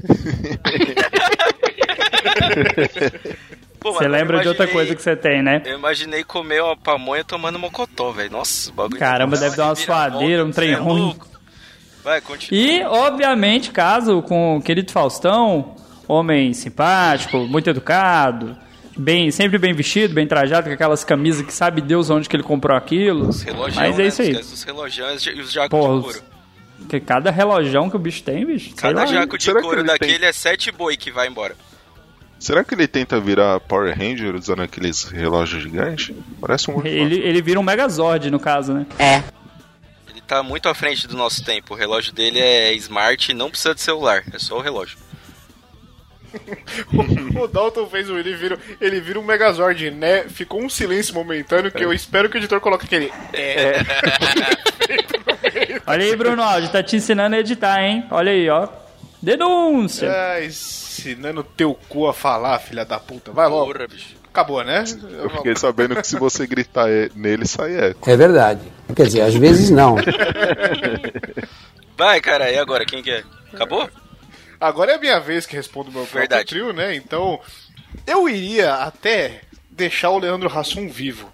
Pô, 3.79 3.93
Você 3.95 4.09
lembra 4.09 4.41
de 4.41 4.49
outra 4.49 4.65
imaginei- 4.65 4.73
coisa 4.73 4.95
que 4.97 5.03
você 5.03 5.15
tem, 5.17 5.43
né? 5.43 5.63
Eu 5.67 5.79
imaginei 5.79 6.25
comer 6.25 6.63
uma 6.63 6.77
pamonha 6.77 7.23
tomando 7.25 7.59
mocotó, 7.59 8.11
velho. 8.13 8.31
Nossa, 8.31 8.71
o 8.71 8.73
bagulho. 8.73 8.99
Caramba, 8.99 9.33
Nossa, 9.33 9.45
deve 9.45 9.57
dar 9.57 9.67
uma 9.67 9.75
suadeira, 9.75 10.45
um 10.45 10.51
trem 10.51 10.73
é 10.73 10.75
ruim. 10.77 11.01
louco. 11.03 11.27
Vai, 12.03 12.21
continua. 12.23 12.59
E, 12.63 12.83
obviamente, 12.85 13.71
caso 13.71 14.23
com 14.23 14.57
o 14.57 14.63
querido 14.63 14.91
Faustão, 14.91 15.77
homem 16.11 16.53
simpático, 16.53 17.39
muito 17.47 17.71
educado, 17.71 18.57
bem, 18.97 19.31
sempre 19.31 19.59
bem 19.59 19.73
vestido, 19.73 20.15
bem 20.15 20.27
trajado, 20.27 20.69
com 20.69 20.75
aquelas 20.75 21.05
camisas 21.05 21.45
que 21.47 21.53
sabe 21.53 21.81
Deus 21.81 22.11
onde 22.11 22.29
que 22.29 22.37
ele 22.37 22.43
comprou 22.43 22.77
aquilo. 22.77 23.29
Os 23.29 23.43
relojão, 23.43 23.83
Mas 23.83 23.97
né? 23.97 24.05
é 24.05 24.07
isso 24.09 24.23
aí. 24.23 24.33
Dos 24.33 24.63
relojões 24.63 25.23
e 25.27 25.41
os 25.41 25.53
jacos 25.53 25.71
Pô, 25.71 25.97
de 25.99 26.03
couro. 26.05 26.23
que 26.89 27.01
cada 27.01 27.31
relojão 27.31 27.89
que 27.89 27.97
o 27.97 27.99
bicho 27.99 28.23
tem, 28.23 28.45
bicho. 28.47 28.75
Cada 28.75 29.01
lá. 29.01 29.07
jaco 29.07 29.39
de 29.39 29.45
Será 29.45 29.61
couro 29.63 29.81
ele 29.81 29.87
daquele 29.89 30.19
tem- 30.19 30.29
é 30.29 30.33
sete 30.33 30.71
boi 30.73 30.97
que 30.97 31.11
vai 31.11 31.29
embora. 31.29 31.55
Será 32.39 32.65
que 32.65 32.75
ele 32.75 32.89
tenta 32.89 33.21
virar 33.21 33.61
Power 33.61 33.95
Ranger 33.97 34.35
usando 34.35 34.63
aqueles 34.63 35.05
relógios 35.05 35.63
gigantes? 35.63 36.15
Parece 36.41 36.71
um 36.71 36.81
Ele, 36.87 37.17
ele 37.21 37.43
vira 37.43 37.61
um 37.61 37.63
Megazord, 37.63 38.31
no 38.31 38.41
caso, 38.41 38.73
né? 38.73 38.87
Ele 40.11 40.23
tá 40.27 40.43
muito 40.43 40.67
à 40.67 40.75
frente 40.75 41.07
do 41.07 41.15
nosso 41.19 41.45
tempo. 41.45 41.75
O 41.75 41.77
relógio 41.77 42.15
dele 42.15 42.39
é 42.39 42.73
smart 42.77 43.31
e 43.31 43.35
não 43.35 43.51
precisa 43.51 43.75
de 43.75 43.83
celular. 43.83 44.23
É 44.33 44.39
só 44.39 44.57
o 44.57 44.61
relógio. 44.63 44.97
O 47.41 47.47
Dalton 47.47 47.87
fez 47.87 48.09
o. 48.11 48.19
Ele 48.19 48.35
vira, 48.35 48.59
ele 48.81 49.01
vira 49.01 49.19
um 49.19 49.25
Megazord, 49.25 49.91
né? 49.91 50.25
Ficou 50.29 50.63
um 50.63 50.69
silêncio 50.69 51.15
momentâneo 51.15 51.71
que 51.71 51.85
eu 51.85 51.93
espero 51.93 52.29
que 52.29 52.37
o 52.37 52.39
editor 52.39 52.61
coloque 52.61 52.87
aquele. 52.87 53.13
É. 53.33 53.77
Olha 55.87 56.05
aí, 56.05 56.17
Bruno 56.17 56.43
Aldi, 56.43 56.71
tá 56.71 56.83
te 56.83 56.97
ensinando 56.97 57.37
a 57.37 57.41
editar, 57.41 57.83
hein? 57.83 58.05
Olha 58.11 58.33
aí, 58.33 58.49
ó. 58.49 58.69
Denúncia! 59.23 60.11
Ah, 60.11 60.45
ensinando 60.45 61.43
teu 61.43 61.79
cu 61.89 62.09
a 62.09 62.15
falar, 62.15 62.59
filha 62.59 62.85
da 62.85 62.99
puta. 62.99 63.33
Vai 63.33 63.49
logo. 63.49 63.73
Porra, 63.73 63.87
bicho. 63.87 64.21
Acabou, 64.33 64.63
né? 64.63 64.85
Eu 65.19 65.29
fiquei 65.29 65.57
sabendo 65.57 65.97
que 65.97 66.07
se 66.07 66.17
você 66.17 66.47
gritar 66.47 66.87
nele, 67.17 67.47
sai 67.47 67.91
eco. 67.91 68.09
É 68.09 68.17
verdade. 68.17 68.61
Quer 68.95 69.07
dizer, 69.07 69.23
às 69.23 69.35
vezes 69.35 69.71
não. 69.71 69.97
Vai, 71.99 72.21
cara, 72.21 72.51
e 72.51 72.57
agora? 72.57 72.87
Quem 72.87 73.03
que 73.03 73.11
é? 73.11 73.25
Acabou? 73.53 73.91
Agora 74.61 74.93
é 74.93 74.95
a 74.97 75.01
minha 75.01 75.19
vez 75.19 75.47
que 75.47 75.57
respondo 75.57 75.89
o 75.89 75.93
meu 75.93 76.03
próprio 76.03 76.21
Verdade. 76.21 76.49
trio, 76.49 76.73
né? 76.73 76.95
Então, 76.95 77.41
eu 78.07 78.29
iria 78.29 78.75
até 78.75 79.41
deixar 79.71 80.11
o 80.11 80.19
Leandro 80.19 80.51
Hassum 80.57 80.89
vivo. 80.89 81.33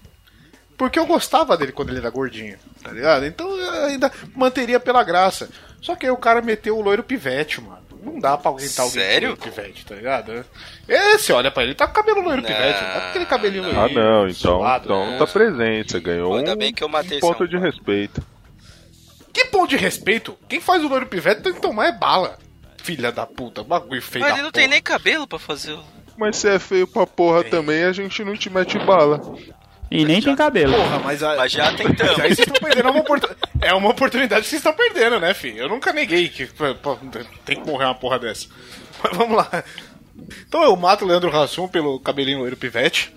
Porque 0.76 0.98
eu 0.98 1.06
gostava 1.06 1.56
dele 1.56 1.72
quando 1.72 1.88
ele 1.88 1.98
era 1.98 2.10
gordinho, 2.10 2.58
tá 2.82 2.92
ligado? 2.92 3.24
Então 3.24 3.50
eu 3.50 3.86
ainda 3.86 4.12
manteria 4.34 4.78
pela 4.78 5.02
graça. 5.02 5.48
Só 5.80 5.96
que 5.96 6.04
aí 6.06 6.12
o 6.12 6.16
cara 6.18 6.42
meteu 6.42 6.76
o 6.76 6.82
loiro 6.82 7.02
pivete, 7.02 7.60
mano. 7.60 7.84
Não 8.02 8.20
dá 8.20 8.36
pra 8.36 8.50
aguentar 8.50 8.84
alguém 8.84 9.00
com 9.02 9.08
Sério? 9.08 9.28
loiro 9.30 9.42
pivete, 9.42 9.84
tá 9.86 9.94
ligado? 9.94 10.44
É, 10.86 11.18
você 11.18 11.32
olha 11.32 11.50
pra 11.50 11.64
ele, 11.64 11.74
tá 11.74 11.88
com 11.88 11.94
cabelo 11.94 12.20
loiro 12.20 12.42
Não, 12.42 12.48
pivete, 12.48 12.80
não 12.82 12.92
tá 12.92 13.00
com 13.00 13.06
aquele 13.08 13.26
cabelinho 13.26 13.72
não. 13.72 13.84
Ah, 13.84 13.88
não, 13.88 14.28
então, 14.28 14.58
suado, 14.58 14.84
então 14.84 15.10
né? 15.10 15.18
tá 15.18 15.26
presente. 15.26 15.92
Você 15.92 16.00
ganhou 16.00 16.30
Pô, 16.30 16.36
ainda 16.36 16.52
um, 16.52 16.56
bem 16.56 16.72
que 16.72 16.84
eu 16.84 16.88
matei 16.88 17.16
um 17.16 17.18
esse 17.18 17.26
ponto 17.26 17.48
de 17.48 17.56
respeito. 17.56 18.22
Que 19.32 19.46
ponto 19.46 19.68
de 19.70 19.76
respeito? 19.76 20.38
Quem 20.48 20.60
faz 20.60 20.84
o 20.84 20.88
loiro 20.88 21.06
pivete 21.06 21.42
tem 21.42 21.54
que 21.54 21.60
tomar 21.60 21.86
é 21.86 21.92
bala. 21.92 22.38
Filha 22.86 23.10
da 23.10 23.26
puta, 23.26 23.64
bagulho 23.64 24.00
feio 24.00 24.22
Mas 24.24 24.30
da 24.32 24.38
ele 24.38 24.44
não 24.44 24.52
porra. 24.52 24.62
tem 24.62 24.68
nem 24.70 24.80
cabelo 24.80 25.26
pra 25.26 25.40
fazer 25.40 25.72
o. 25.72 25.82
Mas 26.16 26.36
se 26.36 26.48
é 26.48 26.56
feio 26.60 26.86
pra 26.86 27.04
porra 27.04 27.42
também, 27.42 27.82
a 27.82 27.92
gente 27.92 28.22
não 28.24 28.36
te 28.36 28.48
mete 28.48 28.78
bala. 28.78 29.20
E 29.90 30.04
nem 30.04 30.22
tem 30.22 30.36
cabelo. 30.36 30.72
Porra, 30.72 31.00
mas, 31.00 31.20
a... 31.20 31.34
Mas 31.34 31.50
já 31.50 31.72
tentamos. 31.74 32.12
Mas 32.16 32.20
aí 32.20 32.34
vocês 32.36 32.46
estão 32.46 32.60
perdendo 32.60 32.90
uma 32.90 33.00
oportunidade. 33.00 33.40
É 33.60 33.74
uma 33.74 33.90
oportunidade 33.90 34.42
que 34.42 34.48
vocês 34.50 34.60
estão 34.60 34.72
perdendo, 34.72 35.18
né, 35.18 35.34
filho? 35.34 35.58
Eu 35.58 35.68
nunca 35.68 35.92
neguei 35.92 36.28
que 36.28 36.48
tem 37.44 37.60
que 37.60 37.66
morrer 37.68 37.86
uma 37.86 37.94
porra 37.96 38.20
dessa. 38.20 38.46
Mas 39.02 39.16
vamos 39.16 39.36
lá. 39.36 39.64
Então 40.46 40.62
eu 40.62 40.74
mato 40.76 41.04
o 41.04 41.08
Leandro 41.08 41.36
Hassum 41.36 41.66
pelo 41.66 41.98
cabelinho 41.98 42.38
loiro 42.38 42.56
pivete. 42.56 43.12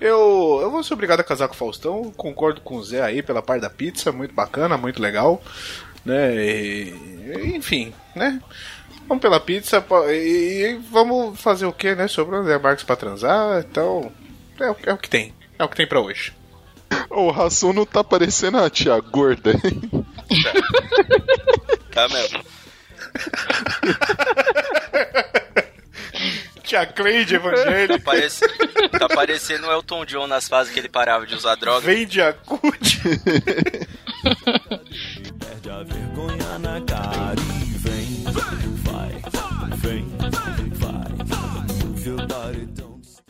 Eu, 0.00 0.60
eu 0.62 0.70
vou 0.70 0.84
ser 0.84 0.94
obrigado 0.94 1.18
a 1.20 1.24
casar 1.24 1.48
com 1.48 1.54
o 1.54 1.58
Faustão. 1.58 2.12
Concordo 2.16 2.60
com 2.60 2.76
o 2.76 2.84
Zé 2.84 3.02
aí 3.02 3.20
pela 3.20 3.42
parte 3.42 3.62
da 3.62 3.70
pizza. 3.70 4.12
Muito 4.12 4.32
bacana, 4.32 4.76
muito 4.78 5.02
legal. 5.02 5.42
Né? 6.04 6.34
E- 6.36 7.52
enfim, 7.56 7.92
né? 8.14 8.40
Vamos 9.08 9.22
pela 9.22 9.40
pizza 9.40 9.82
e, 10.10 10.66
e 10.66 10.74
vamos 10.90 11.40
fazer 11.40 11.64
o 11.66 11.72
que, 11.72 11.94
né? 11.94 12.06
Sobrou 12.08 12.42
o 12.42 12.44
Zé 12.44 12.58
Marques 12.58 12.84
pra 12.84 12.96
transar. 12.96 13.60
Então, 13.60 14.12
é, 14.60 14.70
o- 14.70 14.76
é 14.84 14.92
o 14.92 14.98
que 14.98 15.08
tem. 15.08 15.32
É 15.58 15.64
o 15.64 15.68
que 15.68 15.76
tem 15.76 15.86
pra 15.86 16.00
hoje. 16.00 16.32
O 17.10 17.30
Rassum 17.30 17.72
não 17.72 17.86
tá 17.86 18.02
parecendo 18.04 18.58
a 18.58 18.68
tia 18.70 18.98
gorda, 19.00 19.52
hein? 19.52 20.04
Tá 21.90 22.06
mesmo. 22.08 22.44
Tia 26.62 26.86
Cleide 26.86 27.34
evangélica. 27.36 28.00
Parece... 28.04 28.44
Tá 28.98 29.08
parecendo 29.08 29.66
o 29.66 29.72
Elton 29.72 30.04
John 30.04 30.26
nas 30.26 30.48
fases 30.48 30.72
que 30.72 30.78
ele 30.78 30.88
parava 30.88 31.26
de 31.26 31.34
usar 31.34 31.54
droga. 31.56 31.80
Vende 31.80 32.20
a 32.20 32.32
CUT. 32.32 33.00
Perde 35.38 35.70
a 35.70 35.82
vergonha 35.82 36.58
na 36.58 36.80
cara 36.82 37.34
your 42.08 42.26
body, 42.26 42.64
don't 42.74 43.04
stop. 43.04 43.28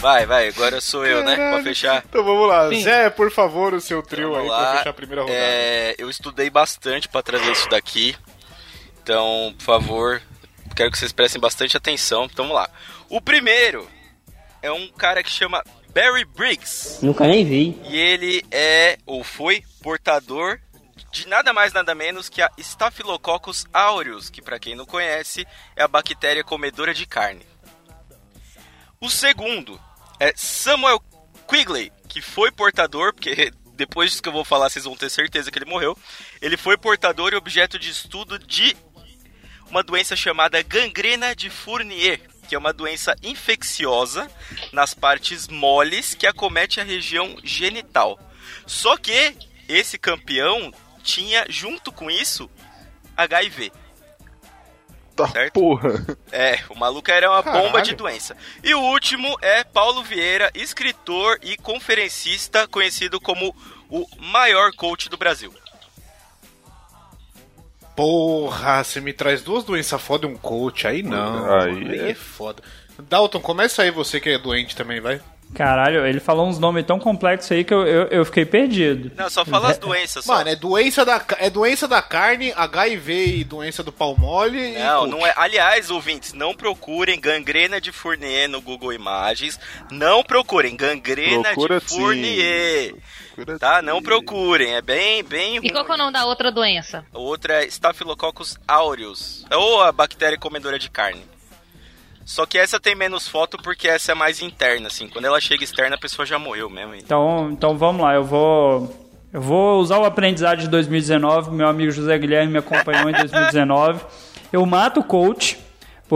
Vai, 0.00 0.26
vai, 0.26 0.48
agora 0.48 0.80
sou 0.82 1.06
eu, 1.06 1.24
né? 1.24 1.34
Pra 1.34 1.62
fechar. 1.62 2.04
Então 2.06 2.22
vamos 2.22 2.46
lá. 2.46 2.68
Sim. 2.68 2.82
Zé, 2.82 3.08
por 3.08 3.30
favor, 3.30 3.72
o 3.72 3.80
seu 3.80 4.02
trio 4.02 4.32
Vamos 4.32 4.42
aí 4.44 4.50
lá. 4.50 4.66
pra 4.66 4.78
fechar 4.78 4.90
a 4.90 4.94
primeira 4.94 5.22
rodada. 5.22 5.38
É, 5.40 5.94
eu 5.96 6.10
estudei 6.10 6.50
bastante 6.50 7.08
pra 7.08 7.22
trazer 7.22 7.50
isso 7.52 7.68
daqui. 7.70 8.14
Então, 9.02 9.54
por 9.56 9.64
favor, 9.64 10.22
quero 10.76 10.90
que 10.90 10.98
vocês 10.98 11.12
prestem 11.12 11.40
bastante 11.40 11.76
atenção. 11.76 12.24
Então, 12.24 12.46
vamos 12.48 12.60
lá. 12.60 12.68
O 13.08 13.18
primeiro 13.20 13.88
é 14.60 14.70
um 14.70 14.88
cara 14.88 15.22
que 15.22 15.30
chama 15.30 15.62
Barry 15.94 16.24
Briggs. 16.24 16.98
Nunca 17.02 17.26
nem 17.26 17.44
vi. 17.44 17.80
E 17.88 17.96
ele 17.96 18.44
é, 18.50 18.98
ou 19.06 19.22
foi, 19.22 19.62
portador 19.80 20.58
de 21.12 21.28
nada 21.28 21.52
mais 21.52 21.72
nada 21.72 21.94
menos 21.94 22.28
que 22.28 22.42
a 22.42 22.50
Staphylococcus 22.58 23.64
aureus, 23.72 24.28
que 24.28 24.42
para 24.42 24.58
quem 24.58 24.74
não 24.74 24.84
conhece, 24.84 25.46
é 25.76 25.82
a 25.84 25.88
bactéria 25.88 26.42
comedora 26.42 26.92
de 26.92 27.06
carne. 27.06 27.46
O 29.00 29.08
segundo 29.08 29.80
é 30.18 30.32
Samuel 30.34 31.00
Quigley, 31.46 31.92
que 32.08 32.20
foi 32.20 32.50
portador, 32.50 33.14
porque 33.14 33.52
depois 33.76 34.10
disso 34.10 34.22
que 34.22 34.28
eu 34.28 34.32
vou 34.32 34.44
falar 34.44 34.68
vocês 34.68 34.84
vão 34.84 34.96
ter 34.96 35.08
certeza 35.08 35.52
que 35.52 35.58
ele 35.58 35.70
morreu. 35.70 35.96
Ele 36.42 36.56
foi 36.56 36.76
portador 36.76 37.32
e 37.32 37.36
objeto 37.36 37.78
de 37.78 37.90
estudo 37.90 38.36
de 38.36 38.76
uma 39.70 39.84
doença 39.84 40.16
chamada 40.16 40.60
gangrena 40.62 41.34
de 41.36 41.48
Fournier, 41.48 42.20
que 42.44 42.54
é 42.54 42.58
uma 42.58 42.72
doença 42.72 43.14
infecciosa 43.22 44.30
nas 44.72 44.94
partes 44.94 45.48
moles 45.48 46.14
que 46.14 46.26
acomete 46.26 46.80
a 46.80 46.84
região 46.84 47.36
genital. 47.42 48.18
Só 48.66 48.96
que 48.96 49.34
esse 49.68 49.98
campeão 49.98 50.72
tinha 51.02 51.46
junto 51.48 51.90
com 51.92 52.10
isso 52.10 52.50
HIV. 53.16 53.72
Tá 55.14 55.28
Certo? 55.28 55.52
porra. 55.52 56.04
É, 56.32 56.58
o 56.68 56.74
maluco 56.74 57.08
era 57.10 57.30
uma 57.30 57.40
bomba 57.42 57.54
Caralho. 57.66 57.84
de 57.84 57.94
doença. 57.94 58.36
E 58.64 58.74
o 58.74 58.80
último 58.80 59.36
é 59.40 59.62
Paulo 59.62 60.02
Vieira, 60.02 60.50
escritor 60.54 61.38
e 61.42 61.56
conferencista, 61.56 62.66
conhecido 62.66 63.20
como 63.20 63.54
o 63.88 64.06
maior 64.18 64.72
coach 64.72 65.08
do 65.08 65.16
Brasil. 65.16 65.54
Porra, 67.96 68.82
você 68.82 69.00
me 69.00 69.12
traz 69.12 69.42
duas 69.42 69.64
doenças 69.64 70.00
foda 70.00 70.26
e 70.26 70.30
um 70.30 70.36
coach. 70.36 70.86
Aí 70.86 71.02
não. 71.02 71.52
Aí 71.60 71.70
Aí, 71.88 71.98
é- 72.00 72.10
é 72.10 72.14
foda. 72.14 72.62
Dalton, 73.08 73.40
começa 73.40 73.82
aí 73.82 73.90
você 73.90 74.20
que 74.20 74.30
é 74.30 74.38
doente 74.38 74.74
também, 74.76 75.00
vai. 75.00 75.20
Caralho, 75.54 76.04
ele 76.04 76.18
falou 76.18 76.48
uns 76.48 76.58
nomes 76.58 76.84
tão 76.84 76.98
complexos 76.98 77.52
aí 77.52 77.62
que 77.62 77.72
eu, 77.72 77.86
eu, 77.86 78.06
eu 78.08 78.24
fiquei 78.24 78.44
perdido. 78.44 79.12
Não, 79.14 79.30
só 79.30 79.44
fala 79.44 79.70
as 79.70 79.78
doenças. 79.78 80.24
Só. 80.24 80.34
Mano, 80.34 80.48
é 80.50 80.56
doença 80.56 81.04
da, 81.04 81.22
é 81.38 81.48
doença 81.48 81.86
da 81.86 82.02
carne, 82.02 82.52
HIV 82.56 83.36
e 83.36 83.44
doença 83.44 83.82
do 83.82 83.92
pau 83.92 84.16
mole. 84.16 84.58
e 84.58 84.78
Não, 84.78 85.06
não 85.06 85.26
é. 85.26 85.32
Aliás, 85.36 85.90
ouvintes, 85.90 86.32
não 86.32 86.54
procurem 86.54 87.20
gangrena 87.20 87.80
de 87.80 87.92
Fournier 87.92 88.48
no 88.48 88.60
Google 88.60 88.92
Imagens. 88.92 89.60
Não 89.92 90.24
procurem 90.24 90.74
gangrena 90.76 91.42
Procura 91.42 91.80
de 91.80 91.88
sim. 91.88 92.94
Tá? 93.58 93.82
Não 93.82 94.02
procurem. 94.02 94.74
É 94.74 94.82
bem, 94.82 95.22
bem 95.22 95.60
E 95.62 95.70
qual 95.70 95.84
que 95.84 95.90
é 95.90 95.94
o 95.94 95.98
nome 95.98 96.12
da 96.12 96.24
outra 96.24 96.50
doença? 96.52 97.04
Outra 97.12 97.64
é 97.64 97.66
Staphylococcus 97.66 98.58
aureus, 98.66 99.44
ou 99.50 99.82
a 99.82 99.90
bactéria 99.92 100.38
comedora 100.38 100.78
de 100.78 100.90
carne. 100.90 101.22
Só 102.24 102.46
que 102.46 102.56
essa 102.56 102.80
tem 102.80 102.94
menos 102.94 103.28
foto 103.28 103.58
porque 103.58 103.86
essa 103.86 104.12
é 104.12 104.14
mais 104.14 104.40
interna, 104.40 104.86
assim. 104.86 105.08
Quando 105.08 105.26
ela 105.26 105.40
chega 105.40 105.62
externa, 105.62 105.96
a 105.96 105.98
pessoa 105.98 106.24
já 106.24 106.38
morreu 106.38 106.70
mesmo. 106.70 106.94
Então, 106.94 107.50
então 107.50 107.76
vamos 107.76 108.02
lá, 108.02 108.14
eu 108.14 108.24
vou. 108.24 109.04
Eu 109.32 109.42
vou 109.42 109.80
usar 109.80 109.98
o 109.98 110.04
aprendizado 110.04 110.60
de 110.60 110.68
2019. 110.68 111.50
Meu 111.50 111.66
amigo 111.66 111.90
José 111.90 112.16
Guilherme 112.16 112.52
me 112.52 112.58
acompanhou 112.58 113.10
em 113.10 113.12
2019. 113.12 114.00
Eu 114.52 114.64
mato 114.64 115.00
o 115.00 115.04
coach, 115.04 115.58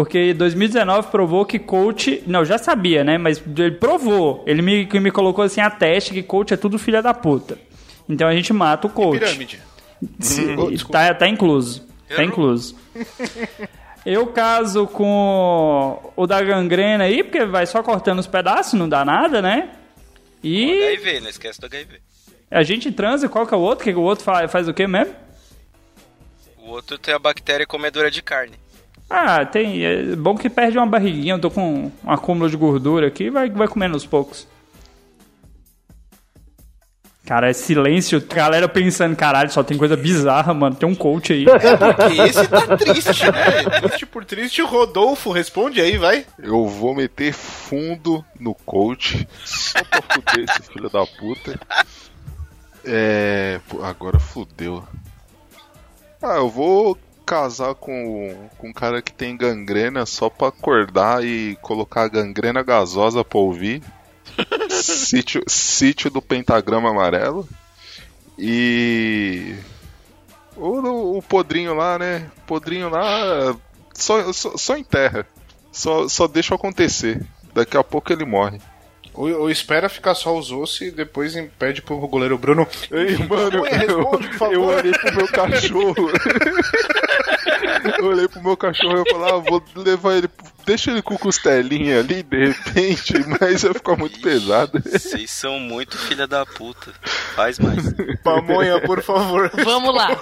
porque 0.04 0.32
2019 0.32 1.08
provou 1.08 1.44
que 1.44 1.58
coach. 1.58 2.22
Não, 2.26 2.40
eu 2.40 2.44
já 2.46 2.56
sabia, 2.56 3.02
né? 3.02 3.18
Mas 3.18 3.42
ele 3.56 3.72
provou. 3.72 4.44
Ele 4.46 4.62
me, 4.62 4.86
me 5.00 5.10
colocou 5.10 5.42
assim 5.44 5.60
a 5.60 5.68
teste 5.70 6.12
que 6.12 6.22
coach 6.22 6.54
é 6.54 6.56
tudo 6.56 6.78
filha 6.78 7.02
da 7.02 7.12
puta. 7.12 7.58
Então 8.08 8.28
a 8.28 8.32
gente 8.34 8.52
mata 8.52 8.86
o 8.86 8.90
coach. 8.90 9.18
Pirâmide. 9.18 9.60
Se- 10.20 10.54
Oh, 10.56 10.70
desculpa. 10.70 10.98
tá, 10.98 11.14
tá 11.14 11.28
incluso. 11.28 11.80
Tá 12.08 12.14
Errou. 12.22 12.24
incluso. 12.26 12.76
Eu 14.06 14.28
caso 14.28 14.86
com 14.86 16.12
o 16.16 16.26
da 16.26 16.40
gangrena 16.40 17.04
aí, 17.04 17.24
porque 17.24 17.44
vai 17.44 17.66
só 17.66 17.82
cortando 17.82 18.20
os 18.20 18.26
pedaços, 18.28 18.74
não 18.74 18.88
dá 18.88 19.04
nada, 19.04 19.42
né? 19.42 19.70
E 20.44 20.80
HIV, 20.94 21.20
não 21.20 21.28
esquece 21.28 21.60
do 21.60 21.66
HIV. 21.66 21.98
a 22.50 22.62
gente 22.62 22.92
transa, 22.92 23.28
qual 23.28 23.46
que 23.46 23.52
é 23.52 23.56
o 23.56 23.60
outro? 23.60 23.84
Que 23.84 23.92
o 23.92 24.00
outro 24.02 24.24
faz, 24.24 24.50
faz 24.50 24.68
o 24.68 24.72
quê 24.72 24.86
mesmo? 24.86 25.12
O 26.58 26.70
outro 26.70 26.96
tem 26.96 27.12
a 27.12 27.18
bactéria 27.18 27.66
comedora 27.66 28.10
de 28.10 28.22
carne. 28.22 28.54
Ah, 29.08 29.44
tem. 29.44 29.84
É 29.84 30.16
bom 30.16 30.36
que 30.36 30.50
perde 30.50 30.76
uma 30.76 30.86
barriguinha, 30.86 31.34
eu 31.34 31.40
tô 31.40 31.50
com 31.50 31.90
um 32.04 32.10
acúmulo 32.10 32.50
de 32.50 32.56
gordura 32.56 33.06
aqui, 33.06 33.30
vai, 33.30 33.48
vai 33.50 33.66
comendo 33.66 33.94
aos 33.94 34.06
poucos. 34.06 34.46
Cara, 37.28 37.50
é 37.50 37.52
silêncio, 37.52 38.24
galera 38.26 38.66
pensando, 38.66 39.14
caralho, 39.14 39.50
só 39.50 39.62
tem 39.62 39.76
coisa 39.76 39.94
bizarra, 39.94 40.54
mano. 40.54 40.74
Tem 40.74 40.88
um 40.88 40.94
coach 40.94 41.34
aí. 41.34 41.44
Porque 41.44 42.22
esse 42.22 42.48
tá 42.48 42.74
triste, 42.74 43.24
né? 43.26 43.80
Triste 43.82 44.06
por 44.06 44.24
triste. 44.24 44.62
Rodolfo, 44.62 45.30
responde 45.30 45.78
aí, 45.78 45.98
vai. 45.98 46.24
Eu 46.38 46.66
vou 46.66 46.94
meter 46.94 47.34
fundo 47.34 48.24
no 48.40 48.54
coach 48.54 49.28
só 49.44 49.78
pra 49.84 50.00
fuder 50.00 50.46
esse 50.48 50.72
filho 50.72 50.88
da 50.88 51.04
puta. 51.04 51.60
É. 52.82 53.60
Agora 53.82 54.18
fudeu. 54.18 54.82
Ah, 56.22 56.36
eu 56.36 56.48
vou 56.48 56.96
casar 57.28 57.74
com, 57.74 58.48
com 58.56 58.68
um 58.68 58.72
cara 58.72 59.02
que 59.02 59.12
tem 59.12 59.36
gangrena 59.36 60.06
só 60.06 60.30
pra 60.30 60.48
acordar 60.48 61.22
e 61.22 61.56
colocar 61.60 62.04
a 62.04 62.08
gangrena 62.08 62.62
gasosa 62.62 63.22
pra 63.22 63.38
ouvir. 63.38 63.82
sítio, 64.72 65.42
sítio 65.46 66.10
do 66.10 66.22
pentagrama 66.22 66.88
amarelo. 66.88 67.46
E. 68.38 69.54
O, 70.56 71.18
o 71.18 71.22
podrinho 71.22 71.74
lá, 71.74 71.98
né? 71.98 72.30
Podrinho 72.46 72.88
lá. 72.88 73.54
Só, 73.92 74.32
só, 74.32 74.56
só 74.56 74.78
enterra. 74.78 75.26
Só, 75.70 76.08
só 76.08 76.26
deixa 76.26 76.54
acontecer. 76.54 77.22
Daqui 77.52 77.76
a 77.76 77.84
pouco 77.84 78.10
ele 78.10 78.24
morre. 78.24 78.58
Ou, 79.18 79.28
ou 79.36 79.50
espera 79.50 79.88
ficar 79.88 80.14
só 80.14 80.38
os 80.38 80.52
ossos 80.52 80.80
e 80.80 80.90
depois 80.92 81.34
pede 81.58 81.82
pro 81.82 81.98
goleiro 82.06 82.38
Bruno. 82.38 82.64
Ei, 82.88 83.18
mano, 83.26 83.62
Ué, 83.62 83.70
responde, 83.70 84.32
favor. 84.34 84.54
eu 84.54 84.62
olhei 84.62 84.92
pro 84.92 85.16
meu 85.16 85.26
cachorro. 85.26 86.10
eu 87.98 88.04
olhei 88.04 88.28
pro 88.28 88.40
meu 88.44 88.56
cachorro 88.56 88.98
e 88.98 89.00
eu 89.00 89.04
falei, 89.10 89.32
ah, 89.32 89.38
vou 89.38 89.60
levar 89.74 90.14
ele. 90.14 90.30
Deixa 90.64 90.92
ele 90.92 91.02
com 91.02 91.18
costelinha 91.18 91.98
ali, 91.98 92.22
de 92.22 92.46
repente, 92.46 93.14
mas 93.40 93.62
vai 93.62 93.74
ficar 93.74 93.96
muito 93.96 94.20
pesado. 94.20 94.80
Vocês 94.84 95.32
são 95.32 95.58
muito 95.58 95.98
filha 95.98 96.28
da 96.28 96.46
puta. 96.46 96.92
Faz 97.34 97.58
mais. 97.58 97.92
Pamonha, 98.22 98.80
por 98.82 99.02
favor. 99.02 99.50
Vamos 99.64 99.96
lá. 99.96 100.16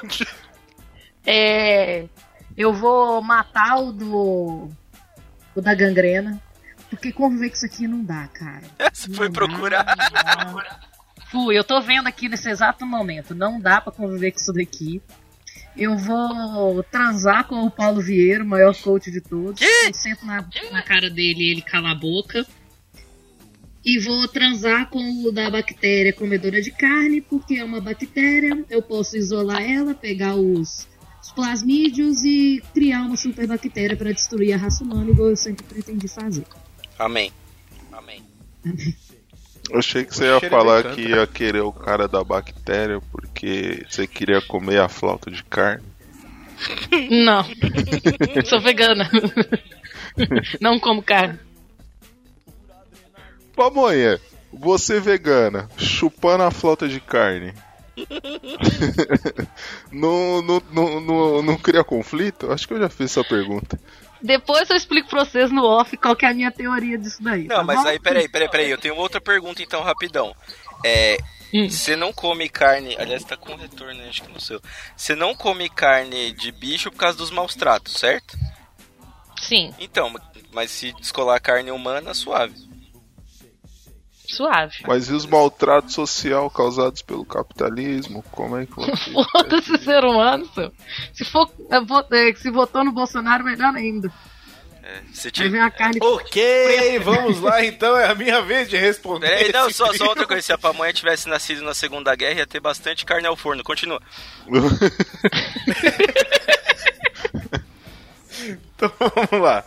É. 1.27 2.07
Eu 2.57 2.73
vou 2.73 3.21
matar 3.21 3.77
o 3.77 3.93
do. 3.93 4.71
O 5.55 5.61
da 5.61 5.75
gangrena. 5.75 6.41
Porque 6.97 7.13
conviver 7.13 7.51
com 7.51 7.55
isso 7.55 7.67
aqui 7.67 7.87
não 7.87 8.03
dá, 8.05 8.27
cara. 8.29 8.63
Você 8.93 9.13
foi 9.13 9.27
Não 9.27 9.33
procurar. 9.33 9.85
dá. 9.85 10.81
Fui, 11.31 11.59
eu 11.59 11.65
tô 11.65 11.81
vendo 11.81 12.07
aqui 12.07 12.29
nesse 12.29 12.49
exato 12.49 12.87
momento. 12.87 13.35
Não 13.35 13.61
dá 13.61 13.81
pra 13.81 13.93
conviver 13.93 14.33
com 14.33 14.39
isso 14.39 14.53
daqui. 14.53 15.03
Eu 15.77 15.97
vou 15.99 16.83
transar 16.85 17.47
com 17.47 17.65
o 17.67 17.71
Paulo 17.71 18.01
Vieira, 18.01 18.43
o 18.43 18.47
maior 18.47 18.75
coach 18.75 19.11
de 19.11 19.21
todos. 19.21 19.61
Eu 19.61 19.93
sento 19.93 20.25
na, 20.25 20.43
na 20.73 20.83
cara 20.83 21.11
dele 21.11 21.45
e 21.45 21.51
ele 21.51 21.63
cala 21.63 21.91
a 21.91 21.95
boca. 21.95 22.47
E 23.85 23.99
vou 24.01 24.27
transar 24.27 24.89
com 24.89 25.25
o 25.25 25.31
da 25.31 25.51
bactéria 25.51 26.13
comedora 26.13 26.61
de 26.63 26.71
carne, 26.71 27.21
porque 27.21 27.57
é 27.57 27.65
uma 27.65 27.81
bactéria. 27.81 28.65
Eu 28.71 28.83
posso 28.83 29.17
isolar 29.17 29.63
ela, 29.63 29.95
pegar 29.95 30.35
os, 30.35 30.89
os 31.23 31.31
plasmídios 31.33 32.25
e 32.25 32.63
criar 32.73 33.03
uma 33.03 33.17
super 33.17 33.47
bactéria 33.47 33.97
para 33.97 34.13
destruir 34.13 34.55
a 34.55 34.57
raça 34.57 34.83
humana, 34.83 35.11
igual 35.11 35.29
eu 35.29 35.37
sempre 35.37 35.65
pretendi 35.65 36.09
fazer. 36.09 36.45
Amém. 36.99 37.33
Amém. 37.93 38.23
Eu 39.71 39.79
achei 39.79 40.05
que 40.05 40.15
você 40.15 40.25
ia 40.25 40.41
falar 40.49 40.95
que 40.95 41.03
ia 41.03 41.27
querer 41.27 41.61
o 41.61 41.73
cara 41.73 42.07
da 42.07 42.23
bactéria 42.23 43.01
porque 43.11 43.85
você 43.89 44.07
queria 44.07 44.41
comer 44.41 44.81
a 44.81 44.89
flauta 44.89 45.31
de 45.31 45.43
carne. 45.45 45.85
Não. 47.11 47.45
Sou 48.47 48.61
vegana. 48.61 49.11
Não 50.61 50.79
como 50.79 51.03
carne. 51.03 51.39
Pamonha, 53.55 54.21
você 54.53 55.01
vegana, 55.01 55.69
chupando 55.77 56.45
a 56.45 56.51
flauta 56.51 56.89
de 56.89 57.01
carne. 57.01 57.55
não, 59.91 60.43
não, 60.43 60.63
não, 60.71 61.01
não, 61.01 61.43
não 61.43 61.57
cria 61.57 61.83
conflito? 61.83 62.53
Acho 62.53 62.69
que 62.69 62.75
eu 62.75 62.79
já 62.79 62.89
fiz 62.89 63.11
essa 63.11 63.25
pergunta. 63.25 63.81
Depois 64.23 64.69
eu 64.71 64.77
explico 64.77 65.09
pra 65.09 65.25
vocês 65.25 65.51
no 65.51 65.65
off 65.65 65.97
qual 65.97 66.17
que 66.17 66.25
é 66.25 66.31
a 66.31 66.35
minha 66.35 66.51
teoria 66.51 66.99
disso 66.99 67.23
daí. 67.23 67.45
Não, 67.45 67.57
tá 67.57 67.65
mas 67.65 67.83
bom? 67.83 67.89
aí, 67.89 67.99
peraí, 67.99 68.29
peraí, 68.29 68.49
peraí. 68.49 68.71
Eu 68.71 68.79
tenho 68.79 68.97
outra 68.97 69.21
pergunta 69.21 69.63
então, 69.63 69.83
rapidão. 69.83 70.35
É. 70.85 71.19
Hum. 71.55 71.69
Você 71.71 71.95
não 71.95 72.13
come 72.13 72.49
carne. 72.49 72.97
Aliás, 72.99 73.25
tá 73.25 73.37
com 73.37 73.55
retorno, 73.55 73.95
né? 73.95 74.09
acho 74.09 74.23
que 74.23 74.33
no 74.33 74.41
seu. 74.41 74.61
Você 74.97 75.15
não 75.15 75.35
come 75.35 75.69
carne 75.69 76.33
de 76.33 76.51
bicho 76.51 76.91
por 76.91 76.99
causa 76.99 77.17
dos 77.17 77.31
maus 77.31 77.55
tratos, 77.55 77.95
certo? 77.95 78.37
Sim. 79.41 79.73
Então, 79.79 80.13
mas 80.53 80.71
se 80.71 80.93
descolar 80.95 81.41
carne 81.41 81.71
humana, 81.71 82.15
suave. 82.15 82.55
Suave. 84.35 84.77
Mas 84.87 85.09
e 85.09 85.13
os 85.13 85.27
maltratos 85.27 85.95
social 85.95 86.51
causados 86.51 87.03
pelo 87.03 87.25
capitalismo? 87.25 88.23
Como 88.31 88.57
é 88.57 88.67
que 88.67 88.77
vai 88.77 88.95
ser? 88.97 89.13
Foda-se 89.13 89.79
ser 89.79 90.05
humano, 90.05 90.49
seu. 90.55 90.73
Se 91.13 91.25
for. 91.25 91.51
é, 91.71 92.29
é, 92.31 92.35
Se 92.35 92.51
votou 92.51 92.85
no 92.85 92.93
Bolsonaro, 92.93 93.45
melhor 93.45 93.75
ainda. 93.75 94.11
Você 95.13 95.29
Aí 95.29 95.33
tinha... 95.33 95.51
vem 95.51 95.61
a 95.61 95.71
carne. 95.71 95.99
Ok, 96.01 96.99
vamos 97.03 97.41
lá 97.41 97.65
então, 97.65 97.97
é 97.97 98.09
a 98.09 98.15
minha 98.15 98.41
vez 98.43 98.69
de 98.69 98.77
responder. 98.77 99.29
Peraí, 99.29 99.53
não, 99.53 99.71
só, 99.71 99.93
só 99.93 100.07
outra 100.07 100.27
coisa. 100.27 100.43
Se 100.43 100.53
a 100.53 100.59
pamonha 100.59 100.93
tivesse 100.93 101.29
nascido 101.29 101.63
na 101.63 101.75
Segunda 101.75 102.15
Guerra, 102.15 102.39
ia 102.41 102.47
ter 102.47 102.61
bastante 102.61 103.05
carne 103.05 103.27
ao 103.27 103.37
forno. 103.37 103.65
Continua. 103.65 104.01
Então 108.77 108.93
vamos 108.99 109.43
lá. 109.45 109.65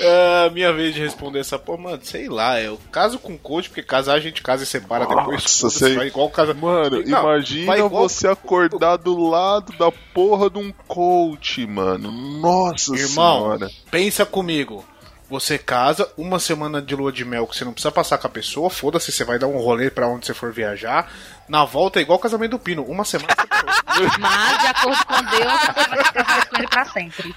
É, 0.00 0.50
minha 0.50 0.72
vez 0.72 0.94
de 0.94 1.00
responder 1.00 1.40
essa 1.40 1.58
porra, 1.58 1.78
mano, 1.82 2.00
sei 2.02 2.28
lá, 2.28 2.60
eu 2.60 2.78
caso 2.90 3.18
com 3.18 3.34
o 3.34 3.38
coach, 3.38 3.68
porque 3.68 3.82
casar 3.82 4.14
a 4.14 4.20
gente 4.20 4.42
casa 4.42 4.62
e 4.64 4.66
separa 4.66 5.06
depois. 5.06 5.42
Nossa, 5.42 5.70
sei. 5.70 5.94
vai 5.96 6.06
igual 6.06 6.28
casa. 6.30 6.54
Mano, 6.54 7.02
Não, 7.06 7.22
imagina 7.22 7.76
igual- 7.76 7.90
você 8.08 8.26
acordar 8.28 8.96
do 8.96 9.16
lado 9.28 9.72
da 9.78 9.92
porra 10.14 10.48
de 10.50 10.58
um 10.58 10.72
coach, 10.88 11.66
mano. 11.66 12.10
Nossa 12.10 12.94
Irmão, 12.94 13.38
senhora. 13.42 13.70
pensa 13.90 14.24
comigo. 14.26 14.84
Você 15.28 15.56
casa, 15.56 16.10
uma 16.18 16.40
semana 16.40 16.82
de 16.82 16.92
lua 16.96 17.12
de 17.12 17.24
mel 17.24 17.46
que 17.46 17.56
você 17.56 17.64
não 17.64 17.72
precisa 17.72 17.92
passar 17.92 18.18
com 18.18 18.26
a 18.26 18.30
pessoa, 18.30 18.68
foda-se, 18.68 19.12
você 19.12 19.22
vai 19.22 19.38
dar 19.38 19.46
um 19.46 19.58
rolê 19.58 19.88
pra 19.88 20.08
onde 20.08 20.26
você 20.26 20.34
for 20.34 20.52
viajar. 20.52 21.08
Na 21.48 21.64
volta 21.64 22.00
é 22.00 22.02
igual 22.02 22.18
o 22.18 22.20
casamento 22.20 22.50
do 22.52 22.58
Pino, 22.58 22.82
uma 22.82 23.04
semana. 23.04 23.28
Mas, 24.18 24.58
de 24.60 24.66
acordo 24.66 25.06
com 25.06 25.22
Deus, 25.22 25.52
você 25.60 25.72
vai 25.88 26.04
ficar 26.04 26.24
casado 26.24 26.48
com 26.48 26.56
ele 26.56 26.66
pra 26.68 26.84
sempre. 26.86 27.34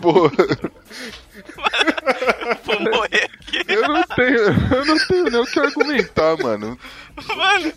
Porra, 0.00 0.30
Vou 2.64 2.80
morrer 2.80 3.30
aqui. 3.34 3.62
eu 3.68 3.82
não 3.88 4.02
tenho, 4.02 4.74
eu 4.74 4.84
não 4.84 4.98
tenho 5.06 5.24
nem 5.24 5.40
o 5.40 5.46
que 5.46 5.60
argumentar, 5.60 6.36
mano. 6.38 6.78
Mano, 7.36 7.72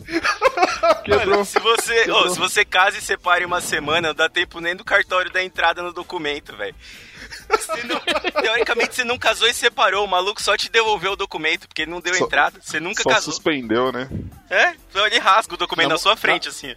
Quebrou. 1.03 1.27
mano, 1.29 1.45
se 1.45 1.59
você, 1.59 2.09
ô, 2.11 2.29
se 2.29 2.39
você 2.39 2.63
casa 2.65 2.97
e 2.97 3.01
separe 3.01 3.45
uma 3.45 3.61
semana, 3.61 4.09
não 4.09 4.15
dá 4.15 4.29
tempo 4.29 4.59
nem 4.59 4.75
do 4.75 4.83
cartório 4.85 5.31
da 5.31 5.43
entrada 5.43 5.81
no 5.81 5.91
documento, 5.93 6.55
velho. 6.55 6.75
Teoricamente 8.41 8.95
você 8.95 9.03
não 9.03 9.17
casou 9.17 9.47
e 9.47 9.53
separou, 9.53 10.05
o 10.05 10.09
maluco 10.09 10.41
só 10.41 10.55
te 10.55 10.69
devolveu 10.71 11.13
o 11.13 11.17
documento, 11.17 11.67
porque 11.67 11.85
não 11.85 11.99
deu 11.99 12.13
Só- 12.15 12.25
entrada, 12.25 12.59
você 12.61 12.79
nunca 12.79 13.03
Só 13.03 13.09
casou. 13.09 13.33
suspendeu, 13.33 13.91
né? 13.91 14.07
É? 14.49 14.73
Então 14.89 15.05
ele 15.05 15.19
rasga 15.19 15.53
o 15.53 15.57
documento 15.57 15.89
Não, 15.89 15.95
na 15.95 15.99
sua 15.99 16.15
frente, 16.15 16.47
assim. 16.47 16.73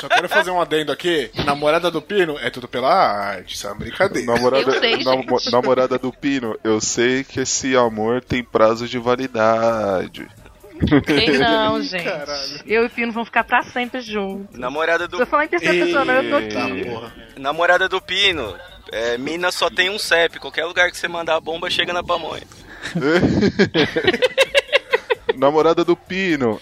Só 0.00 0.08
quero 0.08 0.28
fazer 0.28 0.50
um 0.50 0.60
adendo 0.60 0.92
aqui. 0.92 1.30
Namorada 1.44 1.90
do 1.90 2.00
Pino 2.00 2.38
é 2.38 2.48
tudo 2.50 2.68
pela 2.68 2.92
arte, 2.92 3.54
isso 3.54 3.66
é 3.66 3.70
uma 3.70 3.76
brincadeira. 3.78 4.26
Namorada, 4.32 4.70
Eu 4.70 4.80
sei, 4.80 5.02
gente. 5.02 5.50
namorada 5.52 5.98
do 5.98 6.12
Pino, 6.12 6.58
eu 6.64 6.80
sei 6.80 7.24
que 7.24 7.40
esse 7.40 7.76
amor 7.76 8.22
tem 8.22 8.42
prazo 8.42 8.88
de 8.88 8.98
validade. 8.98 10.26
Tem 11.04 11.38
não, 11.38 11.80
gente. 11.82 12.04
Caralho. 12.04 12.60
Eu 12.66 12.84
e 12.84 12.86
o 12.86 12.90
Pino 12.90 13.12
vamos 13.12 13.28
ficar 13.28 13.44
pra 13.44 13.62
sempre 13.64 14.00
juntos. 14.00 14.58
Namorada 14.58 15.04
Se 15.04 15.10
do, 15.10 15.20
eu 15.20 15.26
falar 15.26 15.44
em 15.44 15.48
terceira 15.48 15.84
pessoa, 15.84 16.04
não, 16.04 16.14
eu 16.14 16.30
tô 16.30 16.36
aqui. 16.36 16.84
porra. 16.84 17.12
namorada 17.36 17.88
do 17.88 18.00
Pino. 18.00 18.56
É, 18.92 19.16
mina 19.18 19.52
só 19.52 19.68
tem 19.70 19.88
um 19.90 19.98
CEP, 19.98 20.40
qualquer 20.40 20.64
lugar 20.64 20.90
que 20.90 20.96
você 20.96 21.06
mandar 21.06 21.36
a 21.36 21.40
bomba 21.40 21.68
chega 21.70 21.92
na 21.92 22.02
pamonha. 22.02 22.42
Namorada 25.36 25.84
do 25.84 25.96
Pino, 25.96 26.60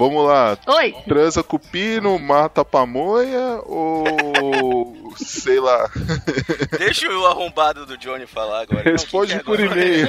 vamos 0.00 0.26
lá. 0.26 0.58
Oi! 0.66 0.94
Transa 1.06 1.42
com 1.42 1.56
o 1.56 1.60
Pino, 1.60 2.18
mata 2.18 2.64
pamonha 2.64 3.60
ou. 3.64 5.12
sei 5.16 5.60
lá. 5.60 5.88
Deixa 6.78 7.08
o 7.08 7.26
arrombado 7.26 7.84
do 7.86 7.96
Johnny 7.96 8.26
falar 8.26 8.62
agora. 8.62 8.82
Não, 8.84 8.92
Responde 8.92 9.34
é 9.36 9.38
por 9.42 9.60
e-mail. 9.60 10.08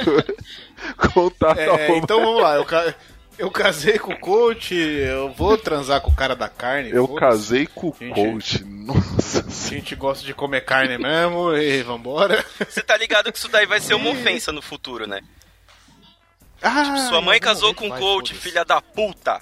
Contato 1.12 1.58
É, 1.60 1.96
então 1.96 2.20
vamos 2.24 2.42
lá, 2.42 2.56
eu, 2.56 2.64
ca- 2.64 2.94
eu 3.38 3.50
casei 3.50 3.98
com 3.98 4.12
o 4.12 4.18
coach, 4.18 4.74
eu 4.74 5.30
vou 5.32 5.56
transar 5.56 6.00
com 6.00 6.10
o 6.10 6.14
cara 6.14 6.34
da 6.34 6.48
carne. 6.48 6.90
Eu 6.90 7.06
casei 7.08 7.66
com 7.66 7.88
o 7.88 7.96
Gente. 7.98 8.14
coach. 8.14 8.64
Nossa 8.64 9.44
A 9.46 9.68
gente 9.70 9.94
gosta 9.94 10.24
de 10.24 10.34
comer 10.34 10.62
carne 10.64 10.98
mesmo 10.98 11.54
e 11.56 11.82
vambora. 11.82 12.44
Você 12.68 12.82
tá 12.82 12.96
ligado 12.96 13.30
que 13.30 13.38
isso 13.38 13.48
daí 13.48 13.64
vai 13.66 13.80
ser 13.80 13.94
uma 13.94 14.10
ofensa 14.10 14.50
no 14.52 14.60
futuro, 14.62 15.06
né? 15.06 15.20
Ah, 16.60 17.08
Sua 17.08 17.20
mãe 17.20 17.40
casou 17.40 17.74
com 17.74 17.86
um 17.86 17.90
vai, 17.90 17.98
coach, 17.98 18.34
filha 18.34 18.64
da 18.64 18.80
puta. 18.80 19.40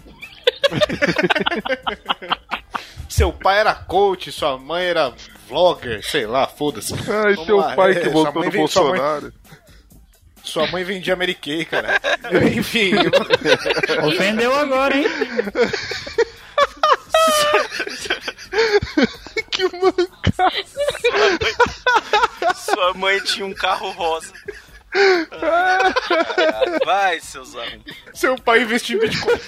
Seu 3.08 3.32
pai 3.32 3.58
era 3.58 3.74
coach, 3.74 4.30
sua 4.32 4.56
mãe 4.58 4.84
era 4.86 5.12
vlogger, 5.48 6.02
sei 6.04 6.26
lá, 6.26 6.46
foda-se. 6.46 6.94
Ai, 6.94 7.34
Vamos 7.34 7.46
teu 7.46 7.56
lá, 7.58 7.74
pai 7.74 7.92
é, 7.92 8.00
que 8.00 8.10
sua 8.10 8.32
mãe 8.32 8.50
vem- 8.50 8.66
sua 8.68 8.82
mãe- 8.82 8.90
Bolsonaro. 8.98 9.32
Sua 10.42 10.66
mãe 10.68 10.82
vendia 10.84 11.14
Mary 11.16 11.34
Kay, 11.34 11.64
cara. 11.66 12.00
Enfim, 12.56 12.92
Ofendeu 14.06 14.54
agora, 14.54 14.96
hein? 14.96 15.04
que 19.50 19.64
manca. 19.64 20.50
Sua 22.56 22.94
mãe 22.94 23.18
tinha 23.20 23.44
um 23.46 23.54
carro 23.54 23.90
rosa. 23.90 24.32
Vai, 26.84 27.20
seus 27.20 27.54
arrombados. 27.56 27.94
seu 28.14 28.36
pai 28.36 28.62
investiu 28.62 28.98
em 28.98 29.00
Bitcoin. 29.02 29.38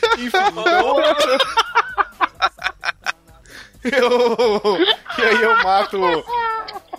Eu. 3.85 4.79
E 5.19 5.23
aí 5.23 5.43
eu 5.43 5.61
mato 5.65 6.25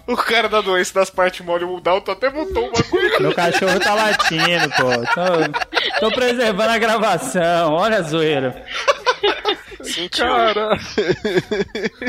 o 0.06 0.18
cara 0.18 0.50
da 0.50 0.60
doença 0.60 0.94
das 0.94 1.10
partes 1.10 1.46
mole. 1.46 1.64
O 1.64 1.80
Dalton 1.80 2.12
até 2.12 2.30
botou 2.30 2.68
um 2.68 2.72
bagulho. 2.72 3.22
Meu 3.22 3.34
cachorro 3.34 3.80
tá 3.80 3.94
latindo, 3.94 4.70
pô. 4.72 4.90
Tô, 5.14 6.10
tô 6.10 6.12
preservando 6.14 6.72
a 6.72 6.78
gravação. 6.78 7.74
Olha 7.74 8.00
a 8.00 8.02
zoeira. 8.02 8.66
Sentiu. 9.84 10.26
Cara. 10.26 10.70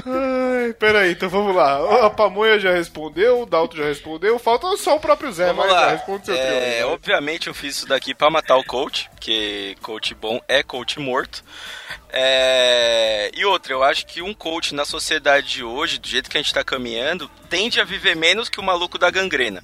Ai, 0.07 0.73
peraí, 0.75 1.13
então 1.13 1.29
vamos 1.29 1.55
lá. 1.55 2.07
A 2.07 2.11
Pamonha 2.11 2.59
já 2.59 2.73
respondeu, 2.73 3.43
o 3.43 3.47
Dalton 3.47 3.77
já 3.77 3.85
respondeu. 3.85 4.39
Falta 4.39 4.77
só 4.77 4.97
o 4.97 5.01
próprio 5.01 5.33
Zé, 5.33 5.47
Vamos 5.53 5.67
vai, 5.67 5.75
Zé, 5.75 5.81
lá. 5.81 5.91
responde 5.93 6.27
seu 6.27 6.35
trio. 6.35 6.47
É, 6.47 6.83
vai. 6.83 6.93
obviamente 6.93 7.47
eu 7.49 7.55
fiz 7.55 7.77
isso 7.77 7.87
daqui 7.87 8.15
pra 8.15 8.31
matar 8.31 8.57
o 8.57 8.65
coach, 8.65 9.09
porque 9.11 9.77
coach 9.83 10.15
bom 10.15 10.41
é 10.49 10.63
coach 10.63 10.99
morto. 11.01 11.43
É, 12.11 13.31
E 13.35 13.45
outra, 13.45 13.73
eu 13.73 13.83
acho 13.83 14.07
que 14.07 14.23
um 14.23 14.33
coach 14.33 14.75
na 14.75 14.85
sociedade 14.85 15.49
de 15.49 15.65
hoje, 15.65 15.99
do 15.99 16.07
jeito 16.07 16.31
que 16.31 16.39
a 16.39 16.43
gente 16.43 16.55
tá 16.55 16.63
caminhando, 16.63 17.29
tende 17.51 17.81
a 17.81 17.85
viver 17.85 18.15
menos 18.15 18.49
que 18.49 18.61
o 18.61 18.63
maluco 18.63 18.99
da 18.99 19.11
gangrena. 19.11 19.63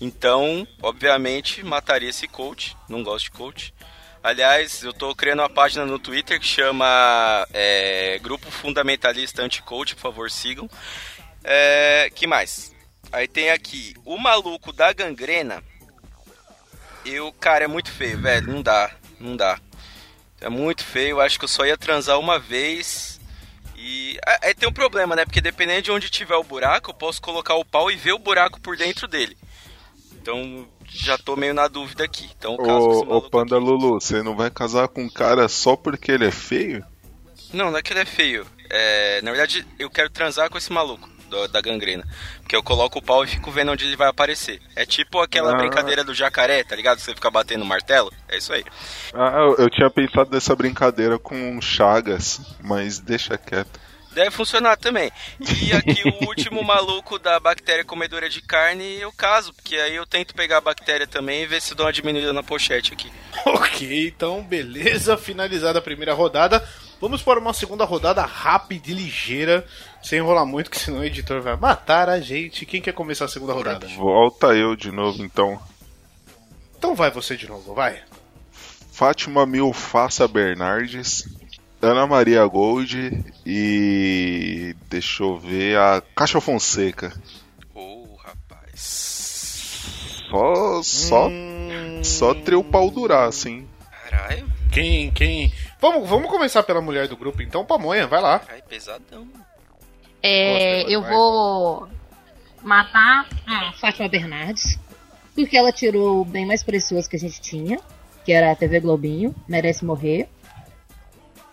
Então, 0.00 0.66
obviamente, 0.82 1.64
mataria 1.64 2.10
esse 2.10 2.26
coach. 2.26 2.76
Não 2.88 3.02
gosto 3.02 3.24
de 3.26 3.30
coach. 3.32 3.74
Aliás, 4.22 4.84
eu 4.84 4.92
tô 4.92 5.14
criando 5.16 5.40
uma 5.40 5.50
página 5.50 5.84
no 5.84 5.98
Twitter 5.98 6.38
que 6.38 6.46
chama 6.46 7.46
é, 7.52 8.20
Grupo 8.22 8.50
Fundamentalista 8.50 9.42
Anti-Coach, 9.42 9.96
por 9.96 10.00
favor, 10.00 10.30
sigam. 10.30 10.70
É, 11.42 12.08
que 12.14 12.24
mais? 12.26 12.72
Aí 13.10 13.26
tem 13.26 13.50
aqui, 13.50 13.94
o 14.04 14.16
maluco 14.16 14.72
da 14.72 14.92
gangrena. 14.92 15.62
Eu, 17.04 17.32
cara, 17.32 17.64
é 17.64 17.66
muito 17.66 17.90
feio, 17.90 18.20
velho. 18.20 18.46
Não 18.46 18.62
dá, 18.62 18.92
não 19.18 19.36
dá. 19.36 19.58
É 20.40 20.48
muito 20.48 20.84
feio, 20.84 21.20
acho 21.20 21.38
que 21.38 21.44
eu 21.44 21.48
só 21.48 21.66
ia 21.66 21.76
transar 21.76 22.18
uma 22.18 22.38
vez. 22.38 23.20
E. 23.76 24.18
Aí 24.40 24.54
tem 24.54 24.68
um 24.68 24.72
problema, 24.72 25.16
né? 25.16 25.24
Porque 25.24 25.40
dependendo 25.40 25.82
de 25.82 25.90
onde 25.90 26.08
tiver 26.08 26.36
o 26.36 26.44
buraco, 26.44 26.90
eu 26.90 26.94
posso 26.94 27.20
colocar 27.20 27.56
o 27.56 27.64
pau 27.64 27.90
e 27.90 27.96
ver 27.96 28.12
o 28.12 28.18
buraco 28.18 28.60
por 28.60 28.76
dentro 28.76 29.08
dele. 29.08 29.36
Então, 30.12 30.68
já 30.94 31.16
tô 31.18 31.36
meio 31.36 31.54
na 31.54 31.68
dúvida 31.68 32.04
aqui. 32.04 32.28
Então, 32.38 32.56
caso 32.56 32.70
Ô, 33.04 33.16
ô 33.16 33.22
Panda 33.22 33.56
aqui- 33.56 33.64
Lulu, 33.64 34.00
você 34.00 34.22
não 34.22 34.36
vai 34.36 34.50
casar 34.50 34.88
com 34.88 35.02
um 35.02 35.10
cara 35.10 35.48
só 35.48 35.76
porque 35.76 36.12
ele 36.12 36.26
é 36.26 36.30
feio? 36.30 36.84
Não, 37.52 37.70
não 37.70 37.78
é 37.78 37.82
que 37.82 37.92
ele 37.92 38.00
é 38.00 38.04
feio. 38.04 38.46
É, 38.70 39.20
na 39.22 39.30
verdade, 39.30 39.66
eu 39.78 39.90
quero 39.90 40.08
transar 40.10 40.48
com 40.48 40.56
esse 40.56 40.72
maluco 40.72 41.06
do- 41.28 41.48
da 41.48 41.60
gangrena. 41.60 42.02
Porque 42.40 42.56
eu 42.56 42.62
coloco 42.62 42.98
o 42.98 43.02
pau 43.02 43.24
e 43.24 43.26
fico 43.26 43.50
vendo 43.50 43.72
onde 43.72 43.84
ele 43.84 43.96
vai 43.96 44.08
aparecer. 44.08 44.60
É 44.74 44.86
tipo 44.86 45.18
aquela 45.20 45.52
Ah. 45.52 45.56
brincadeira 45.56 46.02
do 46.02 46.14
jacaré, 46.14 46.64
tá 46.64 46.74
ligado? 46.76 46.98
Você 46.98 47.14
fica 47.14 47.30
batendo 47.30 47.62
o 47.62 47.66
martelo. 47.66 48.10
É 48.28 48.38
isso 48.38 48.52
aí. 48.52 48.64
Ah, 49.14 49.32
eu, 49.40 49.64
eu 49.64 49.70
tinha 49.70 49.90
pensado 49.90 50.30
nessa 50.32 50.54
brincadeira 50.56 51.18
com 51.18 51.60
Chagas, 51.60 52.40
mas 52.62 52.98
deixa 52.98 53.36
quieto. 53.36 53.78
Deve 54.14 54.30
funcionar 54.30 54.76
também. 54.76 55.10
E 55.40 55.72
aqui 55.72 56.02
o 56.08 56.24
último 56.28 56.62
maluco 56.62 57.18
da 57.18 57.40
bactéria 57.40 57.84
comedora 57.84 58.28
de 58.28 58.42
carne, 58.42 59.00
eu 59.00 59.12
caso, 59.12 59.52
porque 59.54 59.76
aí 59.76 59.96
eu 59.96 60.06
tento 60.06 60.34
pegar 60.34 60.58
a 60.58 60.60
bactéria 60.60 61.06
também 61.06 61.42
e 61.42 61.46
ver 61.46 61.60
se 61.60 61.74
dou 61.74 61.86
uma 61.86 61.92
diminuída 61.92 62.32
na 62.32 62.42
pochete 62.42 62.92
aqui. 62.92 63.10
Ok, 63.46 64.08
então 64.08 64.42
beleza, 64.42 65.16
finalizada 65.16 65.78
a 65.78 65.82
primeira 65.82 66.14
rodada. 66.14 66.66
Vamos 67.00 67.20
para 67.20 67.40
uma 67.40 67.52
segunda 67.52 67.84
rodada 67.84 68.22
rápida 68.22 68.90
e 68.90 68.94
ligeira, 68.94 69.66
sem 70.00 70.20
enrolar 70.20 70.46
muito, 70.46 70.70
que 70.70 70.78
senão 70.78 71.00
o 71.00 71.04
editor 71.04 71.40
vai 71.40 71.56
matar 71.56 72.08
a 72.08 72.20
gente. 72.20 72.64
Quem 72.64 72.80
quer 72.80 72.92
começar 72.92 73.24
a 73.24 73.28
segunda 73.28 73.52
rodada? 73.52 73.88
Volta 73.88 74.54
eu 74.54 74.76
de 74.76 74.92
novo 74.92 75.24
então. 75.24 75.60
Então 76.78 76.94
vai 76.94 77.10
você 77.10 77.36
de 77.36 77.48
novo, 77.48 77.74
vai. 77.74 78.00
Fátima 78.92 79.46
Milfaça 79.46 80.28
Bernardes, 80.28 81.26
Ana 81.82 82.06
Maria 82.06 82.46
Gold 82.46 83.24
e. 83.44 84.76
Deixa 84.88 85.24
eu 85.24 85.38
ver, 85.38 85.78
a 85.78 86.02
Caixa 86.14 86.40
Fonseca. 86.40 87.12
Ô, 87.74 88.14
rapaz. 88.16 88.78
Só. 90.30 90.82
Só. 90.82 91.28
Hum, 91.28 92.04
Só 92.04 92.34
trio 92.34 92.62
pau 92.62 92.90
durar, 92.90 93.28
assim. 93.28 93.66
Quem, 94.72 95.10
quem... 95.10 95.52
Vamos, 95.78 96.08
vamos 96.08 96.30
começar 96.30 96.62
pela 96.62 96.80
mulher 96.80 97.06
do 97.06 97.16
grupo, 97.16 97.42
então, 97.42 97.64
Pamonha, 97.64 98.06
vai 98.06 98.22
lá. 98.22 98.40
Ai, 98.48 98.62
pesadão. 98.62 99.28
É, 100.22 100.90
eu 100.90 101.02
vai. 101.02 101.10
vou 101.10 101.88
matar 102.62 103.28
a 103.46 103.72
Fátima 103.72 104.08
Bernardes, 104.08 104.78
porque 105.34 105.58
ela 105.58 105.72
tirou 105.72 106.22
o 106.22 106.24
bem 106.24 106.46
mais 106.46 106.62
precioso 106.62 107.10
que 107.10 107.16
a 107.16 107.18
gente 107.18 107.40
tinha, 107.40 107.78
que 108.24 108.32
era 108.32 108.50
a 108.50 108.56
TV 108.56 108.80
Globinho, 108.80 109.34
merece 109.46 109.84
morrer. 109.84 110.26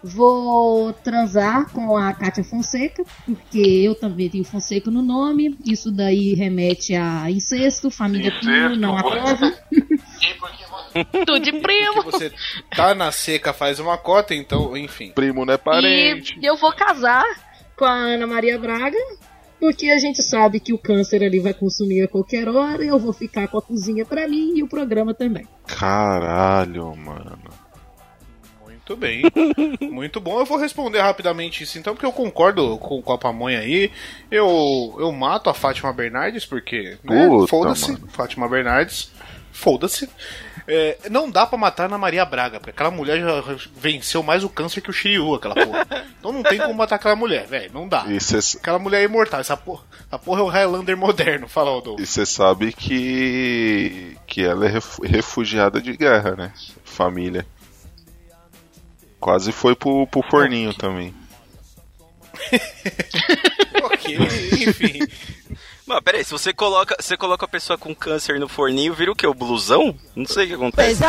Vou 0.01 0.93
transar 0.93 1.69
com 1.71 1.97
a 1.97 2.13
Kátia 2.13 2.43
Fonseca, 2.43 3.03
porque 3.25 3.59
eu 3.59 3.93
também 3.93 4.29
tenho 4.29 4.45
Fonseca 4.45 4.89
no 4.89 5.01
nome. 5.01 5.57
Isso 5.65 5.91
daí 5.91 6.33
remete 6.33 6.95
a 6.95 7.29
incesto, 7.29 7.91
família 7.91 8.31
Pinho, 8.39 8.77
não 8.77 8.97
aprova. 8.97 9.53
Tudo 11.25 11.39
de 11.39 11.51
primo. 11.51 12.03
Porque 12.03 12.11
você 12.11 12.33
tá 12.75 12.95
na 12.95 13.11
seca, 13.11 13.53
faz 13.53 13.79
uma 13.79 13.97
cota, 13.97 14.33
então, 14.33 14.75
enfim. 14.75 15.11
Primo 15.11 15.45
não 15.45 15.53
é 15.53 15.57
parente. 15.57 16.37
E 16.41 16.45
eu 16.45 16.55
vou 16.55 16.71
casar 16.71 17.25
com 17.75 17.85
a 17.85 17.91
Ana 17.91 18.25
Maria 18.25 18.57
Braga, 18.57 18.97
porque 19.59 19.89
a 19.89 19.99
gente 19.99 20.23
sabe 20.23 20.61
que 20.61 20.73
o 20.73 20.77
câncer 20.77 21.23
ali 21.23 21.39
vai 21.39 21.53
consumir 21.53 22.03
a 22.03 22.07
qualquer 22.07 22.47
hora. 22.47 22.83
Eu 22.83 22.97
vou 22.97 23.11
ficar 23.11 23.49
com 23.49 23.57
a 23.57 23.61
cozinha 23.61 24.05
pra 24.05 24.27
mim 24.27 24.53
e 24.55 24.63
o 24.63 24.67
programa 24.67 25.13
também. 25.13 25.45
Caralho, 25.67 26.95
mano. 26.95 27.58
Muito 28.89 28.95
bem. 28.97 29.21
Muito 29.91 30.19
bom. 30.19 30.39
Eu 30.39 30.45
vou 30.45 30.57
responder 30.57 30.99
rapidamente 31.01 31.63
isso 31.63 31.77
então, 31.77 31.93
porque 31.93 32.05
eu 32.05 32.11
concordo 32.11 32.77
com, 32.79 33.01
com 33.01 33.13
a 33.13 33.17
pamonha 33.17 33.59
aí. 33.59 33.91
Eu, 34.31 34.95
eu 34.99 35.11
mato 35.11 35.49
a 35.49 35.53
Fátima 35.53 35.93
Bernardes, 35.93 36.45
porque. 36.45 36.97
Né, 37.03 37.27
Foda-se. 37.47 37.95
Fátima 38.09 38.47
Bernardes. 38.49 39.11
Foda-se. 39.51 40.09
É, 40.67 40.97
não 41.09 41.29
dá 41.29 41.45
pra 41.47 41.57
matar 41.57 41.83
a 41.83 41.85
Ana 41.87 41.97
Maria 41.97 42.23
Braga, 42.23 42.59
porque 42.59 42.69
aquela 42.69 42.91
mulher 42.91 43.19
já 43.19 43.43
venceu 43.75 44.21
mais 44.21 44.43
o 44.43 44.49
câncer 44.49 44.81
que 44.81 44.89
o 44.89 44.93
Shiryu, 44.93 45.33
aquela 45.33 45.55
porra. 45.55 45.87
Então 46.19 46.31
não 46.31 46.43
tem 46.43 46.59
como 46.59 46.73
matar 46.75 46.95
aquela 46.95 47.15
mulher, 47.15 47.47
velho. 47.47 47.71
Não 47.73 47.87
dá. 47.87 48.03
Você 48.03 48.57
Aquela 48.57 48.77
mulher 48.79 49.01
é 49.01 49.05
imortal. 49.05 49.39
Essa 49.39 49.57
porra, 49.57 49.83
essa 50.07 50.19
porra 50.19 50.41
é 50.41 50.43
o 50.43 50.47
Highlander 50.47 50.95
moderno, 50.97 51.47
fala 51.47 51.71
o 51.71 51.95
e 51.99 52.05
cê 52.05 52.25
sabe 52.25 52.71
que. 52.71 54.15
que 54.27 54.43
ela 54.43 54.65
é 54.65 54.69
ref- 54.69 54.99
refugiada 55.03 55.81
de 55.81 55.95
guerra, 55.97 56.35
né? 56.35 56.51
Família. 56.83 57.45
Quase 59.19 59.51
foi 59.51 59.75
pro, 59.75 60.07
pro 60.07 60.21
forninho 60.29 60.73
também. 60.73 61.13
ok, 63.83 64.17
enfim. 64.67 64.99
Mas 65.85 65.99
peraí, 66.01 66.23
se 66.23 66.31
você 66.31 66.53
coloca, 66.53 66.95
você 66.99 67.17
coloca 67.17 67.45
a 67.45 67.49
pessoa 67.49 67.77
com 67.77 67.93
câncer 67.95 68.39
no 68.39 68.47
forninho, 68.47 68.93
vira 68.93 69.11
o 69.11 69.15
quê? 69.15 69.25
O 69.27 69.33
blusão? 69.33 69.95
Não 70.15 70.25
sei 70.25 70.45
o 70.45 70.47
que 70.49 70.53
acontece. 70.53 71.01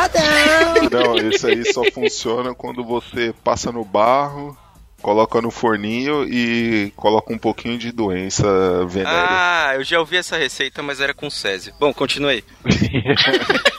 Não, 0.91 1.17
esse 1.29 1.47
aí 1.47 1.73
só 1.73 1.83
funciona 1.93 2.55
quando 2.55 2.83
você 2.83 3.35
passa 3.45 3.71
no 3.71 3.85
barro, 3.85 4.57
coloca 5.03 5.41
no 5.41 5.51
forninho 5.51 6.25
e 6.27 6.91
coloca 6.97 7.33
um 7.33 7.39
pouquinho 7.39 7.79
de 7.79 7.93
doença 7.93 8.49
venérea. 8.87 9.19
Ah, 9.21 9.73
eu 9.75 9.85
já 9.85 10.01
ouvi 10.01 10.17
essa 10.17 10.37
receita, 10.39 10.83
mas 10.83 10.99
era 11.01 11.13
com 11.15 11.31
Césio. 11.31 11.75
Bom, 11.79 11.93
continue. 11.93 12.43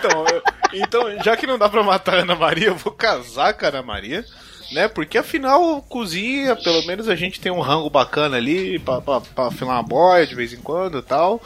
Então, 0.00 0.24
eu- 0.28 0.42
então, 0.72 1.22
já 1.22 1.36
que 1.36 1.46
não 1.46 1.58
dá 1.58 1.68
pra 1.68 1.82
matar 1.82 2.16
a 2.16 2.22
Ana 2.22 2.34
Maria, 2.34 2.68
eu 2.68 2.76
vou 2.76 2.92
casar 2.92 3.54
com 3.54 3.64
a 3.64 3.68
Ana 3.68 3.82
Maria, 3.82 4.24
né? 4.72 4.88
Porque 4.88 5.18
afinal, 5.18 5.80
cozinha, 5.82 6.54
pelo 6.56 6.84
menos 6.86 7.08
a 7.08 7.14
gente 7.16 7.40
tem 7.40 7.50
um 7.52 7.60
rango 7.60 7.88
bacana 7.90 8.36
ali 8.36 8.78
pra, 8.78 9.00
pra, 9.00 9.20
pra 9.20 9.48
uma 9.62 9.82
boia 9.82 10.26
de 10.26 10.34
vez 10.34 10.52
em 10.52 10.60
quando 10.60 10.98
e 10.98 11.02
tal. 11.02 11.40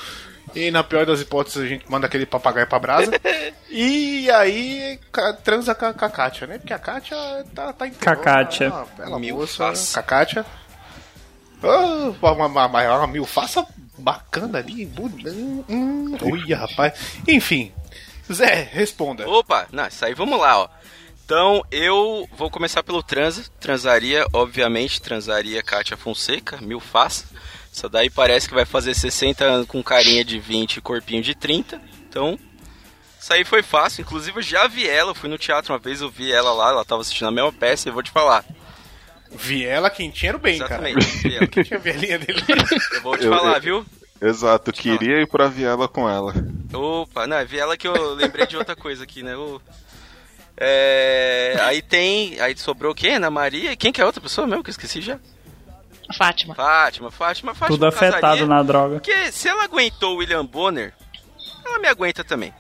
E 0.55 0.71
na 0.71 0.85
pior 0.85 1.07
das 1.07 1.21
hipóteses, 1.21 1.63
a 1.63 1.67
gente 1.67 1.91
manda 1.91 2.07
aquele 2.07 2.27
papagaio 2.27 2.67
pra 2.67 2.79
brasa. 2.79 3.11
e 3.71 4.31
aí, 4.31 4.99
transa 5.43 5.75
com 5.75 5.87
a, 5.87 5.95
com 5.95 6.05
a 6.05 6.11
Kátia, 6.11 6.47
né? 6.47 6.59
Porque 6.59 6.75
a 6.75 6.79
Kátia 6.79 7.17
tá, 7.55 7.73
tá 7.73 7.87
em 7.87 7.93
Com 7.93 8.11
a 8.11 8.17
Kátia. 8.17 8.65
Ela, 8.67 8.87
ela 8.99 9.19
Mil 9.19 9.37
moça. 9.37 9.73
Ah, 11.63 12.13
uma, 12.21 12.33
uma, 12.47 12.67
uma, 12.67 12.97
uma 12.99 13.07
milfaça 13.07 13.65
bacana 13.97 14.59
ali. 14.59 14.85
bu- 14.85 15.11
Hum, 15.27 15.65
hum, 15.69 16.19
Olha, 16.21 16.57
rapaz. 16.59 16.93
Enfim. 17.27 17.73
Zé, 18.31 18.69
responda. 18.73 19.29
Opa, 19.29 19.67
não, 19.73 19.87
isso 19.87 20.05
aí 20.05 20.15
vamos 20.15 20.39
lá, 20.39 20.59
ó. 20.61 20.69
Então, 21.25 21.65
eu 21.71 22.29
vou 22.37 22.51
começar 22.51 22.83
pelo 22.83 23.03
transa. 23.03 23.45
Transaria, 23.59 24.27
obviamente, 24.33 25.01
transaria 25.01 25.63
Kátia 25.63 25.97
Fonseca, 25.97 26.59
mil 26.61 26.81
faça. 26.81 27.25
Essa 27.75 27.89
daí 27.89 28.11
parece 28.11 28.49
que 28.49 28.55
vai 28.55 28.67
fazer 28.67 28.93
60 28.95 29.45
anos 29.45 29.67
com 29.67 29.83
carinha 29.83 30.25
de 30.25 30.39
20 30.39 30.77
e 30.77 30.81
corpinho 30.83 31.23
de 31.23 31.35
30. 31.35 31.81
Então, 32.09 32.39
isso 33.19 33.33
aí 33.33 33.45
foi 33.45 33.63
fácil. 33.63 34.03
Inclusive, 34.03 34.39
eu 34.39 34.43
já 34.43 34.67
vi 34.69 34.87
ela. 34.87 35.11
Eu 35.13 35.15
fui 35.15 35.29
no 35.31 35.39
teatro 35.39 35.73
uma 35.73 35.79
vez, 35.79 36.01
eu 36.03 36.11
vi 36.11 36.31
ela 36.31 36.53
lá. 36.53 36.71
Ela 36.71 36.85
tava 36.85 37.01
assistindo 37.01 37.29
a 37.29 37.33
mesma 37.33 37.53
peça 37.53 37.89
e 37.89 37.91
eu 37.91 37.95
vou 37.95 38.03
te 38.03 38.11
falar. 38.11 38.45
Viela, 39.31 39.89
quentinha 39.89 40.31
era 40.31 40.37
o 40.37 40.41
bem, 40.41 40.57
Exatamente, 40.57 40.95
cara. 41.07 41.19
vi 41.23 41.37
ela. 41.37 41.47
Tinha 41.47 41.77
a 41.79 41.81
velhinha 41.81 42.19
dele. 42.19 42.43
Eu 42.93 43.01
vou 43.01 43.17
te 43.17 43.25
Eu- 43.25 43.33
falar, 43.35 43.57
eu- 43.57 43.61
viu? 43.63 43.87
Exato, 44.23 44.73
queria 44.73 45.21
ir 45.21 45.27
pra 45.27 45.49
viela 45.49 45.89
com 45.89 46.09
ela. 46.09 46.33
Opa, 46.73 47.27
não, 47.27 47.45
vi 47.45 47.59
ela 47.59 47.77
que 47.77 47.89
eu 47.89 48.15
lembrei 48.15 48.47
de 48.47 48.57
outra 48.57 48.77
coisa 48.77 49.03
aqui, 49.05 49.23
né? 49.23 49.37
Ô, 49.37 49.61
É, 50.57 51.57
aí 51.63 51.83
tem. 51.83 52.39
Aí 52.41 52.57
sobrou 52.57 52.95
quem? 52.95 53.17
Ana 53.17 53.31
Maria? 53.31 53.75
Quem 53.77 53.91
que 53.93 54.01
é 54.01 54.05
a 54.05 54.07
outra 54.07 54.21
pessoa 54.21 54.47
mesmo 54.47 54.63
que 54.63 54.71
eu 54.71 54.73
esqueci 54.73 55.01
já? 55.01 55.19
Fátima. 56.17 56.55
Fátima, 56.55 57.11
Fátima, 57.11 57.55
Fátima. 57.55 57.77
Tudo 57.77 57.87
afetado 57.87 58.21
casaria, 58.21 58.47
na 58.47 58.63
droga. 58.63 58.95
Porque 58.97 59.33
se 59.33 59.49
ela 59.49 59.65
aguentou 59.65 60.15
o 60.15 60.17
William 60.19 60.45
Bonner, 60.45 60.93
ela 61.65 61.79
me 61.79 61.89
aguenta 61.89 62.23
também. 62.23 62.53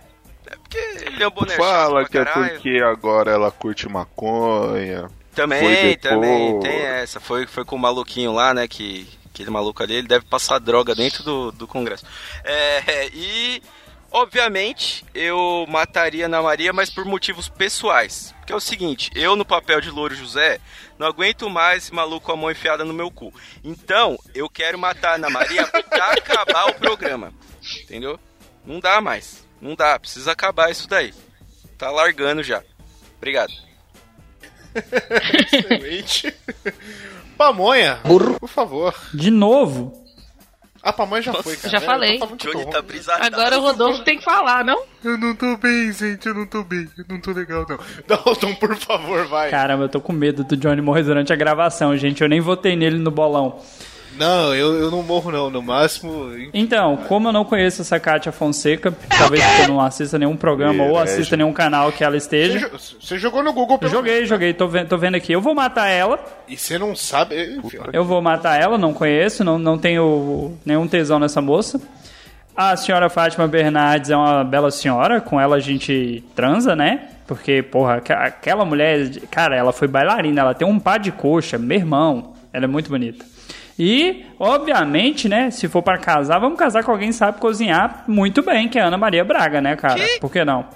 É 0.46 0.56
porque 0.56 0.78
William 1.10 1.30
Bonner 1.30 1.56
Fala 1.56 2.02
é 2.02 2.04
que 2.06 2.18
é 2.18 2.24
pra 2.24 2.32
caralho. 2.32 2.54
porque 2.54 2.78
agora 2.82 3.30
ela 3.30 3.50
curte 3.50 3.88
maconha. 3.88 5.08
Também, 5.34 5.96
também, 5.96 6.60
tem 6.60 6.80
essa. 6.80 7.20
Foi, 7.20 7.46
foi 7.46 7.64
com 7.64 7.76
o 7.76 7.78
maluquinho 7.78 8.32
lá, 8.32 8.52
né? 8.52 8.66
Que 8.68 9.08
aquele 9.32 9.50
maluco 9.50 9.82
ali, 9.82 9.94
ele 9.94 10.06
deve 10.06 10.26
passar 10.26 10.58
droga 10.58 10.94
dentro 10.94 11.24
do, 11.24 11.50
do 11.50 11.66
Congresso. 11.66 12.04
É, 12.44 13.08
e, 13.12 13.62
obviamente, 14.10 15.04
eu 15.14 15.66
mataria 15.68 16.26
Ana 16.26 16.42
Maria, 16.42 16.72
mas 16.72 16.90
por 16.90 17.04
motivos 17.04 17.48
pessoais. 17.48 18.34
Porque 18.38 18.52
é 18.52 18.56
o 18.56 18.60
seguinte, 18.60 19.10
eu 19.14 19.34
no 19.34 19.44
papel 19.44 19.80
de 19.80 19.90
Louro 19.90 20.14
José, 20.14 20.60
não 20.98 21.06
aguento 21.06 21.48
mais 21.48 21.84
esse 21.84 21.94
maluco 21.94 22.26
com 22.26 22.32
a 22.32 22.36
mão 22.36 22.50
enfiada 22.50 22.84
no 22.84 22.94
meu 22.94 23.10
cu. 23.10 23.32
Então, 23.64 24.18
eu 24.34 24.48
quero 24.48 24.78
matar 24.78 25.14
Ana 25.14 25.30
Maria 25.30 25.66
pra 25.66 26.12
acabar 26.12 26.68
o 26.68 26.74
programa. 26.74 27.32
Entendeu? 27.82 28.20
Não 28.64 28.78
dá 28.78 29.00
mais. 29.00 29.44
Não 29.60 29.74
dá, 29.74 29.98
precisa 29.98 30.32
acabar 30.32 30.70
isso 30.70 30.88
daí. 30.88 31.14
Tá 31.78 31.90
largando 31.90 32.42
já. 32.42 32.62
Obrigado. 33.16 33.52
Excelente. 35.52 36.34
Pamonha, 37.42 37.98
por 38.04 38.48
favor. 38.48 38.94
De 39.12 39.28
novo? 39.28 39.92
A 40.80 40.92
pamonha 40.92 41.22
já 41.22 41.32
foi, 41.32 41.56
cara. 41.56 41.70
Já 41.70 41.80
falei. 41.80 42.20
que 42.20 42.36
Johnny 42.36 42.70
tá 42.70 42.80
brisado. 42.80 43.24
Agora 43.24 43.58
o 43.58 43.62
Rodolfo 43.62 44.04
tem 44.04 44.16
que 44.16 44.22
falar, 44.22 44.64
não? 44.64 44.80
Eu 45.02 45.18
não 45.18 45.34
tô 45.34 45.56
bem, 45.56 45.92
gente. 45.92 46.24
Eu 46.28 46.34
não 46.34 46.46
tô 46.46 46.62
bem. 46.62 46.88
Eu 46.96 47.04
não 47.08 47.20
tô 47.20 47.32
legal, 47.32 47.66
não. 47.68 47.78
Dalton, 48.06 48.54
por 48.62 48.76
favor, 48.76 49.26
vai. 49.26 49.50
Caramba, 49.50 49.84
eu 49.84 49.88
tô 49.88 50.00
com 50.00 50.12
medo 50.12 50.44
do 50.44 50.56
Johnny 50.56 50.80
morrer 50.80 51.02
durante 51.02 51.32
a 51.32 51.36
gravação, 51.36 51.96
gente. 51.96 52.22
Eu 52.22 52.28
nem 52.28 52.40
votei 52.40 52.76
nele 52.76 52.98
no 52.98 53.10
bolão. 53.10 53.60
Não, 54.16 54.54
eu, 54.54 54.74
eu 54.74 54.90
não 54.90 55.02
morro, 55.02 55.30
não. 55.30 55.50
No 55.50 55.62
máximo. 55.62 56.30
Então, 56.52 56.96
como 57.08 57.28
eu 57.28 57.32
não 57.32 57.44
conheço 57.44 57.82
essa 57.82 57.98
Kátia 57.98 58.32
Fonseca, 58.32 58.92
talvez 59.08 59.42
eu 59.60 59.68
não 59.68 59.80
assista 59.80 60.18
nenhum 60.18 60.36
programa 60.36 60.84
ou 60.84 60.98
assista 60.98 61.36
nenhum 61.36 61.52
canal 61.52 61.90
que 61.92 62.04
ela 62.04 62.16
esteja. 62.16 62.70
você 63.00 63.18
jogou 63.18 63.42
no 63.42 63.52
Google 63.52 63.76
Eu 63.76 63.78
pelo 63.78 63.92
joguei, 63.92 64.26
joguei, 64.26 64.52
tô 64.52 64.68
vendo, 64.68 64.88
tô 64.88 64.98
vendo 64.98 65.14
aqui. 65.14 65.32
Eu 65.32 65.40
vou 65.40 65.54
matar 65.54 65.88
ela. 65.88 66.18
E 66.48 66.56
você 66.56 66.78
não 66.78 66.94
sabe. 66.94 67.60
Eu 67.92 68.04
vou 68.04 68.20
matar 68.20 68.60
ela, 68.60 68.78
não 68.78 68.92
conheço, 68.92 69.44
não, 69.44 69.58
não 69.58 69.78
tenho 69.78 70.56
nenhum 70.64 70.86
tesão 70.86 71.18
nessa 71.18 71.40
moça. 71.40 71.80
A 72.54 72.76
senhora 72.76 73.08
Fátima 73.08 73.48
Bernardes 73.48 74.10
é 74.10 74.16
uma 74.16 74.44
bela 74.44 74.70
senhora, 74.70 75.20
com 75.22 75.40
ela 75.40 75.56
a 75.56 75.60
gente 75.60 76.22
transa, 76.34 76.76
né? 76.76 77.08
Porque, 77.26 77.62
porra, 77.62 77.94
aquela 77.96 78.64
mulher, 78.64 79.08
cara, 79.30 79.56
ela 79.56 79.72
foi 79.72 79.88
bailarina, 79.88 80.42
ela 80.42 80.54
tem 80.54 80.68
um 80.68 80.78
par 80.78 80.98
de 80.98 81.10
coxa, 81.10 81.56
meu 81.56 81.78
irmão, 81.78 82.34
ela 82.52 82.64
é 82.64 82.68
muito 82.68 82.90
bonita. 82.90 83.24
E, 83.78 84.26
obviamente, 84.38 85.28
né, 85.28 85.50
se 85.50 85.68
for 85.68 85.82
pra 85.82 85.98
casar, 85.98 86.38
vamos 86.38 86.58
casar 86.58 86.84
com 86.84 86.90
alguém 86.92 87.08
que 87.08 87.14
sabe 87.14 87.40
cozinhar 87.40 88.04
muito 88.06 88.42
bem, 88.42 88.68
que 88.68 88.78
é 88.78 88.82
a 88.82 88.86
Ana 88.86 88.98
Maria 88.98 89.24
Braga, 89.24 89.60
né, 89.60 89.76
cara? 89.76 90.00
Por 90.20 90.30
que 90.30 90.44
não? 90.44 90.66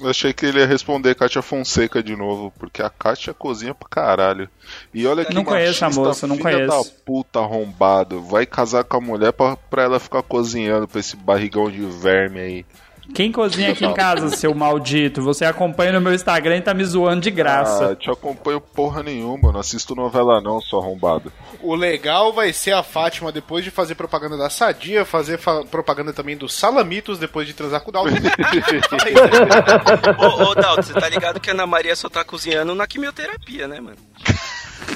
Eu 0.00 0.08
achei 0.08 0.32
que 0.32 0.46
ele 0.46 0.58
ia 0.58 0.66
responder 0.66 1.14
Kátia 1.14 1.42
Fonseca 1.42 2.02
de 2.02 2.16
novo, 2.16 2.50
porque 2.58 2.80
a 2.82 2.88
Kátia 2.88 3.34
cozinha 3.34 3.74
pra 3.74 3.86
caralho. 3.86 4.48
E 4.94 5.06
olha 5.06 5.26
que 5.26 5.34
Não 5.34 5.44
conheço 5.44 5.84
a 5.84 5.88
machista, 5.88 6.08
moça, 6.08 6.26
não 6.26 6.36
filha 6.36 6.66
conheço. 6.66 6.84
da 6.84 6.90
puta 7.04 7.38
arrombado. 7.40 8.22
Vai 8.22 8.46
casar 8.46 8.82
com 8.82 8.96
a 8.96 9.00
mulher 9.00 9.32
pra, 9.34 9.56
pra 9.56 9.82
ela 9.82 10.00
ficar 10.00 10.22
cozinhando 10.22 10.88
pra 10.88 11.00
esse 11.00 11.16
barrigão 11.16 11.70
de 11.70 11.82
verme 11.84 12.40
aí. 12.40 12.66
Quem 13.14 13.30
cozinha 13.32 13.72
aqui 13.72 13.84
em 13.84 13.92
casa, 13.92 14.28
seu 14.30 14.54
maldito? 14.54 15.20
Você 15.22 15.44
acompanha 15.44 15.92
no 15.92 16.00
meu 16.00 16.14
Instagram 16.14 16.56
e 16.56 16.60
tá 16.62 16.72
me 16.72 16.84
zoando 16.84 17.20
de 17.20 17.28
Ah, 17.28 17.32
graça. 17.32 17.96
te 17.96 18.10
acompanho 18.10 18.60
porra 18.60 19.02
nenhuma, 19.02 19.52
não 19.52 19.60
assisto 19.60 19.94
novela 19.94 20.40
não, 20.40 20.60
sou 20.60 20.80
arrombado. 20.80 21.32
O 21.60 21.74
legal 21.74 22.32
vai 22.32 22.52
ser 22.52 22.72
a 22.72 22.82
Fátima, 22.82 23.30
depois 23.30 23.64
de 23.64 23.70
fazer 23.70 23.94
propaganda 23.94 24.36
da 24.36 24.48
Sadia, 24.48 25.04
fazer 25.04 25.38
fa- 25.38 25.64
propaganda 25.64 26.12
também 26.12 26.36
dos 26.36 26.54
Salamitos, 26.54 27.18
depois 27.18 27.46
de 27.46 27.52
transar 27.54 27.80
com 27.82 27.90
o 27.90 27.92
Dalton. 27.92 28.10
Ô, 30.18 30.50
ô 30.50 30.54
Dalton, 30.54 30.82
você 30.82 30.92
tá 30.94 31.08
ligado 31.08 31.40
que 31.40 31.50
a 31.50 31.52
Ana 31.52 31.66
Maria 31.66 31.94
só 31.96 32.08
tá 32.08 32.24
cozinhando 32.24 32.74
na 32.74 32.86
quimioterapia, 32.86 33.68
né, 33.68 33.80
mano? 33.80 33.96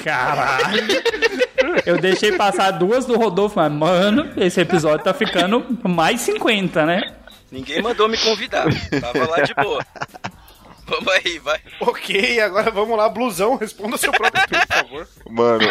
Caralho. 0.03 0.85
Eu 1.87 1.99
deixei 1.99 2.33
passar 2.33 2.71
duas 2.73 3.05
do 3.07 3.17
Rodolfo, 3.17 3.57
mas, 3.57 3.73
mano, 3.73 4.31
esse 4.37 4.61
episódio 4.61 5.05
tá 5.05 5.15
ficando 5.15 5.65
mais 5.89 6.21
50, 6.21 6.85
né? 6.87 7.03
Ninguém 7.55 7.81
mandou 7.81 8.09
me 8.09 8.19
convidar. 8.19 8.67
Tava 9.01 9.29
lá 9.31 9.41
de 9.43 9.55
boa. 9.55 9.85
Vamos 10.87 11.09
aí, 11.15 11.39
vai. 11.39 11.59
ok, 11.81 12.41
agora 12.41 12.71
vamos 12.71 12.95
lá, 12.99 13.09
Blusão, 13.09 13.57
responda 13.57 13.97
seu 13.97 14.13
próprio 14.13 14.45
tweet, 14.47 14.67
por 14.67 14.77
favor. 14.77 15.09
Mano, 15.31 15.65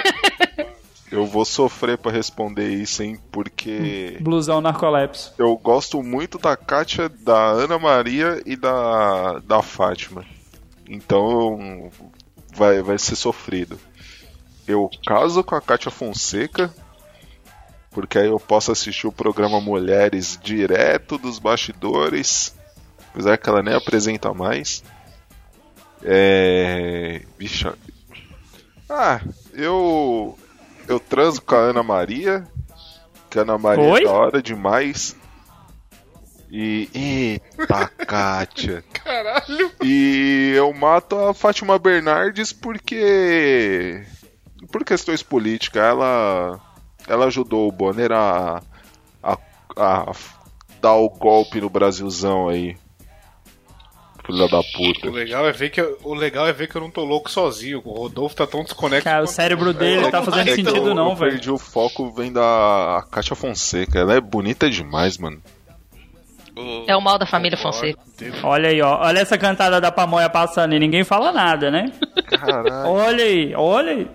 eu 1.11 1.27
vou 1.27 1.45
sofrer 1.45 1.99
pra 1.99 2.11
responder 2.11 2.67
isso, 2.69 3.03
hein, 3.03 3.19
porque 3.31 4.17
Blusão 4.19 4.59
narcolepso. 4.59 5.35
eu 5.37 5.55
gosto 5.55 6.01
muito 6.01 6.39
da 6.39 6.57
Kátia, 6.57 7.09
da 7.09 7.37
Ana 7.51 7.77
Maria 7.77 8.41
e 8.43 8.55
da, 8.55 9.37
da 9.45 9.61
Fátima. 9.61 10.25
Então 10.89 11.91
vai, 12.55 12.81
vai 12.81 12.97
ser 12.97 13.15
sofrido. 13.15 13.79
Eu 14.67 14.89
caso 15.05 15.43
com 15.43 15.53
a 15.53 15.61
Kátia 15.61 15.91
Fonseca, 15.91 16.73
porque 17.93 18.17
aí 18.17 18.27
eu 18.27 18.39
posso 18.39 18.71
assistir 18.71 19.07
o 19.07 19.11
programa 19.11 19.61
Mulheres 19.61 20.37
direto 20.41 21.17
dos 21.17 21.39
bastidores, 21.39 22.55
apesar 23.11 23.37
que 23.37 23.47
ela 23.47 23.61
nem 23.61 23.75
apresenta 23.75 24.33
mais. 24.33 24.83
É. 26.03 27.21
Bicha. 27.37 27.75
Ah, 28.89 29.21
eu. 29.53 30.37
Eu 30.87 30.99
transo 30.99 31.41
com 31.41 31.55
a 31.55 31.59
Ana 31.59 31.81
Maria, 31.81 32.45
que 33.29 33.39
a 33.39 33.43
Ana 33.43 33.57
Maria 33.57 33.83
Oi? 33.83 34.01
é 34.01 34.05
da 34.05 34.11
hora 34.11 34.41
demais. 34.41 35.15
E. 36.51 36.89
Eita, 36.93 37.87
Kátia. 38.05 38.83
Caralho. 38.93 39.71
E 39.81 40.53
eu 40.55 40.73
mato 40.73 41.17
a 41.17 41.33
Fátima 41.33 41.79
Bernardes 41.79 42.51
porque. 42.51 44.03
Por 44.71 44.83
questões 44.83 45.23
políticas. 45.23 45.81
Ela. 45.81 46.72
Ela 47.07 47.25
ajudou 47.25 47.67
o 47.67 47.71
Bonner 47.71 48.11
a. 48.11 48.61
a, 49.21 49.37
a 49.77 50.11
dar 50.81 50.93
o 50.95 51.09
golpe 51.09 51.61
no 51.61 51.69
Brasilzão 51.69 52.49
aí. 52.49 52.75
Filha 54.25 54.47
da 54.47 54.59
O 54.59 54.63
puta. 54.71 55.09
legal, 55.09 55.45
é 55.45 55.51
ver 55.51 55.69
que 55.69 55.81
eu, 55.81 55.97
o 56.01 56.13
legal 56.13 56.47
é 56.47 56.53
ver 56.53 56.67
que 56.69 56.75
eu 56.77 56.81
não 56.81 56.89
tô 56.89 57.03
louco 57.03 57.29
sozinho. 57.29 57.81
O 57.83 57.91
Rodolfo 57.91 58.35
tá 58.35 58.47
tão 58.47 58.63
desconectado. 58.63 59.03
Cara, 59.15 59.23
o 59.23 59.27
cérebro 59.27 59.73
dele 59.73 60.09
tá 60.09 60.21
fazendo 60.23 60.47
É 60.49 60.55
sentido 60.55 60.87
eu, 60.89 60.95
não, 60.95 61.09
eu 61.09 61.15
velho. 61.15 61.31
perdi 61.31 61.51
o 61.51 61.57
foco, 61.57 62.09
vem 62.13 62.31
da 62.31 63.03
Kátia 63.11 63.35
Fonseca. 63.35 63.99
Ela 63.99 64.15
é 64.15 64.21
bonita 64.21 64.69
demais, 64.69 65.17
mano. 65.17 65.41
O- 66.55 66.85
É 66.87 66.95
o 66.95 67.01
mal 67.01 67.17
da 67.19 67.25
família 67.25 67.57
Fonseca. 67.57 67.99
Olha 68.43 68.69
aí, 68.69 68.81
ó. 68.81 69.01
Olha 69.05 69.19
essa 69.19 69.37
cantada 69.37 69.81
da 69.81 69.91
pamonha 69.91 70.29
passando 70.29 70.73
e 70.73 70.79
ninguém 70.79 71.03
fala 71.03 71.33
nada, 71.33 71.69
né? 71.69 71.91
Caralho. 72.27 72.89
Olha 72.91 73.23
aí, 73.25 73.53
olha 73.55 73.91
aí. 73.91 74.07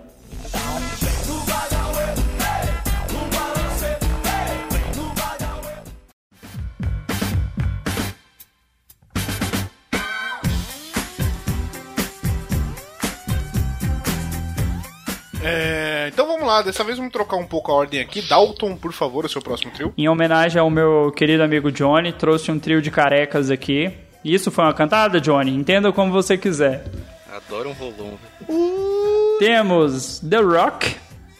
Lá, 16.49 16.61
dessa 16.61 16.83
vez 16.83 16.97
vamos 16.97 17.13
trocar 17.13 17.37
um 17.37 17.45
pouco 17.45 17.71
a 17.71 17.75
ordem 17.75 18.01
aqui. 18.01 18.21
Dalton, 18.21 18.75
por 18.75 18.91
favor, 18.91 19.25
o 19.25 19.29
seu 19.29 19.41
próximo 19.41 19.71
trio. 19.71 19.93
Em 19.97 20.09
homenagem 20.09 20.59
ao 20.59 20.69
meu 20.69 21.11
querido 21.15 21.43
amigo 21.43 21.71
Johnny, 21.71 22.11
trouxe 22.11 22.51
um 22.51 22.59
trio 22.59 22.81
de 22.81 22.91
carecas 22.91 23.49
aqui. 23.49 23.91
Isso 24.23 24.51
foi 24.51 24.65
uma 24.65 24.73
cantada, 24.73 25.21
Johnny? 25.21 25.55
Entenda 25.55 25.91
como 25.91 26.11
você 26.11 26.37
quiser. 26.37 26.85
Adoro 27.33 27.69
um 27.69 27.73
rolão, 27.73 28.17
velho. 28.17 29.37
Temos 29.39 30.19
The 30.19 30.41
Rock, 30.41 30.95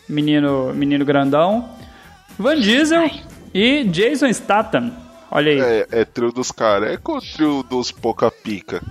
menino, 0.08 0.74
menino 0.74 1.04
grandão, 1.04 1.70
Van 2.38 2.58
Diesel 2.60 3.10
e 3.54 3.84
Jason 3.84 4.32
Statham. 4.32 4.94
Olha 5.32 5.52
aí. 5.52 5.60
É, 5.60 5.88
é 6.02 6.06
trio 6.06 6.32
dos 6.32 6.52
careca 6.52 7.12
ou 7.12 7.20
trio 7.20 7.64
dos 7.64 7.92
pouca 7.92 8.32
pica? 8.32 8.82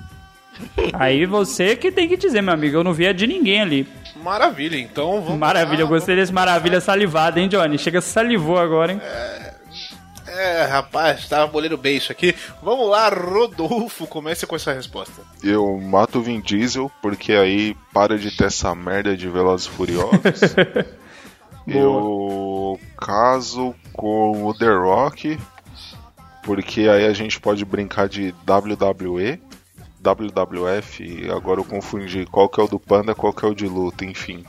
Aí 0.93 1.27
você 1.27 1.77
que 1.77 1.91
tem 1.91 2.09
que 2.09 2.17
dizer, 2.17 2.43
meu 2.43 2.55
amigo. 2.55 2.77
Eu 2.77 2.85
não 2.85 2.93
vi 2.93 3.07
a 3.07 3.13
de 3.13 3.27
ninguém 3.27 3.61
ali. 3.61 3.89
Maravilha, 4.23 4.77
então 4.77 5.23
vamos 5.23 5.39
Maravilha, 5.39 5.83
eu 5.83 5.87
lá, 5.87 5.93
gostei 5.93 6.17
desse 6.17 6.33
maravilha 6.33 6.81
salivado, 6.81 7.39
hein, 7.39 7.49
Johnny? 7.49 7.79
Chega, 7.79 8.01
salivou 8.01 8.59
agora, 8.59 8.93
hein? 8.93 9.01
É, 10.39 10.65
rapaz, 10.67 11.27
tava 11.29 11.47
bolando 11.47 11.77
bem 11.77 11.97
isso 11.97 12.13
aqui. 12.13 12.35
Vamos 12.63 12.89
lá, 12.89 13.09
Rodolfo, 13.09 14.07
comece 14.07 14.47
com 14.47 14.55
essa 14.55 14.73
resposta. 14.73 15.23
Eu 15.43 15.79
mato 15.81 16.19
o 16.19 16.23
Vin 16.23 16.41
Diesel, 16.41 16.91
porque 17.01 17.33
aí 17.33 17.77
para 17.93 18.19
de 18.19 18.37
ter 18.37 18.45
essa 18.45 18.75
merda 18.75 19.17
de 19.17 19.29
Velozes 19.29 19.67
Furiosos. 19.67 20.55
eu 21.67 22.79
caso 22.97 23.75
com 23.93 24.45
o 24.45 24.55
The 24.55 24.69
Rock, 24.69 25.39
porque 26.45 26.83
aí 26.83 27.07
a 27.07 27.13
gente 27.13 27.41
pode 27.41 27.65
brincar 27.65 28.09
de 28.09 28.35
WWE, 28.47 29.41
WWF, 30.03 31.30
agora 31.30 31.61
eu 31.61 31.64
confundi 31.64 32.26
qual 32.26 32.49
que 32.49 32.61
é 32.61 32.64
o 32.64 32.68
do 32.68 32.78
Panda, 32.78 33.14
qual 33.14 33.32
que 33.32 33.44
é 33.44 33.49
o 33.49 33.55
de 33.55 33.66
luta, 33.66 34.05
enfim. 34.05 34.44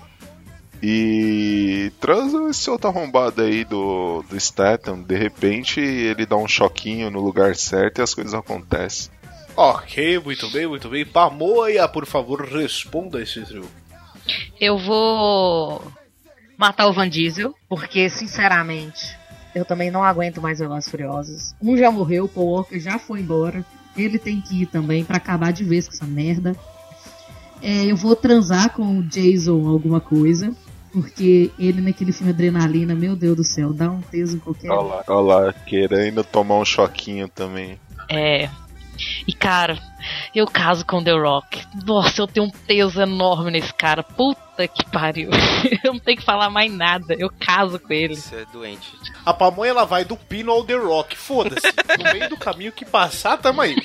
E 0.81 1.91
transa 1.99 2.49
esse 2.49 2.69
outro 2.69 2.89
arrombado 2.89 3.41
aí 3.41 3.65
do, 3.65 4.23
do 4.29 4.39
Statham, 4.39 5.01
de 5.01 5.17
repente 5.17 5.81
ele 5.81 6.25
dá 6.25 6.37
um 6.37 6.47
choquinho 6.47 7.11
no 7.11 7.19
lugar 7.19 7.55
certo 7.55 7.99
e 7.99 8.01
as 8.01 8.13
coisas 8.13 8.33
acontecem. 8.33 9.11
Ok, 9.57 10.19
muito 10.19 10.49
bem, 10.49 10.67
muito 10.67 10.87
bem. 10.87 11.05
Pamoia, 11.05 11.85
por 11.87 12.05
favor, 12.05 12.41
responda 12.45 13.21
esse 13.21 13.41
trio. 13.41 13.67
Eu 14.59 14.77
vou 14.77 15.91
matar 16.57 16.87
o 16.87 16.93
Van 16.93 17.09
Diesel, 17.09 17.53
porque, 17.67 18.09
sinceramente, 18.09 19.17
eu 19.53 19.65
também 19.65 19.91
não 19.91 20.03
aguento 20.03 20.41
mais 20.41 20.59
Velozes 20.59 20.89
Furiosos. 20.89 21.55
Um 21.61 21.75
já 21.75 21.91
morreu, 21.91 22.25
o 22.25 22.29
Paul 22.29 22.51
Walker 22.51 22.79
já 22.79 22.97
foi 22.97 23.19
embora. 23.19 23.65
Ele 24.01 24.17
tem 24.17 24.41
que 24.41 24.63
ir 24.63 24.65
também 24.65 25.03
pra 25.03 25.17
acabar 25.17 25.51
de 25.51 25.63
vez 25.63 25.87
com 25.87 25.93
essa 25.93 26.05
merda. 26.05 26.55
É, 27.61 27.85
eu 27.85 27.95
vou 27.95 28.15
transar 28.15 28.71
com 28.71 28.99
o 28.99 29.03
Jason 29.03 29.67
alguma 29.67 29.99
coisa, 29.99 30.55
porque 30.93 31.51
ele 31.59 31.81
naquele 31.81 32.11
filme 32.11 32.31
Adrenalina, 32.31 32.95
meu 32.95 33.15
Deus 33.15 33.35
do 33.35 33.43
céu, 33.43 33.73
dá 33.73 33.91
um 33.91 34.01
peso 34.01 34.37
em 34.37 34.39
qualquer... 34.39 34.71
Olha 34.71 34.81
lá, 34.81 35.03
olha 35.07 35.45
lá, 35.45 35.53
querendo 35.53 36.23
tomar 36.23 36.57
um 36.57 36.65
choquinho 36.65 37.27
também. 37.27 37.77
É. 38.09 38.49
E 39.27 39.33
cara, 39.33 39.77
eu 40.33 40.45
caso 40.47 40.85
com 40.85 41.03
The 41.03 41.11
Rock. 41.11 41.61
Nossa, 41.85 42.21
eu 42.21 42.27
tenho 42.27 42.45
um 42.47 42.51
peso 42.51 43.01
enorme 43.01 43.51
nesse 43.51 43.73
cara. 43.73 44.03
Puta 44.03 44.67
que 44.67 44.85
pariu. 44.91 45.29
Eu 45.83 45.93
não 45.93 45.99
tenho 45.99 46.17
que 46.17 46.23
falar 46.25 46.49
mais 46.49 46.69
nada. 46.71 47.15
Eu 47.17 47.31
caso 47.39 47.79
com 47.79 47.93
ele. 47.93 48.15
Você 48.15 48.35
é 48.35 48.45
doente. 48.51 48.91
A 49.25 49.33
pamonha 49.33 49.71
ela 49.71 49.85
vai 49.85 50.03
do 50.03 50.17
pino 50.17 50.51
ao 50.51 50.63
The 50.65 50.73
Rock, 50.75 51.17
foda-se. 51.17 51.67
No 51.97 52.11
meio 52.11 52.29
do 52.29 52.35
caminho 52.37 52.71
que 52.71 52.83
passar, 52.83 53.37
tamo 53.37 53.61
aí. 53.61 53.75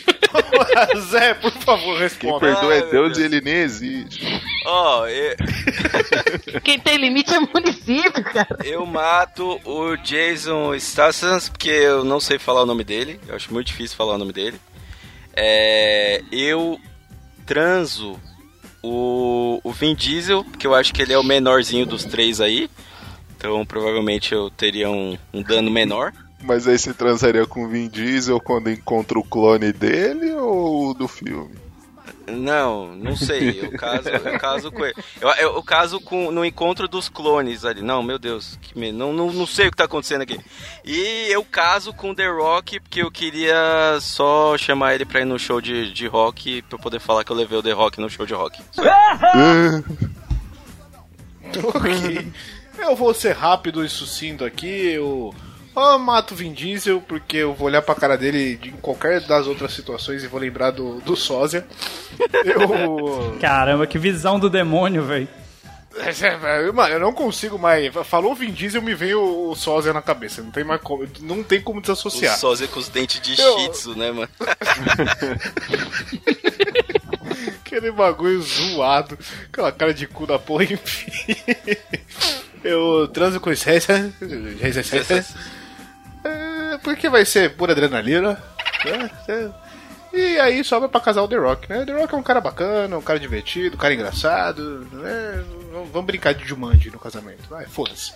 Zé, 1.10 1.34
por 1.34 1.52
favor, 1.52 1.92
Quem 1.94 1.98
responda. 1.98 2.40
perdoa 2.40 2.74
é 2.74 2.80
meu 2.80 2.90
Deus 2.90 3.18
e 3.18 3.22
ele 3.22 3.40
nem 3.40 3.54
existe. 3.54 4.26
Ó, 4.66 5.06
eu, 5.06 5.36
Quem 6.64 6.78
tem 6.80 6.96
limite 6.96 7.32
é 7.32 7.38
município, 7.40 8.24
cara. 8.24 8.58
eu 8.64 8.84
mato 8.84 9.60
o 9.64 9.96
Jason 9.98 10.74
Statham, 10.78 11.38
porque 11.52 11.70
eu 11.70 12.04
não 12.04 12.18
sei 12.18 12.38
falar 12.38 12.62
o 12.62 12.66
nome 12.66 12.82
dele. 12.82 13.20
Eu 13.28 13.36
acho 13.36 13.52
muito 13.52 13.68
difícil 13.68 13.96
falar 13.96 14.14
o 14.14 14.18
nome 14.18 14.32
dele. 14.32 14.60
É, 15.36 16.22
eu 16.30 16.78
transo 17.46 18.18
o, 18.82 19.60
o 19.64 19.72
Vin 19.72 19.94
Diesel, 19.94 20.44
porque 20.44 20.66
eu 20.66 20.74
acho 20.74 20.92
que 20.92 21.02
ele 21.02 21.12
é 21.12 21.18
o 21.18 21.24
menorzinho 21.24 21.86
dos 21.86 22.04
três 22.04 22.40
aí. 22.40 22.70
Então 23.36 23.64
provavelmente 23.64 24.32
eu 24.32 24.50
teria 24.50 24.90
um, 24.90 25.18
um 25.32 25.42
dano 25.42 25.70
menor. 25.70 26.12
Mas 26.42 26.68
aí 26.68 26.78
você 26.78 26.92
transaria 26.92 27.46
com 27.46 27.64
o 27.64 27.68
Vin 27.68 27.88
Diesel 27.88 28.40
quando 28.40 28.70
encontra 28.70 29.18
o 29.18 29.24
clone 29.24 29.72
dele 29.72 30.32
ou 30.32 30.92
do 30.92 31.08
filme? 31.08 31.63
Não, 32.26 32.94
não 32.94 33.14
sei. 33.16 33.60
Eu 33.60 33.72
caso, 33.72 34.08
eu 34.08 34.38
caso 34.38 34.72
com 34.72 34.84
ele. 34.84 34.94
Eu, 35.20 35.28
eu, 35.30 35.62
caso 35.62 36.00
com, 36.00 36.30
no 36.30 36.44
encontro 36.44 36.88
dos 36.88 37.08
clones 37.08 37.64
ali. 37.64 37.82
Não, 37.82 38.02
meu 38.02 38.18
Deus, 38.18 38.58
que 38.62 38.78
me- 38.78 38.92
não, 38.92 39.12
não, 39.12 39.32
não 39.32 39.46
sei 39.46 39.68
o 39.68 39.70
que 39.70 39.76
tá 39.76 39.84
acontecendo 39.84 40.22
aqui. 40.22 40.40
E 40.84 41.26
eu 41.30 41.44
caso 41.44 41.92
com 41.92 42.14
The 42.14 42.26
Rock 42.28 42.80
porque 42.80 43.02
eu 43.02 43.10
queria 43.10 43.98
só 44.00 44.56
chamar 44.56 44.94
ele 44.94 45.04
pra 45.04 45.20
ir 45.20 45.24
no 45.26 45.38
show 45.38 45.60
de, 45.60 45.92
de 45.92 46.06
rock 46.06 46.62
pra 46.62 46.76
eu 46.76 46.82
poder 46.82 46.98
falar 47.00 47.24
que 47.24 47.30
eu 47.32 47.36
levei 47.36 47.58
o 47.58 47.62
The 47.62 47.72
Rock 47.72 48.00
no 48.00 48.08
show 48.08 48.24
de 48.26 48.32
rock. 48.34 48.62
Ok. 51.74 52.32
Eu 52.78 52.96
vou 52.96 53.14
ser 53.14 53.32
rápido 53.32 53.84
e 53.84 53.88
sucinto 53.88 54.44
aqui. 54.44 54.66
Eu 54.66 55.32
Ou 55.74 55.98
mato 55.98 56.34
o 56.34 56.36
Vin 56.36 56.52
Diesel, 56.52 57.00
porque 57.00 57.38
eu 57.38 57.52
vou 57.54 57.66
olhar 57.66 57.82
pra 57.82 57.94
cara 57.94 58.16
dele 58.16 58.56
de- 58.56 58.68
em 58.68 58.72
qualquer 58.76 59.20
das 59.22 59.46
outras 59.46 59.72
situações 59.72 60.22
e 60.22 60.28
vou 60.28 60.38
lembrar 60.40 60.70
do, 60.70 61.00
do 61.00 61.16
sósia. 61.16 61.66
Eu. 62.44 63.36
Caramba, 63.40 63.86
que 63.86 63.98
visão 63.98 64.38
do 64.38 64.48
demônio, 64.48 65.02
velho. 65.04 65.26
É, 65.96 66.72
Mano, 66.72 66.94
eu 66.94 66.98
não 67.00 67.12
consigo 67.12 67.56
mais. 67.56 67.92
Falou 68.04 68.34
Vin 68.34 68.50
Diesel, 68.50 68.82
me 68.82 68.94
vem 68.96 69.14
o, 69.14 69.50
o 69.50 69.54
sósia 69.54 69.92
na 69.92 70.02
cabeça. 70.02 70.42
Não 70.42 70.50
tem 70.50 70.64
mais 70.64 70.80
como. 70.80 71.06
Não 71.20 71.40
tem 71.44 71.60
como 71.60 71.78
O 71.78 71.82
desassociar. 71.82 72.36
sósia 72.36 72.66
com 72.66 72.80
os 72.80 72.88
dentes 72.88 73.20
de 73.20 73.40
Eu- 73.40 73.58
shih 73.60 73.68
tzu, 73.70 73.96
né, 73.96 74.10
mano? 74.10 74.28
Aquele 77.64 77.90
bagulho 77.92 78.40
zoado. 78.42 79.16
Aquela 79.52 79.70
cara 79.72 79.94
de 79.94 80.06
cu 80.06 80.26
da 80.26 80.38
porra, 80.38 80.64
enfim. 80.64 81.12
Eu 82.62 83.08
transo 83.08 83.38
com 83.40 83.50
esse. 83.52 83.68
Porque 86.84 87.08
vai 87.08 87.24
ser 87.24 87.56
pura 87.56 87.72
adrenalina. 87.72 88.40
né? 88.84 89.10
E 90.12 90.38
aí 90.38 90.62
sobra 90.62 90.88
pra 90.88 91.00
casar 91.00 91.22
o 91.22 91.28
The 91.28 91.36
Rock, 91.36 91.68
né? 91.68 91.84
The 91.84 91.92
Rock 91.92 92.14
é 92.14 92.16
um 92.16 92.22
cara 92.22 92.40
bacana, 92.40 92.96
um 92.96 93.02
cara 93.02 93.18
divertido, 93.18 93.74
um 93.74 93.78
cara 93.78 93.94
engraçado, 93.94 94.86
né? 94.92 95.42
Vamos- 95.72 95.88
Vamos 95.90 96.06
brincar 96.06 96.34
de 96.34 96.44
Jumanji 96.46 96.90
no 96.90 97.00
casamento. 97.00 97.48
Vai, 97.50 97.66
foda-se. 97.66 98.12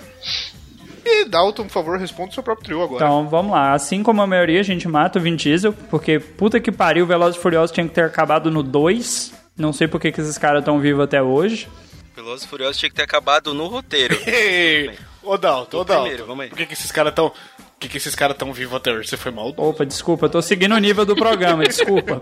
E 1.04 1.24
Dalton, 1.24 1.64
por 1.64 1.70
favor, 1.70 1.98
responda 1.98 2.30
o 2.30 2.34
seu 2.34 2.42
próprio 2.42 2.64
trio 2.66 2.82
agora. 2.82 3.04
Então, 3.04 3.26
vamos 3.28 3.50
lá. 3.52 3.72
Assim 3.72 4.02
como 4.02 4.22
a 4.22 4.26
maioria, 4.28 4.60
a 4.60 4.64
gente 4.64 4.86
mata 4.86 5.18
o 5.18 5.22
Vin 5.22 5.34
Diesel, 5.34 5.72
porque 5.72 6.20
puta 6.20 6.60
que 6.60 6.70
pariu, 6.70 7.04
Velozes 7.06 7.36
e 7.38 7.42
Furiosos 7.42 7.72
tinha 7.74 7.86
que 7.88 7.94
ter 7.94 8.04
acabado 8.04 8.48
no 8.50 8.62
2. 8.62 9.32
Não 9.56 9.72
sei 9.72 9.88
por 9.88 10.00
que 10.00 10.12
que 10.12 10.20
esses 10.20 10.38
caras 10.38 10.60
estão 10.60 10.78
vivos 10.78 11.02
até 11.04 11.20
hoje. 11.20 11.66
Velozes 12.14 12.44
e 12.44 12.48
Furiosos 12.48 12.76
tinha 12.76 12.90
que 12.90 12.94
ter 12.96 13.02
acabado 13.02 13.52
no 13.54 13.66
roteiro. 13.66 14.16
Ei, 14.26 14.96
ô 15.22 15.36
Dalton, 15.36 15.78
ô 15.78 15.84
Dalton. 15.84 16.02
primeiro, 16.02 16.26
vamos 16.26 16.44
aí. 16.44 16.48
Por 16.50 16.58
que, 16.58 16.66
que 16.66 16.74
esses 16.74 16.92
caras 16.92 17.12
tão. 17.14 17.32
Por 17.78 17.82
que, 17.82 17.88
que 17.90 17.96
esses 17.98 18.16
caras 18.16 18.36
tão 18.36 18.52
vivos 18.52 18.74
até 18.74 18.90
hoje? 18.92 19.08
Você 19.08 19.16
foi 19.16 19.30
mal? 19.30 19.54
Opa, 19.56 19.86
desculpa, 19.86 20.26
eu 20.26 20.30
tô 20.30 20.42
seguindo 20.42 20.74
o 20.74 20.78
nível 20.78 21.06
do 21.06 21.14
programa, 21.14 21.62
desculpa. 21.64 22.20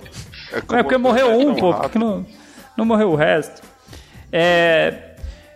É 0.52 0.56
Não 0.56 0.62
como 0.66 0.78
é 0.78 0.82
porque 0.82 0.98
morreu 0.98 1.30
um, 1.30 1.54
pô, 1.54 1.70
rápido. 1.70 1.82
porque 1.84 1.98
não, 1.98 2.26
não 2.76 2.84
morreu 2.84 3.10
o 3.10 3.16
resto. 3.16 3.62
É, 4.30 5.14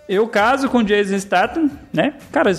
eu 0.08 0.26
caso 0.26 0.70
com 0.70 0.78
o 0.78 0.82
Jason 0.84 1.18
Statham, 1.18 1.70
né? 1.92 2.14
Cara, 2.32 2.50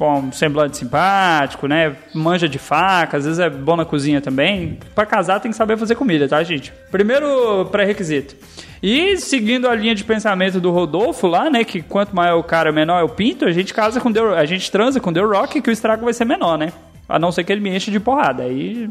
um 0.00 0.32
semblante 0.32 0.76
simpático, 0.76 1.66
né? 1.66 1.96
Manja 2.14 2.48
de 2.48 2.58
faca, 2.58 3.16
às 3.16 3.24
vezes 3.24 3.38
é 3.38 3.48
bom 3.48 3.76
na 3.76 3.84
cozinha 3.84 4.20
também. 4.20 4.78
Pra 4.94 5.06
casar 5.06 5.40
tem 5.40 5.50
que 5.50 5.56
saber 5.56 5.78
fazer 5.78 5.94
comida, 5.94 6.28
tá, 6.28 6.42
gente? 6.42 6.72
Primeiro 6.90 7.66
pré-requisito. 7.66 8.34
E 8.82 9.16
seguindo 9.16 9.68
a 9.68 9.74
linha 9.74 9.94
de 9.94 10.04
pensamento 10.04 10.60
do 10.60 10.70
Rodolfo 10.70 11.26
lá, 11.26 11.48
né? 11.48 11.64
Que 11.64 11.80
quanto 11.80 12.14
maior 12.14 12.38
o 12.38 12.44
cara, 12.44 12.72
menor 12.72 13.00
é 13.00 13.02
o 13.02 13.08
pinto, 13.08 13.46
a 13.46 13.52
gente 13.52 13.72
casa 13.72 14.00
com 14.00 14.12
The, 14.12 14.20
a 14.20 14.44
gente 14.44 14.70
transa 14.70 15.00
com 15.00 15.12
The 15.12 15.20
Rock, 15.20 15.60
que 15.62 15.70
o 15.70 15.72
estrago 15.72 16.04
vai 16.04 16.12
ser 16.12 16.24
menor, 16.24 16.58
né? 16.58 16.72
A 17.08 17.18
não 17.18 17.32
ser 17.32 17.44
que 17.44 17.52
ele 17.52 17.60
me 17.60 17.74
enche 17.74 17.90
de 17.90 18.00
porrada. 18.00 18.42
Aí 18.42 18.90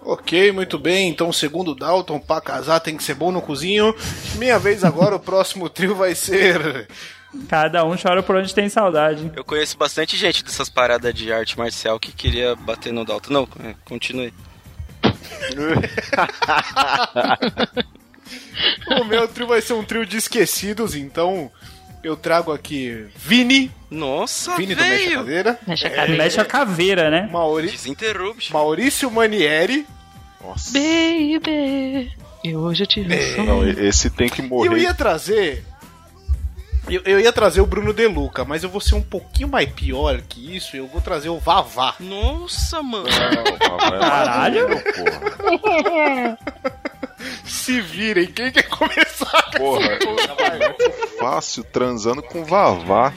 Ok, 0.00 0.52
muito 0.52 0.78
bem. 0.78 1.10
Então, 1.10 1.32
segundo 1.32 1.74
Dalton, 1.74 2.18
pra 2.18 2.40
casar 2.40 2.80
tem 2.80 2.96
que 2.96 3.02
ser 3.02 3.14
bom 3.14 3.30
no 3.30 3.42
cozinho. 3.42 3.94
Minha 4.36 4.58
vez 4.58 4.82
agora, 4.84 5.16
o 5.16 5.20
próximo 5.20 5.68
trio 5.68 5.94
vai 5.94 6.14
ser. 6.14 6.88
Cada 7.48 7.84
um 7.84 7.96
chora 7.96 8.22
por 8.22 8.36
onde 8.36 8.54
tem 8.54 8.68
saudade. 8.68 9.30
Eu 9.34 9.44
conheço 9.44 9.76
bastante 9.76 10.16
gente 10.16 10.44
dessas 10.44 10.68
paradas 10.68 11.12
de 11.14 11.32
arte 11.32 11.56
marcial 11.58 11.98
que 12.00 12.12
queria 12.12 12.54
bater 12.56 12.92
no 12.92 13.04
Dalton. 13.04 13.32
Não, 13.32 13.48
é, 13.64 13.74
continue. 13.84 14.32
O 19.00 19.04
meu 19.04 19.28
trio 19.28 19.46
vai 19.46 19.60
ser 19.60 19.74
um 19.74 19.84
trio 19.84 20.04
de 20.04 20.16
esquecidos, 20.16 20.94
então 20.94 21.50
eu 22.02 22.16
trago 22.16 22.52
aqui 22.52 23.06
Vini, 23.16 23.70
Nossa, 23.90 24.56
Vini 24.56 24.74
do 24.74 24.80
Mexe 24.80 24.94
a 24.94 24.98
velho! 25.06 25.18
Cadeira, 25.18 25.58
Mexe 25.66 25.86
a 25.86 25.90
cadeira. 25.90 26.22
Mexe 26.22 26.40
a 26.40 26.44
caveira, 26.44 27.10
né? 27.10 27.28
Mauri... 27.30 27.72
Maurício 28.50 29.10
Manieri 29.10 29.86
Nossa. 30.40 30.72
Baby, 30.72 32.12
e 32.44 32.56
hoje 32.56 32.84
eu 32.84 32.86
te 32.86 33.02
vi. 33.02 33.36
Não, 33.42 33.66
esse 33.68 34.10
tem 34.10 34.28
que 34.28 34.40
e 34.40 34.46
morrer. 34.46 34.68
eu 34.68 34.78
ia 34.78 34.94
trazer. 34.94 35.64
Eu, 36.90 37.02
eu 37.04 37.20
ia 37.20 37.32
trazer 37.32 37.60
o 37.60 37.66
Bruno 37.66 37.92
De 37.92 38.06
Luca, 38.06 38.44
mas 38.44 38.62
eu 38.62 38.68
vou 38.70 38.80
ser 38.80 38.94
um 38.94 39.02
pouquinho 39.02 39.48
mais 39.48 39.70
pior 39.70 40.20
que 40.22 40.56
isso. 40.56 40.76
Eu 40.76 40.86
vou 40.86 41.00
trazer 41.00 41.28
o 41.28 41.38
Vavá. 41.38 41.94
Nossa, 42.00 42.82
mano. 42.82 43.06
Não, 43.08 43.76
vai 43.78 43.98
lá, 43.98 44.00
Caralho. 44.00 44.68
porra. 44.68 46.38
Se 47.44 47.80
virem, 47.80 48.26
quem 48.26 48.50
quer 48.52 48.68
começar? 48.68 49.42
com 49.52 49.58
Porra, 49.58 49.86
essa 49.86 50.42
é 50.42 50.68
muito 50.68 51.08
fácil 51.18 51.64
transando 51.64 52.22
com 52.22 52.44
vavá. 52.44 53.12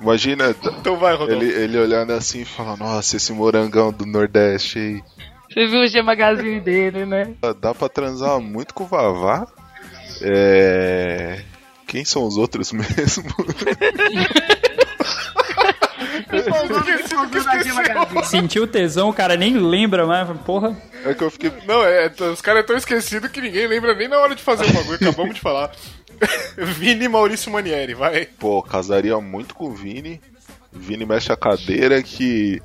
Imagina 0.00 0.54
Então 0.62 0.96
vai, 0.96 1.12
Rodolfo. 1.14 1.42
ele, 1.42 1.52
ele 1.52 1.78
olhando 1.78 2.12
assim 2.12 2.40
e 2.40 2.44
falando, 2.44 2.80
nossa, 2.80 3.16
esse 3.16 3.32
morangão 3.32 3.92
do 3.92 4.04
Nordeste 4.06 4.78
aí. 4.78 5.02
Você 5.52 5.66
viu 5.66 5.80
o 5.80 5.86
G 5.86 6.00
Magazine 6.02 6.60
dele, 6.60 7.04
né? 7.06 7.34
Dá 7.60 7.74
pra 7.74 7.88
transar 7.88 8.40
muito 8.40 8.72
com 8.74 8.84
o 8.84 8.86
vavá? 8.86 9.46
É. 10.22 11.42
Quem 11.90 12.04
são 12.04 12.24
os 12.24 12.36
outros 12.36 12.70
mesmo? 12.70 13.24
Sentiu 18.22 18.64
tesão, 18.68 19.08
o 19.08 19.12
cara 19.12 19.36
nem 19.36 19.58
lembra 19.58 20.06
mais. 20.06 20.28
Porra. 20.42 20.80
É 21.04 21.12
que 21.14 21.24
eu 21.24 21.30
fiquei. 21.32 21.52
Não, 21.66 21.82
é, 21.82 22.08
os 22.32 22.40
caras 22.40 22.62
é 22.62 22.66
tão 22.66 22.76
esquecidos 22.76 23.28
que 23.32 23.40
ninguém 23.40 23.66
lembra 23.66 23.92
nem 23.96 24.06
na 24.06 24.20
hora 24.20 24.36
de 24.36 24.42
fazer 24.42 24.66
o 24.66 24.72
bagulho. 24.72 24.94
Acabamos 24.94 25.34
de 25.34 25.40
falar. 25.40 25.72
Vini 26.56 27.08
Maurício 27.08 27.50
Manieri, 27.50 27.94
vai. 27.94 28.26
Pô, 28.38 28.62
casaria 28.62 29.20
muito 29.20 29.52
com 29.52 29.64
o 29.66 29.74
Vini. 29.74 30.20
Vini 30.72 31.04
mexe 31.04 31.32
a 31.32 31.36
cadeira 31.36 32.00
que 32.04 32.62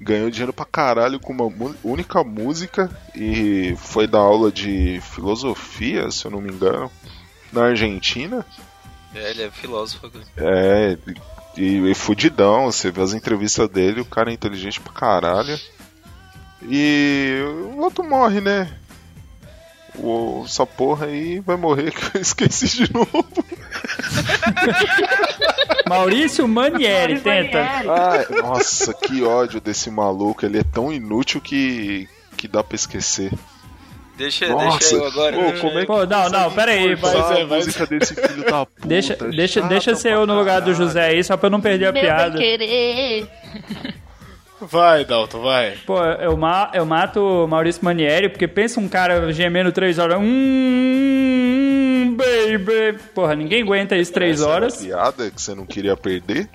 ganhou 0.00 0.30
dinheiro 0.30 0.54
pra 0.54 0.64
caralho 0.64 1.20
com 1.20 1.34
uma 1.34 1.74
única 1.84 2.24
música 2.24 2.90
e 3.14 3.76
foi 3.76 4.06
dar 4.06 4.20
aula 4.20 4.50
de 4.50 5.02
filosofia, 5.02 6.10
se 6.10 6.24
eu 6.24 6.30
não 6.30 6.40
me 6.40 6.50
engano, 6.50 6.90
na 7.54 7.66
Argentina. 7.66 8.44
É, 9.14 9.30
ele 9.30 9.44
é 9.44 9.50
filósofo. 9.50 10.10
É, 10.36 10.98
e, 11.56 11.90
e 11.90 11.94
fudidão, 11.94 12.70
você 12.70 12.90
vê 12.90 13.02
as 13.02 13.12
entrevistas 13.12 13.68
dele, 13.68 14.00
o 14.00 14.04
cara 14.04 14.30
é 14.30 14.34
inteligente 14.34 14.80
pra 14.80 14.92
caralho. 14.92 15.58
E 16.62 17.38
o 17.72 17.78
outro 17.78 18.02
morre, 18.02 18.40
né? 18.40 18.76
O, 19.96 20.42
essa 20.44 20.66
porra 20.66 21.06
aí 21.06 21.38
vai 21.38 21.56
morrer 21.56 21.92
que 21.94 22.16
eu 22.16 22.20
esqueci 22.20 22.66
de 22.66 22.92
novo. 22.92 23.08
Maurício 25.88 26.48
Manieri, 26.48 27.20
tenta. 27.20 27.60
Ai, 27.60 28.26
nossa, 28.42 28.92
que 28.92 29.22
ódio 29.22 29.60
desse 29.60 29.90
maluco. 29.90 30.44
Ele 30.44 30.58
é 30.58 30.64
tão 30.64 30.92
inútil 30.92 31.40
que, 31.40 32.08
que 32.36 32.48
dá 32.48 32.64
pra 32.64 32.74
esquecer. 32.74 33.32
Deixa, 34.16 34.46
Nossa, 34.48 34.78
deixa 34.78 34.94
eu 34.94 35.04
agora. 35.06 35.36
Pô, 35.36 35.52
como 35.60 35.78
é 35.78 35.80
que 35.80 35.86
Pô, 35.86 36.06
não, 36.06 36.28
não, 36.30 36.50
pera 36.52 36.70
aí. 36.70 36.94
vai 36.94 37.12
vai- 37.16 37.36
ser 37.36 37.46
vai 37.46 37.58
música 37.58 37.86
desse 37.86 38.14
filho 38.14 38.44
da 38.44 38.64
puta? 38.66 38.86
Deixa, 38.86 39.14
deixa, 39.16 39.60
Chata 39.60 39.68
deixa 39.68 39.94
ser 39.96 40.12
eu 40.12 40.24
no 40.26 40.34
lugar 40.38 40.60
do. 40.60 40.72
José 40.74 41.06
aí, 41.06 41.24
só 41.24 41.36
pra 41.36 41.48
eu 41.48 41.50
não 41.50 41.60
perder 41.60 41.86
a 41.86 41.92
Meu 41.92 42.00
piada. 42.02 42.38
querer. 42.38 43.26
Vai, 44.60 45.04
Dalton, 45.04 45.42
vai. 45.42 45.72
Pô, 45.84 46.02
eu, 46.02 46.36
ma 46.36 46.70
eu 46.72 46.86
mato 46.86 47.20
o 47.20 47.46
Maurício 47.48 47.84
Manieri, 47.84 48.28
porque 48.28 48.46
pensa 48.48 48.78
um 48.80 48.88
cara 48.88 49.30
gemendo 49.32 49.72
três 49.72 49.98
horas. 49.98 50.18
Hum, 50.22 52.16
baby. 52.16 52.98
Porra, 53.14 53.34
ninguém 53.34 53.62
aguenta 53.62 53.96
isso 53.96 54.12
três 54.12 54.36
Essa 54.40 54.44
era 54.44 54.52
a 54.52 54.56
horas. 54.56 54.76
piada 54.76 55.30
que 55.30 55.42
você 55.42 55.54
não 55.54 55.66
queria 55.66 55.96
perder? 55.96 56.48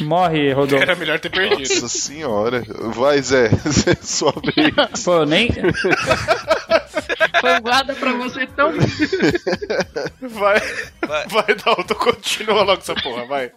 Morre, 0.00 0.52
Rodolfo. 0.52 0.82
Era 0.82 0.96
melhor 0.96 1.18
ter 1.20 1.30
perdido. 1.30 1.60
Nossa 1.80 1.88
senhora. 1.88 2.62
Vai, 2.94 3.22
Zé. 3.22 3.48
Zé, 3.66 3.94
sua 4.02 4.32
vez. 4.32 4.74
Pô, 5.04 5.24
nem. 5.24 5.48
Guarda 7.62 7.94
pra 7.94 8.12
você 8.14 8.46
tão. 8.48 8.72
Vai, 10.20 10.60
Vai. 11.06 11.26
vai, 11.28 11.54
Dalton, 11.64 11.94
continua 11.94 12.62
logo 12.62 12.80
essa 12.80 12.94
porra, 12.94 13.24
vai. 13.26 13.50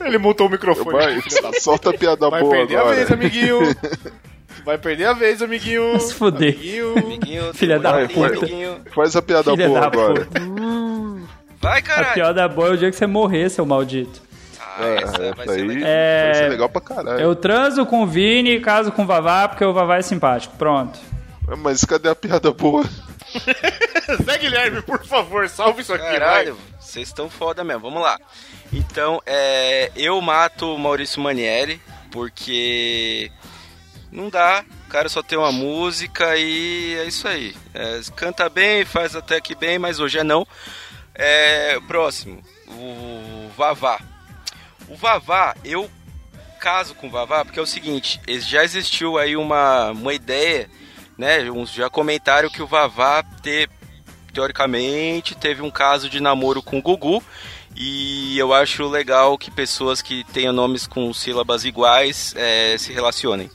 Ele 0.00 0.18
mutou 0.18 0.46
o 0.46 0.50
microfone. 0.50 0.92
Vai, 0.92 1.22
solta 1.60 1.90
a 1.90 1.92
piada 1.92 2.28
Vai 2.30 2.40
boa 2.40 2.52
perder 2.56 2.76
agora. 2.76 2.92
a 2.92 2.96
vez, 2.96 3.12
amiguinho. 3.12 3.58
Vai 4.64 4.78
perder 4.78 5.04
a 5.06 5.12
vez, 5.12 5.42
amiguinho. 5.42 5.98
Se 6.00 6.14
fuder. 6.14 6.54
Amiguinho. 6.54 6.98
Amiguinho, 6.98 7.54
Filha 7.54 7.78
da 7.78 8.06
puta. 8.06 8.26
amiguinho. 8.26 8.80
Faz 8.94 9.14
a 9.16 9.22
piada 9.22 9.50
Filha 9.52 9.68
boa 9.68 9.80
da 9.80 9.86
agora. 9.86 10.24
puta. 10.26 10.40
Vai, 11.60 11.78
A 11.78 11.82
caralho. 11.82 12.14
pior 12.14 12.32
da 12.32 12.48
boa 12.48 12.68
é 12.68 12.70
o 12.72 12.76
dia 12.78 12.90
que 12.90 12.96
você 12.96 13.06
morrer, 13.06 13.50
seu 13.50 13.66
maldito. 13.66 14.22
Ah, 14.78 14.86
essa 15.02 15.22
É, 15.22 15.34
vai 15.34 15.46
ser 15.48 15.62
legal. 15.66 15.84
É. 15.86 16.24
vai 16.24 16.34
ser 16.34 16.48
legal 16.48 16.68
pra 16.70 16.80
caralho. 16.80 17.20
Eu 17.20 17.36
transo 17.36 17.84
com 17.84 18.02
o 18.02 18.06
Vini 18.06 18.52
e 18.52 18.60
caso 18.60 18.90
com 18.92 19.02
o 19.02 19.06
Vavá, 19.06 19.46
porque 19.48 19.62
o 19.64 19.72
Vavá 19.74 19.98
é 19.98 20.02
simpático. 20.02 20.56
Pronto. 20.56 20.98
Mas 21.58 21.84
cadê 21.84 22.08
a 22.08 22.14
piada 22.14 22.52
boa? 22.52 22.84
Zé 24.24 24.38
Guilherme, 24.38 24.82
por 24.82 25.04
favor, 25.04 25.48
salve 25.48 25.82
isso 25.82 25.92
aqui, 25.92 26.04
Caralho, 26.04 26.54
vai. 26.54 26.64
vocês 26.80 27.08
estão 27.08 27.28
foda 27.30 27.62
mesmo. 27.64 27.82
Vamos 27.82 28.02
lá. 28.02 28.18
Então, 28.72 29.20
é, 29.26 29.90
eu 29.96 30.20
mato 30.20 30.74
o 30.74 30.78
Maurício 30.78 31.20
Manieri, 31.20 31.80
porque 32.10 33.30
não 34.10 34.28
dá. 34.28 34.64
O 34.86 34.90
cara 34.90 35.08
só 35.08 35.22
tem 35.22 35.38
uma 35.38 35.52
música 35.52 36.36
e 36.36 36.96
é 36.98 37.04
isso 37.04 37.28
aí. 37.28 37.54
É, 37.72 38.00
canta 38.16 38.48
bem, 38.48 38.84
faz 38.84 39.14
até 39.14 39.40
que 39.40 39.54
bem, 39.54 39.78
mas 39.78 40.00
hoje 40.00 40.18
é 40.18 40.24
não. 40.24 40.46
É, 41.14 41.78
próximo, 41.86 42.42
o 42.68 43.50
Vavá. 43.56 44.00
O 44.88 44.96
Vavá, 44.96 45.54
eu 45.64 45.88
caso 46.58 46.94
com 46.94 47.06
o 47.06 47.10
Vavá, 47.10 47.44
porque 47.44 47.58
é 47.58 47.62
o 47.62 47.66
seguinte, 47.66 48.20
já 48.40 48.62
existiu 48.64 49.16
aí 49.16 49.36
uma, 49.36 49.90
uma 49.90 50.12
ideia, 50.12 50.68
né? 51.20 51.50
Uns 51.50 51.70
já 51.70 51.90
comentaram 51.90 52.48
que 52.48 52.62
o 52.62 52.66
Vavá 52.66 53.22
ter, 53.22 53.68
teoricamente, 54.32 55.34
teve 55.34 55.60
um 55.60 55.70
caso 55.70 56.08
de 56.08 56.18
namoro 56.18 56.62
com 56.62 56.78
o 56.78 56.82
Gugu. 56.82 57.22
E 57.76 58.36
eu 58.38 58.52
acho 58.52 58.88
legal 58.88 59.38
que 59.38 59.50
pessoas 59.50 60.02
que 60.02 60.24
tenham 60.32 60.52
nomes 60.52 60.86
com 60.86 61.12
sílabas 61.14 61.64
iguais 61.64 62.34
eh, 62.36 62.74
se 62.78 62.92
relacionem. 62.92 63.50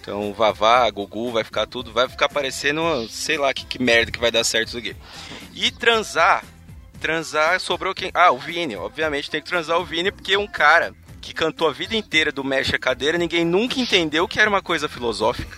Então, 0.00 0.32
Vavá, 0.32 0.88
Gugu, 0.90 1.30
vai 1.30 1.44
ficar 1.44 1.66
tudo, 1.66 1.92
vai 1.92 2.08
ficar 2.08 2.28
parecendo, 2.28 3.06
sei 3.10 3.36
lá, 3.36 3.52
que, 3.52 3.66
que 3.66 3.82
merda 3.82 4.10
que 4.10 4.18
vai 4.18 4.30
dar 4.30 4.42
certo 4.42 4.68
isso 4.68 4.78
aqui. 4.78 4.96
E 5.54 5.70
transar, 5.70 6.44
transar 7.00 7.60
sobrou 7.60 7.94
quem? 7.94 8.10
Ah, 8.14 8.32
o 8.32 8.38
Vini, 8.38 8.74
obviamente 8.74 9.30
tem 9.30 9.40
que 9.40 9.48
transar 9.48 9.78
o 9.78 9.84
Vini, 9.84 10.10
porque 10.10 10.36
um 10.36 10.46
cara 10.46 10.94
que 11.20 11.34
cantou 11.34 11.68
a 11.68 11.72
vida 11.72 11.94
inteira 11.94 12.32
do 12.32 12.42
mexe 12.42 12.74
a 12.74 12.78
cadeira, 12.78 13.18
ninguém 13.18 13.44
nunca 13.44 13.78
entendeu 13.78 14.26
que 14.26 14.40
era 14.40 14.50
uma 14.50 14.62
coisa 14.62 14.88
filosófica, 14.88 15.56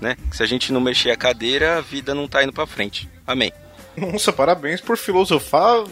né? 0.00 0.16
Se 0.32 0.42
a 0.42 0.46
gente 0.46 0.72
não 0.72 0.80
mexer 0.80 1.10
a 1.10 1.16
cadeira, 1.16 1.78
a 1.78 1.80
vida 1.80 2.14
não 2.14 2.28
tá 2.28 2.42
indo 2.42 2.52
pra 2.52 2.66
frente. 2.66 3.08
Amém. 3.26 3.52
Nossa, 3.96 4.32
parabéns 4.32 4.80
por 4.80 4.98
filosofar. 4.98 5.84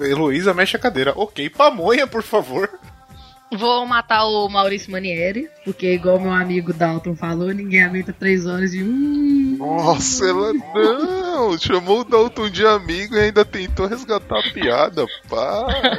Heloísa 0.00 0.54
mexe 0.54 0.76
a 0.76 0.80
cadeira. 0.80 1.12
Ok, 1.16 1.50
pamonha, 1.50 2.06
por 2.06 2.22
favor. 2.22 2.70
Vou 3.50 3.86
matar 3.86 4.26
o 4.26 4.46
Maurício 4.48 4.92
Manieri, 4.92 5.48
porque 5.64 5.94
igual 5.94 6.20
meu 6.20 6.32
amigo 6.32 6.72
Dalton 6.72 7.16
falou, 7.16 7.50
ninguém 7.50 7.82
aguenta 7.82 8.12
três 8.12 8.46
horas 8.46 8.72
de 8.72 8.84
um. 8.84 9.56
Nossa, 9.58 10.26
ela 10.26 10.52
não! 10.52 11.58
Chamou 11.58 12.00
o 12.00 12.04
Dalton 12.04 12.50
de 12.50 12.66
amigo 12.66 13.14
e 13.16 13.20
ainda 13.20 13.46
tentou 13.46 13.86
resgatar 13.86 14.38
a 14.40 14.52
piada. 14.52 15.06
Para! 15.28 15.98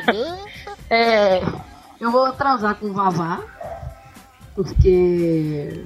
É, 0.92 1.42
eu 2.00 2.12
vou 2.12 2.32
transar 2.34 2.76
com 2.76 2.88
o 2.88 2.94
Vavá, 2.94 3.42
porque. 4.56 5.86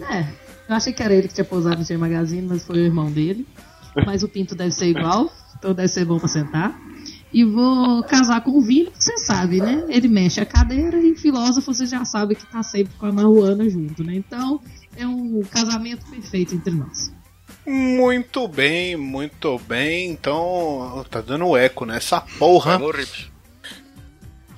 É, 0.00 0.24
eu 0.72 0.76
achei 0.76 0.92
que 0.92 1.02
era 1.02 1.14
ele 1.14 1.28
que 1.28 1.34
tinha 1.34 1.44
pousado 1.44 1.78
no 1.78 1.84
G 1.84 1.96
Magazine, 1.96 2.46
mas 2.46 2.64
foi 2.64 2.76
o 2.76 2.84
irmão 2.84 3.10
dele. 3.10 3.46
Mas 4.06 4.22
o 4.22 4.28
pinto 4.28 4.54
deve 4.54 4.72
ser 4.72 4.86
igual, 4.86 5.30
então 5.58 5.74
deve 5.74 5.88
ser 5.88 6.04
bom 6.04 6.18
pra 6.18 6.28
sentar. 6.28 6.80
E 7.32 7.44
vou 7.44 8.02
casar 8.02 8.42
com 8.42 8.50
o 8.52 8.60
Vini, 8.60 8.90
que 8.90 9.02
você 9.02 9.16
sabe, 9.18 9.60
né? 9.60 9.84
Ele 9.88 10.08
mexe 10.08 10.40
a 10.40 10.46
cadeira 10.46 10.98
e 10.98 11.14
filósofo 11.14 11.72
você 11.72 11.86
já 11.86 12.04
sabe 12.04 12.34
que 12.34 12.46
tá 12.46 12.62
sempre 12.62 12.94
com 12.98 13.06
a 13.06 13.12
Maruana 13.12 13.68
junto, 13.68 14.04
né? 14.04 14.14
Então 14.14 14.60
é 14.96 15.06
um 15.06 15.42
casamento 15.50 16.04
perfeito 16.10 16.54
entre 16.54 16.74
nós. 16.74 17.12
Muito 17.66 18.46
bem, 18.48 18.96
muito 18.96 19.58
bem. 19.66 20.10
Então, 20.10 21.04
tá 21.10 21.20
dando 21.20 21.56
eco 21.56 21.86
nessa 21.86 22.20
porra. 22.20 22.78
Bicho. 22.78 23.30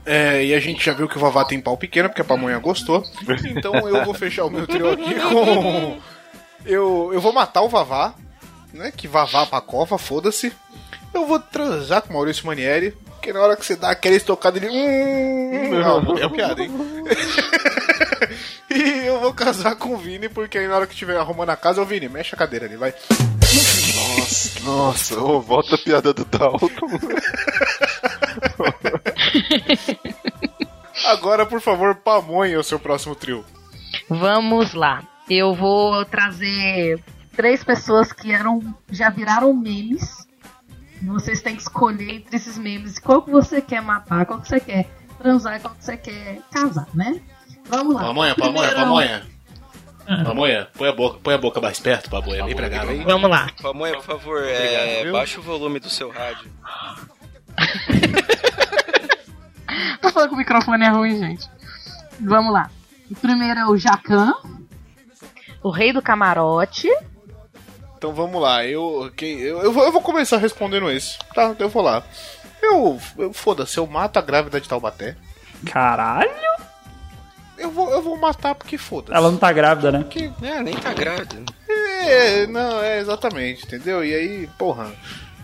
É, 0.06 0.44
e 0.44 0.54
a 0.54 0.60
gente 0.60 0.84
já 0.84 0.92
viu 0.92 1.08
que 1.08 1.16
o 1.16 1.20
Vavá 1.20 1.44
tem 1.44 1.60
pau 1.60 1.76
pequeno, 1.76 2.08
porque 2.08 2.20
a 2.20 2.24
pamonha 2.24 2.58
gostou. 2.58 3.02
Então 3.44 3.74
eu 3.88 4.04
vou 4.04 4.14
fechar 4.14 4.44
o 4.44 4.50
meu 4.50 4.66
trio 4.66 4.90
aqui 4.90 5.14
com. 5.28 5.98
Eu, 6.64 7.10
eu 7.12 7.20
vou 7.20 7.32
matar 7.32 7.62
o 7.62 7.68
Vavá, 7.68 8.14
né? 8.72 8.92
Que 8.94 9.08
Vavá 9.08 9.46
pra 9.46 9.60
cova, 9.60 9.96
foda-se. 9.96 10.52
Eu 11.12 11.26
vou 11.26 11.38
transar 11.38 12.02
com 12.02 12.10
o 12.10 12.12
Maurício 12.14 12.46
Manieri, 12.46 12.90
porque 13.06 13.32
na 13.32 13.40
hora 13.40 13.56
que 13.56 13.64
você 13.64 13.76
dá 13.76 13.90
aquela 13.90 14.16
estocada 14.16 14.58
ele. 14.58 14.68
Hum, 14.68 15.70
não, 15.70 16.18
é 16.18 16.28
piada, 16.28 16.62
hein? 16.62 16.70
e 18.68 19.06
eu 19.06 19.20
vou 19.20 19.32
casar 19.32 19.76
com 19.76 19.94
o 19.94 19.96
Vini, 19.96 20.28
porque 20.28 20.58
aí 20.58 20.68
na 20.68 20.76
hora 20.76 20.86
que 20.86 20.96
tiver 20.96 21.16
arrumando 21.16 21.50
a 21.50 21.56
casa, 21.56 21.80
o 21.80 21.86
Vini, 21.86 22.08
mexe 22.08 22.34
a 22.34 22.38
cadeira 22.38 22.66
ali, 22.66 22.76
vai. 22.76 22.92
Nossa, 23.94 24.60
nossa, 24.60 25.20
ô, 25.20 25.40
volta 25.40 25.76
a 25.76 25.78
piada 25.78 26.12
do 26.12 26.24
Dalton. 26.24 26.68
Agora, 31.06 31.44
por 31.44 31.60
favor, 31.60 31.96
pamonha 31.96 32.58
o 32.58 32.64
seu 32.64 32.78
próximo 32.78 33.14
trio. 33.14 33.44
Vamos 34.08 34.74
lá. 34.74 35.02
Eu 35.28 35.54
vou 35.54 36.04
trazer 36.04 37.02
três 37.36 37.64
pessoas 37.64 38.12
que 38.12 38.32
eram 38.32 38.74
já 38.90 39.10
viraram 39.10 39.52
memes. 39.54 40.26
Vocês 41.02 41.42
têm 41.42 41.56
que 41.56 41.62
escolher 41.62 42.16
entre 42.16 42.36
esses 42.36 42.56
memes 42.56 42.98
qual 42.98 43.22
que 43.22 43.30
você 43.30 43.60
quer 43.60 43.82
matar, 43.82 44.24
qual 44.24 44.40
que 44.40 44.48
você 44.48 44.60
quer 44.60 44.88
transar 45.18 45.56
e 45.56 45.60
qual 45.60 45.74
que 45.74 45.84
você 45.84 45.96
quer 45.96 46.38
casar, 46.50 46.86
né? 46.94 47.20
Vamos 47.66 47.94
lá. 47.94 48.02
Pamonha, 48.02 48.34
pamonha, 48.34 48.74
pamonha. 48.74 49.34
Pamonha, 50.24 50.68
põe 50.74 50.88
a 50.88 50.92
boca, 50.92 51.18
põe 51.22 51.34
a 51.34 51.38
boca 51.38 51.60
mais 51.60 51.80
perto, 51.80 52.10
pamonha. 52.10 52.44
Vem 52.44 52.54
pra 52.54 52.68
cá, 52.68 52.84
vem. 52.84 53.02
Vamos 53.02 53.30
lá. 53.30 53.48
Pamonha, 53.62 53.94
por 53.94 54.04
favor, 54.04 54.44
é, 54.44 55.10
baixa 55.10 55.40
o 55.40 55.42
volume 55.42 55.80
do 55.80 55.88
seu 55.88 56.10
rádio. 56.10 56.50
Tô 60.00 60.10
falando 60.10 60.28
que 60.28 60.34
o 60.34 60.38
microfone 60.38 60.84
é 60.84 60.88
ruim, 60.88 61.18
gente. 61.18 61.48
Vamos 62.20 62.52
lá. 62.52 62.70
O 63.10 63.14
primeiro 63.14 63.60
é 63.60 63.66
o 63.66 63.76
Jacan. 63.76 64.32
O 65.62 65.70
rei 65.70 65.92
do 65.92 66.02
camarote. 66.02 66.88
Então 67.96 68.12
vamos 68.12 68.40
lá, 68.40 68.66
eu, 68.66 69.10
quem, 69.16 69.38
eu, 69.38 69.62
eu, 69.62 69.72
vou, 69.72 69.82
eu 69.82 69.90
vou 69.90 70.02
começar 70.02 70.36
respondendo 70.36 70.90
esse. 70.90 71.18
Tá, 71.34 71.54
eu 71.58 71.70
vou 71.70 71.82
lá. 71.82 72.02
Eu, 72.60 73.00
eu 73.16 73.32
foda-se, 73.32 73.78
eu 73.78 73.86
mato 73.86 74.18
a 74.18 74.22
grávida 74.22 74.60
de 74.60 74.68
Taubaté. 74.68 75.16
Caralho! 75.70 76.30
Eu 77.56 77.70
vou, 77.70 77.90
eu 77.90 78.02
vou 78.02 78.18
matar 78.18 78.54
porque 78.54 78.76
foda-se. 78.76 79.16
Ela 79.16 79.30
não 79.30 79.38
tá 79.38 79.50
grávida, 79.52 79.90
né? 79.90 80.04
É, 80.42 80.62
nem 80.62 80.74
tá 80.74 80.92
grávida. 80.92 81.36
É, 81.66 82.46
não, 82.46 82.82
é 82.82 82.98
exatamente, 82.98 83.64
entendeu? 83.64 84.04
E 84.04 84.14
aí, 84.14 84.46
porra, 84.58 84.92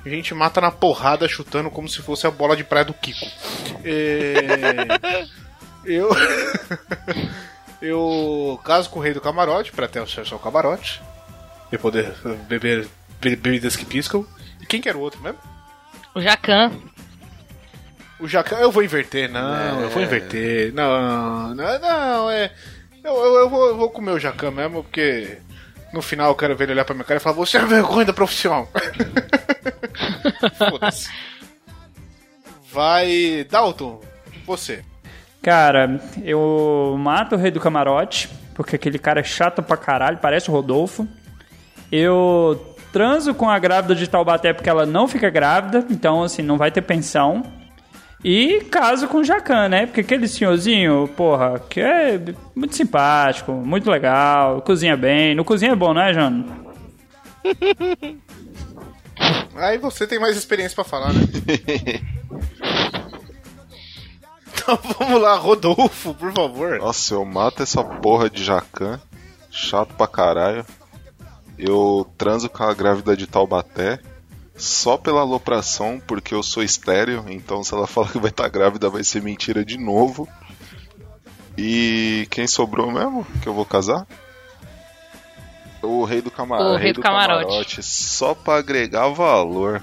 a 0.05 0.09
gente 0.09 0.33
mata 0.35 0.61
na 0.61 0.71
porrada 0.71 1.29
chutando 1.29 1.71
como 1.71 1.89
se 1.89 2.01
fosse 2.03 2.27
a 2.27 2.31
bola 2.31 2.57
de 2.57 2.65
praia 2.65 2.85
do 2.85 2.95
Kiko. 2.95 3.27
É, 3.85 4.35
eu. 5.85 6.09
eu 7.81 8.61
caso 8.65 8.91
com 8.91 8.99
o 8.99 9.03
rei 9.03 9.13
do 9.15 9.21
camarote 9.21 9.73
pra 9.73 9.89
ter 9.89 10.01
acesso 10.01 10.35
ao 10.35 10.41
camarote 10.41 11.01
e 11.73 11.79
poder 11.79 12.13
beber 12.49 12.89
be- 13.21 13.37
bebidas 13.37 13.77
que 13.77 13.85
piscam. 13.85 14.25
E 14.61 14.67
quem 14.67 14.81
que 14.81 14.89
era 14.89 14.99
o 14.99 15.01
outro 15.01 15.21
mesmo? 15.23 15.39
O 16.15 16.21
Jacan. 16.21 16.73
O 18.19 18.29
Jacan, 18.29 18.57
eu 18.57 18.71
vou 18.71 18.83
inverter, 18.83 19.31
não, 19.31 19.81
eu 19.81 19.89
vou 19.89 20.03
inverter. 20.03 20.75
Não, 20.75 21.55
não, 21.55 21.79
não, 21.79 22.31
é. 22.31 22.53
Eu, 23.03 23.15
eu, 23.17 23.35
eu 23.37 23.49
vou, 23.49 23.67
eu 23.69 23.77
vou 23.79 23.91
comer 23.91 24.11
o 24.11 24.19
Jacan 24.19 24.51
mesmo, 24.51 24.83
porque 24.83 25.39
no 25.93 26.03
final 26.03 26.29
eu 26.31 26.35
quero 26.35 26.55
ver 26.55 26.65
ele 26.65 26.73
olhar 26.73 26.85
pra 26.85 26.95
minha 26.95 27.05
cara 27.05 27.19
e 27.19 27.23
falar: 27.23 27.37
Você 27.37 27.57
é 27.57 27.65
vergonha 27.65 28.05
da 28.05 28.13
profissão. 28.13 28.69
Foda-se. 30.57 31.11
Vai. 32.73 33.47
Dalton, 33.51 34.01
você. 34.47 34.85
Cara, 35.43 36.01
eu 36.23 36.97
mato 36.99 37.35
o 37.35 37.39
rei 37.39 37.51
do 37.51 37.61
camarote, 37.61 38.29
porque 38.55 38.77
aquele 38.77 38.99
cara 38.99 39.21
é 39.21 39.25
chato 39.25 39.63
pra 39.63 39.77
caralho, 39.77 40.19
parece 40.19 40.51
o 40.51 40.53
Rodolfo. 40.53 41.09
Eu 41.91 42.77
transo 42.93 43.35
com 43.35 43.49
a 43.49 43.59
grávida 43.59 43.95
de 43.95 44.07
Taubaté 44.07 44.53
porque 44.53 44.69
ela 44.69 44.85
não 44.85 45.09
fica 45.09 45.31
grávida, 45.31 45.87
então 45.91 46.23
assim, 46.23 46.43
não 46.43 46.59
vai 46.59 46.71
ter 46.71 46.83
pensão. 46.83 47.43
E 48.23 48.61
caso 48.71 49.09
com 49.09 49.19
o 49.19 49.25
Jacan, 49.25 49.69
né? 49.71 49.87
Porque 49.87 50.03
aquele 50.03 50.29
senhorzinho, 50.29 51.09
porra, 51.17 51.59
que 51.59 51.81
é 51.81 52.21
muito 52.55 52.77
simpático, 52.77 53.51
muito 53.53 53.91
legal, 53.91 54.61
cozinha 54.61 54.95
bem. 54.95 55.35
No 55.35 55.43
cozinha 55.43 55.73
é 55.73 55.77
bom, 55.77 55.95
né, 55.95 56.13
Jano? 56.13 56.45
Aí 59.55 59.79
você 59.79 60.07
tem 60.07 60.19
mais 60.19 60.37
experiência 60.37 60.75
pra 60.75 60.85
falar, 60.85 61.13
né? 61.13 61.21
então 64.55 64.79
vamos 64.99 65.21
lá, 65.21 65.37
Rodolfo, 65.37 66.15
por 66.15 66.33
favor. 66.33 66.79
Nossa, 66.79 67.15
eu 67.15 67.25
mato 67.25 67.63
essa 67.63 67.85
porra 67.85 68.31
de 68.31 68.43
Jacan. 68.43 69.01
Chato 69.51 69.95
pra 69.95 70.07
caralho. 70.07 70.65
Eu 71.59 72.11
transo 72.17 72.49
com 72.49 72.63
a 72.63 72.73
grávida 72.73 73.17
de 73.17 73.27
Taubaté. 73.27 74.01
Só 74.57 74.97
pela 74.97 75.21
alopração, 75.21 76.01
porque 76.07 76.35
eu 76.35 76.43
sou 76.43 76.63
estéreo. 76.63 77.25
Então, 77.29 77.63
se 77.63 77.75
ela 77.75 77.87
falar 77.89 78.13
que 78.13 78.19
vai 78.19 78.31
estar 78.31 78.49
grávida, 78.49 78.89
vai 78.89 79.05
ser 79.05 79.23
mentira 79.23 79.65
de 79.65 79.77
novo. 79.77 80.29
E 81.57 82.27
quem 82.31 82.47
sobrou 82.47 82.91
mesmo 82.91 83.27
que 83.43 83.49
eu 83.49 83.55
vou 83.55 83.67
casar? 83.67 84.07
O 85.83 86.05
rei 86.05 86.21
do, 86.21 86.31
cama 86.31 86.59
O 86.61 86.77
rei 86.77 86.93
do 86.93 87.01
camarote. 87.01 87.83
Só 87.83 88.35
pra 88.35 88.57
agregar 88.57 89.09
valor. 89.09 89.83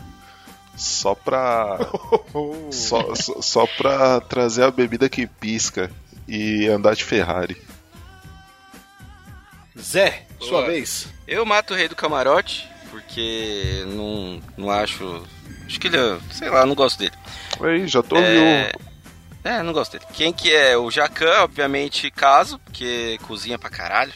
Só 0.76 1.16
pra. 1.16 1.78
só, 2.72 3.16
só, 3.16 3.42
só 3.42 3.68
pra 3.78 4.20
trazer 4.22 4.64
a 4.64 4.72
bebida 4.72 5.10
que 5.10 5.26
pisca 5.26 5.90
e 6.28 6.68
andar 6.68 6.96
de 6.96 7.04
Ferrari. 7.04 7.60
Zé, 9.80 10.26
sua 10.40 10.62
Boa. 10.62 10.68
vez. 10.68 11.08
Eu 11.28 11.46
mato 11.46 11.74
o 11.74 11.78
rei 11.78 11.88
do 11.88 11.96
camarote, 11.96 12.68
porque 12.90 13.84
não, 13.88 14.42
não 14.58 14.70
acho. 14.72 15.24
Acho 15.66 15.80
que 15.80 15.88
ele 15.88 15.98
é. 15.98 16.18
Sei 16.32 16.50
lá, 16.50 16.66
não 16.66 16.76
gosto 16.76 17.00
dele. 17.00 17.14
Aí, 17.60 17.88
já 17.88 18.02
tô 18.04 18.16
É, 18.18 18.70
viúvo. 18.72 18.90
é, 19.44 19.64
não 19.64 19.74
gosto 19.74 19.94
dele. 19.94 20.06
Quem 20.14 20.32
que 20.32 20.54
é? 20.54 20.78
O 20.78 20.90
Jacan, 20.90 21.42
obviamente, 21.44 22.10
caso, 22.12 22.60
porque 22.60 23.20
cozinha 23.24 23.58
pra 23.60 23.70
caralho. 23.70 24.14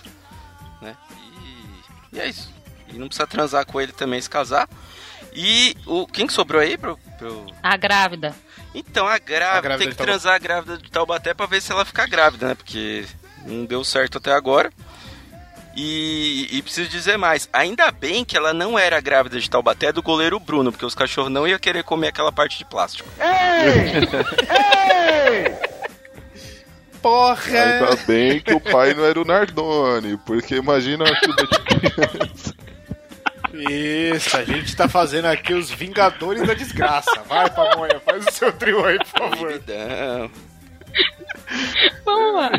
E, 2.12 2.20
é 2.20 2.28
isso. 2.28 2.52
E 2.90 2.98
não 2.98 3.08
precisa 3.08 3.28
transar 3.28 3.66
com 3.66 3.80
ele 3.80 3.92
também 3.92 4.22
se 4.22 4.30
casar. 4.30 4.68
E 5.34 5.76
o 5.86 6.06
quem 6.06 6.28
que 6.28 6.34
sobrou 6.34 6.62
aí 6.62 6.78
pro, 6.78 6.98
pro... 7.18 7.46
A 7.64 7.78
grávida. 7.78 8.36
Então, 8.74 9.08
a 9.08 9.18
grávida, 9.18 9.58
A 9.58 9.62
grávida 9.62 9.80
tem 9.80 9.90
que 9.90 9.96
Taubaté. 9.96 10.12
transar 10.12 10.36
a 10.36 10.40
grávida 10.40 10.78
de 10.78 10.92
Taubaté 10.92 11.34
pra 11.34 11.46
ver 11.46 11.62
se 11.62 11.72
ela 11.72 11.86
fica 11.86 12.06
grávida, 12.06 12.50
né? 12.50 12.56
Porque 12.56 13.06
não 13.46 13.66
deu 13.66 13.84
certo 13.84 14.18
até 14.18 14.34
agora. 14.34 14.72
E, 15.76 16.48
e 16.52 16.62
preciso 16.62 16.90
dizer 16.90 17.18
mais, 17.18 17.48
ainda 17.54 17.90
bem 17.92 18.26
que 18.26 18.36
ela 18.36 18.54
não 18.54 18.78
era 18.78 19.00
grávida 19.00 19.40
de 19.40 19.50
Taubaté 19.50 19.88
é 19.88 19.94
do 19.94 20.04
goleiro 20.04 20.38
Bruno, 20.38 20.70
porque 20.70 20.86
os 20.86 20.94
cachorros 20.94 21.32
não 21.32 21.48
iam 21.48 21.58
querer 21.58 21.84
comer 21.84 22.10
aquela 22.10 22.32
parte 22.32 22.58
de 22.58 22.66
plástico. 22.66 23.08
Porra! 27.02 27.42
Ainda 27.44 27.96
bem 28.08 28.40
que 28.40 28.54
o 28.54 28.60
pai 28.60 28.94
não 28.94 29.04
era 29.06 29.20
o 29.20 29.26
Nardone, 29.26 30.18
porque 30.26 30.56
imagina 30.56 31.06
a 31.06 31.16
chuva 31.16 31.48
de 31.48 31.60
criança. 31.60 32.56
Isso, 33.54 34.38
a 34.38 34.44
gente 34.44 34.76
tá 34.76 34.88
fazendo 34.88 35.26
aqui 35.26 35.54
os 35.54 35.70
Vingadores 35.70 36.46
da 36.48 36.54
Desgraça. 36.54 37.22
Vai, 37.28 37.50
Pamonha, 37.50 38.00
faz 38.00 38.26
o 38.26 38.32
seu 38.32 38.52
trio 38.54 38.86
aí, 38.86 38.98
por 38.98 39.08
favor. 39.08 39.62
Vamos 42.06 42.36
lá. 42.36 42.52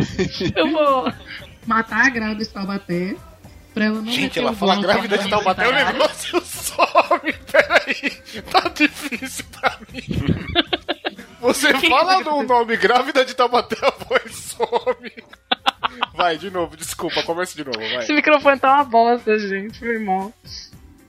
Eu 0.55 0.71
vou. 0.71 1.13
Matar 1.67 2.07
a 2.07 2.11
grávida 2.11 2.45
de 2.45 2.51
Taubaté. 2.51 3.17
Pra 3.73 3.87
ela 3.87 4.03
não 4.03 4.13
Gente, 4.13 4.39
ela 4.39 4.51
o 4.51 4.55
fala 4.55 4.77
grávida 4.77 5.17
de 5.17 5.31
Taubaté, 5.31 5.67
o 5.67 5.73
negócio 5.73 6.43
some. 6.45 7.33
Peraí, 7.51 8.43
tá 8.51 8.69
difícil 8.69 9.45
pra 9.53 9.79
mim. 9.93 10.03
Você 11.43 11.73
fala 11.89 12.21
no 12.21 12.45
nome 12.45 12.77
grávida 12.77 13.25
de 13.25 13.35
Taubaté, 13.35 13.77
a 13.83 13.91
voz 13.91 14.33
some. 14.33 15.13
Vai, 16.15 16.39
de 16.39 16.51
novo, 16.51 16.77
desculpa, 16.77 17.23
começa 17.25 17.57
de 17.57 17.65
novo, 17.65 17.79
vai. 17.79 17.99
Esse 17.99 18.13
microfone 18.13 18.61
tá 18.61 18.75
uma 18.77 18.85
bosta, 18.85 19.37
gente. 19.39 19.81
Foi 19.81 19.99
mal. 19.99 20.33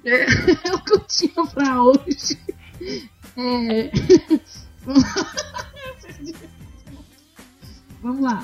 É, 0.04 0.24
é 0.24 0.74
o 0.74 0.80
que 0.80 0.94
eu 0.94 1.00
tinha 1.02 1.46
pra 1.54 1.84
hoje. 1.84 2.40
É... 3.38 3.92
Vamos 8.02 8.22
lá. 8.22 8.44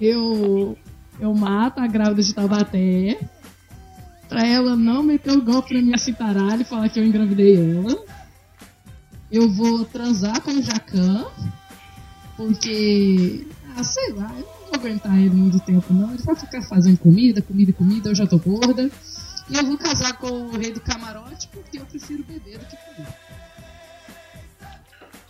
Eu, 0.00 0.76
eu 1.20 1.32
mato 1.32 1.80
a 1.80 1.86
grávida 1.86 2.22
de 2.22 2.34
Taubaté 2.34 3.18
pra 4.28 4.46
ela 4.46 4.74
não 4.74 5.02
meter 5.02 5.32
o 5.32 5.42
golpe 5.42 5.72
na 5.74 5.82
minha 5.82 5.98
citaralha 5.98 6.62
e 6.62 6.64
falar 6.64 6.88
que 6.88 6.98
eu 6.98 7.04
engravidei 7.04 7.56
ela. 7.56 7.96
Eu 9.32 9.48
vou 9.50 9.84
transar 9.86 10.42
com 10.42 10.50
o 10.50 10.62
Jacan, 10.62 11.24
porque, 12.36 13.46
ah, 13.74 13.82
sei 13.82 14.12
lá, 14.12 14.30
eu 14.38 14.44
não 14.44 14.66
vou 14.66 14.74
aguentar 14.74 15.16
ele 15.16 15.30
muito 15.30 15.58
tempo 15.60 15.92
não. 15.92 16.12
Ele 16.12 16.22
vai 16.22 16.36
ficar 16.36 16.60
fazendo 16.62 16.98
comida, 16.98 17.40
comida 17.40 17.70
e 17.70 17.74
comida, 17.74 18.10
eu 18.10 18.14
já 18.14 18.26
tô 18.26 18.38
gorda. 18.38 18.90
E 19.48 19.56
eu 19.56 19.64
vou 19.64 19.78
casar 19.78 20.12
com 20.18 20.28
o 20.28 20.58
rei 20.58 20.70
do 20.70 20.80
camarote 20.80 21.48
porque 21.48 21.78
eu 21.78 21.86
prefiro 21.86 22.22
beber 22.22 22.58
do 22.58 22.66
que 22.66 22.76
comer. 22.76 23.08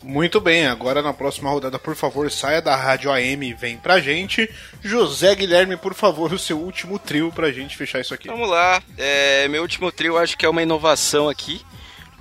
Muito 0.03 0.41
bem, 0.41 0.67
agora 0.67 1.01
na 1.01 1.13
próxima 1.13 1.49
rodada, 1.49 1.79
por 1.79 1.95
favor, 1.95 2.29
saia 2.29 2.61
da 2.61 2.75
Rádio 2.75 3.11
AM 3.13 3.49
e 3.49 3.55
vem 3.55 3.77
pra 3.79 4.01
gente. 4.01 4.51
José 4.83 5.33
Guilherme, 5.35 5.77
por 5.77 5.95
favor, 5.95 6.33
o 6.33 6.39
seu 6.39 6.59
último 6.59 6.99
trio 6.99 7.31
pra 7.31 7.53
gente 7.53 7.77
fechar 7.77 8.01
isso 8.01 8.13
aqui. 8.13 8.27
Vamos 8.27 8.51
lá. 8.51 8.83
É, 8.99 9.47
meu 9.47 9.63
último 9.63 9.93
trio 9.93 10.19
acho 10.19 10.37
que 10.37 10.45
é 10.45 10.49
uma 10.49 10.63
inovação 10.63 11.29
aqui, 11.29 11.63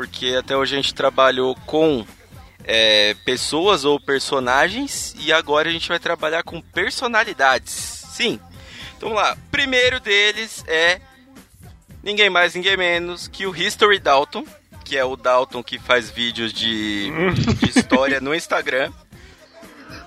porque 0.01 0.35
até 0.35 0.57
hoje 0.57 0.73
a 0.73 0.77
gente 0.77 0.95
trabalhou 0.95 1.55
com 1.67 2.03
é, 2.63 3.15
pessoas 3.23 3.85
ou 3.85 3.99
personagens 3.99 5.15
e 5.19 5.31
agora 5.31 5.69
a 5.69 5.71
gente 5.71 5.87
vai 5.87 5.99
trabalhar 5.99 6.41
com 6.41 6.59
personalidades. 6.59 7.71
Sim. 7.71 8.39
Então 8.97 9.09
vamos 9.09 9.23
lá. 9.23 9.37
Primeiro 9.51 9.99
deles 9.99 10.65
é 10.67 10.99
ninguém 12.01 12.31
mais, 12.31 12.55
ninguém 12.55 12.75
menos 12.75 13.27
que 13.27 13.45
o 13.45 13.55
History 13.55 13.99
Dalton, 13.99 14.43
que 14.83 14.97
é 14.97 15.05
o 15.05 15.15
Dalton 15.15 15.61
que 15.61 15.77
faz 15.77 16.09
vídeos 16.09 16.51
de, 16.51 17.11
de 17.59 17.69
história 17.77 18.19
no 18.19 18.33
Instagram. 18.33 18.91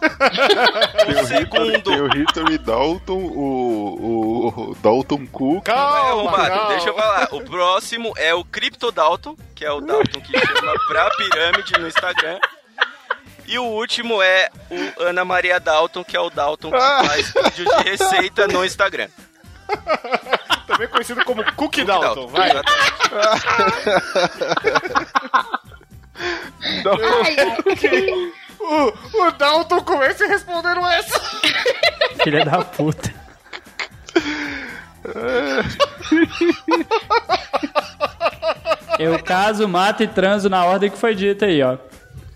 O, 0.04 1.26
Segundo. 1.26 1.82
tem 1.82 2.00
o 2.00 2.08
History 2.22 2.58
Dalton, 2.58 3.12
o, 3.18 4.48
o, 4.48 4.70
o 4.70 4.74
Dalton 4.76 5.26
Cook. 5.26 5.64
Calma, 5.64 6.32
calma. 6.48 6.68
deixa 6.68 6.88
eu 6.90 6.94
falar. 6.94 7.28
O 7.32 7.40
próximo 7.42 8.12
é 8.16 8.34
o 8.34 8.44
Crypto 8.44 8.90
Dalton, 8.92 9.36
que 9.54 9.64
é 9.64 9.70
o 9.72 9.80
Dalton 9.80 10.20
que 10.20 10.38
chama 10.38 10.72
pra 10.88 11.10
pirâmide 11.10 11.78
no 11.78 11.88
Instagram. 11.88 12.38
E 13.46 13.58
o 13.58 13.64
último 13.64 14.22
é 14.22 14.48
o 14.70 15.02
Ana 15.02 15.24
Maria 15.24 15.60
Dalton, 15.60 16.02
que 16.02 16.16
é 16.16 16.20
o 16.20 16.30
Dalton 16.30 16.70
que 16.70 16.78
faz 16.78 17.32
vídeo 17.32 17.64
de 17.76 17.82
receita 17.90 18.46
no 18.48 18.64
Instagram. 18.64 19.08
Também 20.66 20.88
conhecido 20.88 21.24
como 21.24 21.42
Cookie 21.44 21.54
Cookie 21.56 21.84
Dalton, 21.84 22.26
vai. 22.28 22.50
Dalton- 22.52 22.72
O, 28.74 29.26
o 29.26 29.30
Dalton 29.30 29.80
começa 29.82 30.26
respondendo 30.26 30.84
essa. 30.86 31.20
Filha 32.24 32.44
da 32.44 32.64
puta. 32.64 33.14
Eu 38.98 39.22
caso, 39.22 39.68
mato 39.68 40.02
e 40.02 40.08
transo 40.08 40.48
na 40.48 40.64
ordem 40.64 40.90
que 40.90 40.98
foi 40.98 41.14
dita 41.14 41.46
aí, 41.46 41.62
ó. 41.62 41.78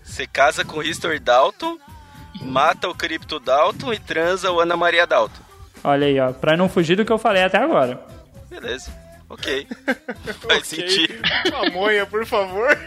Você 0.03 0.25
casa 0.25 0.63
com 0.63 0.79
o 0.79 0.83
History 0.83 1.19
Dalton, 1.19 1.77
mata 2.41 2.87
o 2.87 2.95
Crypto 2.95 3.39
Dalton 3.39 3.93
e 3.93 3.99
transa 3.99 4.51
o 4.51 4.59
Ana 4.59 4.77
Maria 4.77 5.05
Dalton. 5.05 5.41
Olha 5.83 6.07
aí, 6.07 6.19
ó. 6.19 6.31
Pra 6.31 6.55
não 6.55 6.69
fugir 6.69 6.95
do 6.95 7.03
que 7.03 7.11
eu 7.11 7.17
falei 7.17 7.43
até 7.43 7.57
agora. 7.57 8.01
Beleza. 8.49 8.91
Ok. 9.29 9.67
Faz 10.47 10.67
sentido. 10.67 11.15
Pamonha, 11.51 12.05
por 12.05 12.25
favor. 12.25 12.77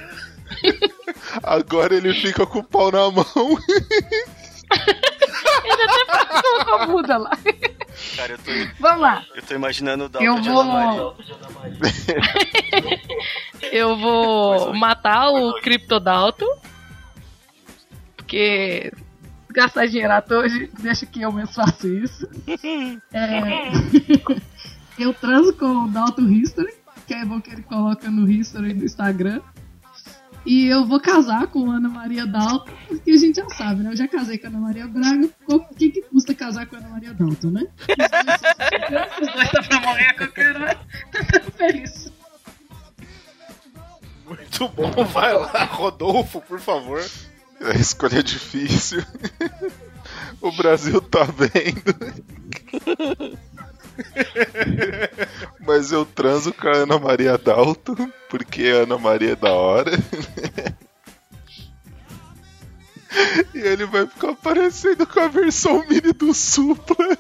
Agora 1.43 1.95
ele 1.95 2.15
fica 2.15 2.47
com 2.47 2.61
o 2.61 2.65
pau 2.65 2.91
na 2.91 3.11
mão. 3.11 3.27
Colocou 6.43 6.75
a 6.75 6.87
muda 6.87 7.17
lá. 7.19 7.31
Cara, 8.17 8.33
eu 8.33 8.39
tô, 8.39 8.51
Vamos 8.81 9.01
lá. 9.01 9.25
eu 9.35 9.43
tô 9.43 9.55
imaginando 9.55 10.05
o 10.05 10.09
Dalton 10.09 10.27
Eu 10.27 10.43
vou. 10.43 11.17
Eu 13.73 13.97
vou 13.97 14.75
matar 14.75 15.31
o 15.31 15.55
Cryptodalto. 15.61 16.45
Porque 18.17 18.93
gastar 19.51 19.87
dinheiro 19.87 20.13
à 20.13 20.21
toa, 20.21 20.45
deixa 20.81 21.07
que 21.07 21.23
eu 21.23 21.33
mesmo 21.33 21.55
faço 21.55 21.87
isso. 21.87 22.29
É, 23.13 23.71
eu 24.99 25.15
transo 25.15 25.55
com 25.55 25.85
o 25.85 25.89
Dalton 25.89 26.29
History, 26.29 26.75
que 27.07 27.15
é 27.15 27.25
bom 27.25 27.41
que 27.41 27.51
ele 27.51 27.63
coloca 27.63 28.11
no 28.11 28.29
History 28.31 28.75
do 28.75 28.85
Instagram. 28.85 29.41
E 30.45 30.67
eu 30.67 30.85
vou 30.85 31.01
casar 31.01 31.47
com 31.47 31.71
Ana 31.71 31.89
Maria 31.89 32.27
Dalton, 32.27 32.73
porque 32.89 33.13
a 33.13 33.17
gente 33.17 33.37
já 33.37 33.49
sabe, 33.51 33.83
né? 33.83 33.91
Eu 33.91 33.97
já 33.97 34.09
casei 34.09 34.39
com 34.39 34.47
a 34.47 34.51
Ana 34.51 34.61
Maria 34.61 34.87
Braga. 34.89 35.29
O 35.47 35.61
que, 35.61 35.91
que 35.91 36.03
custa 36.03 36.35
casar 36.35 36.67
com 36.67 36.77
a 36.77 36.79
Ana 36.81 36.89
Maria 36.89 37.15
Dalton, 37.15 37.51
né? 37.51 37.63
Os 39.21 39.33
dois 39.33 39.51
tá 39.51 39.63
pra 39.63 39.81
morrer 39.81 40.07
a 40.07 40.15
qualquer 40.15 40.57
hora. 40.57 40.81
Feliz. 41.57 42.13
Muito 44.27 44.69
bom, 44.69 45.05
vai 45.05 45.33
lá, 45.33 45.65
Rodolfo, 45.65 46.41
por 46.41 46.59
favor. 46.59 47.05
A 47.61 47.79
escolha 47.79 48.19
é 48.19 48.23
difícil. 48.23 49.03
O 50.41 50.51
Brasil 50.51 51.01
tá 51.01 51.23
vendo. 51.23 51.95
Mas 55.61 55.93
eu 55.93 56.05
transo 56.05 56.53
com 56.53 56.69
a 56.69 56.79
Ana 56.79 56.99
Maria 56.99 57.39
Dalton, 57.39 58.11
porque 58.29 58.65
a 58.65 58.83
Ana 58.83 58.99
Maria 58.99 59.33
é 59.33 59.37
da 59.37 59.53
hora. 59.53 59.93
E 63.55 63.59
ele 63.59 63.85
vai 63.85 64.07
ficar 64.07 64.35
parecendo 64.37 65.07
com 65.07 65.21
a 65.21 65.29
versão 65.29 65.87
mini 65.87 66.15
do 66.15 66.33
Supla. 66.33 66.97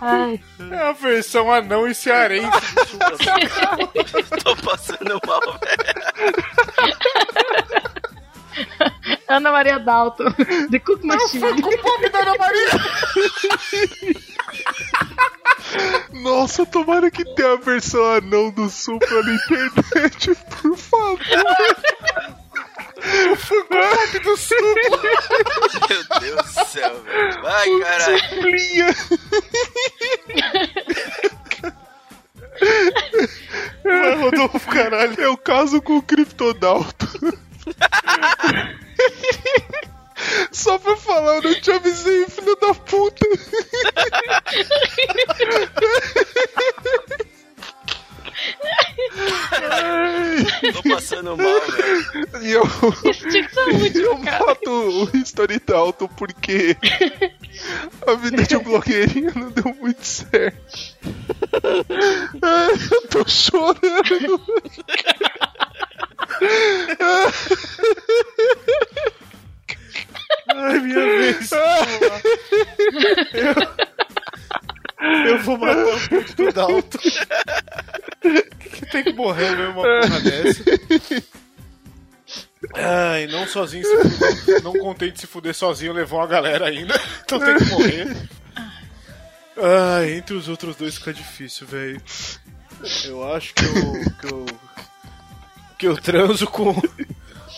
Ai, 0.00 0.40
É 0.70 0.78
a 0.78 0.92
versão 0.92 1.52
anão 1.52 1.86
e 1.86 1.94
cearense. 1.94 2.48
Tô 4.44 4.56
passando 4.56 5.20
mal, 5.26 5.40
velho. 5.40 5.78
Ana 9.28 9.52
Maria 9.52 9.78
Dalton, 9.78 10.32
The 10.70 10.78
Cook 10.80 11.04
Machine. 11.04 11.62
Com 11.62 11.68
o 11.68 11.78
pop 11.78 12.08
da 12.08 12.18
Ana 12.20 12.34
Maria. 12.38 12.70
Nossa, 16.22 16.64
tomara 16.66 17.10
que 17.10 17.24
tenha 17.34 17.52
a 17.52 17.56
versão 17.56 18.04
anão 18.14 18.50
do 18.50 18.68
Supla 18.68 19.22
na 19.22 19.34
internet, 19.34 20.34
por 20.62 20.76
favor. 20.76 21.18
Pop 22.98 24.18
do 24.20 24.36
Supla. 24.36 25.02
Meu 25.88 26.04
Deus 26.20 26.54
do 26.54 26.66
céu, 26.66 27.02
velho. 27.02 27.42
Vai, 27.42 27.80
caralho. 27.80 28.18
Suplinha. 28.18 28.96
Vai, 33.84 34.14
Rodolfo, 34.16 34.70
caralho. 34.70 35.14
Eu 35.20 35.36
caso 35.36 35.80
com 35.80 35.98
o 35.98 36.02
Criptodalto. 36.02 37.06
Só 40.50 40.78
pra 40.78 40.96
falar 40.96 41.44
eu 41.44 41.60
te 41.60 41.70
avisei, 41.70 42.26
filho 42.28 42.56
da 42.56 42.74
puta. 42.74 43.24
Tô 50.72 50.82
passando 50.82 51.36
mal, 51.36 51.60
velho. 51.60 52.42
E 52.42 52.50
eu, 52.52 52.62
Isso 53.10 53.28
tinha 53.28 53.46
que 53.48 53.54
ser 53.54 54.04
o 54.06 54.12
eu 54.12 54.18
cara. 54.18 54.46
mato 54.46 54.70
o 54.70 55.16
History 55.16 55.60
Dalton 55.64 56.08
porque 56.08 56.76
a 58.06 58.14
vida 58.14 58.42
de 58.42 58.56
um 58.56 58.62
blogueirinho 58.62 59.32
não 59.34 59.50
deu 59.50 59.74
muito 59.80 60.04
certo. 60.04 60.96
Ai, 62.42 62.72
Eu 62.92 63.08
tô 63.08 63.28
chorando. 63.28 64.40
Ai, 70.54 70.78
minha 70.80 71.00
vez. 71.04 71.50
Eu, 75.00 75.28
eu 75.30 75.38
vou 75.42 75.56
matar 75.58 75.86
o 75.86 76.08
puto 76.08 76.34
do 76.34 76.52
Dalton. 76.52 76.98
Morrer 79.28 79.54
mesmo 79.56 79.72
uma 79.72 79.82
porra 79.82 80.20
dessa. 80.20 80.64
Ai, 82.74 83.26
não 83.26 83.46
sozinho 83.46 83.84
se 83.84 84.08
fuder, 84.08 84.62
Não 84.62 84.72
contente 84.72 85.12
de 85.12 85.20
se 85.20 85.26
fuder 85.26 85.54
sozinho, 85.54 85.92
levou 85.92 86.18
uma 86.18 86.26
galera 86.26 86.66
ainda. 86.66 86.98
Então 87.28 87.38
tem 87.38 87.58
que 87.58 87.64
morrer. 87.66 88.16
Ai, 89.58 90.12
entre 90.14 90.34
os 90.34 90.48
outros 90.48 90.76
dois 90.76 90.94
fica 90.94 91.12
difícil, 91.12 91.66
velho. 91.66 92.00
Eu 93.04 93.34
acho 93.34 93.52
que 93.52 93.64
eu. 93.66 93.92
que 94.18 94.32
eu. 94.32 94.46
que 95.78 95.86
eu 95.88 95.94
transo 95.98 96.46
com. 96.46 96.74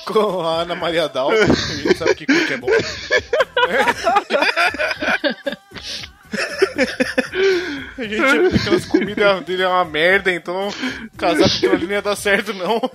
com 0.06 0.40
a 0.40 0.62
Ana 0.62 0.74
Maria 0.74 1.08
Dalton. 1.08 1.36
A 1.36 1.46
gente 1.46 1.96
sabe 1.96 2.16
que 2.16 2.26
que 2.26 2.52
é 2.52 2.56
bom. 2.56 2.66
A 8.00 8.08
gente 8.08 8.50
que 8.50 8.56
aquelas 8.56 8.84
comidas 8.86 9.40
dele 9.44 9.62
é 9.62 9.68
uma 9.68 9.84
merda, 9.84 10.32
então 10.32 10.68
casar 11.16 11.48
com 11.48 11.54
aquilo 11.56 11.74
ali 11.74 11.86
não 11.86 11.92
ia 11.92 12.02
dar 12.02 12.16
certo, 12.16 12.52
não. 12.54 12.80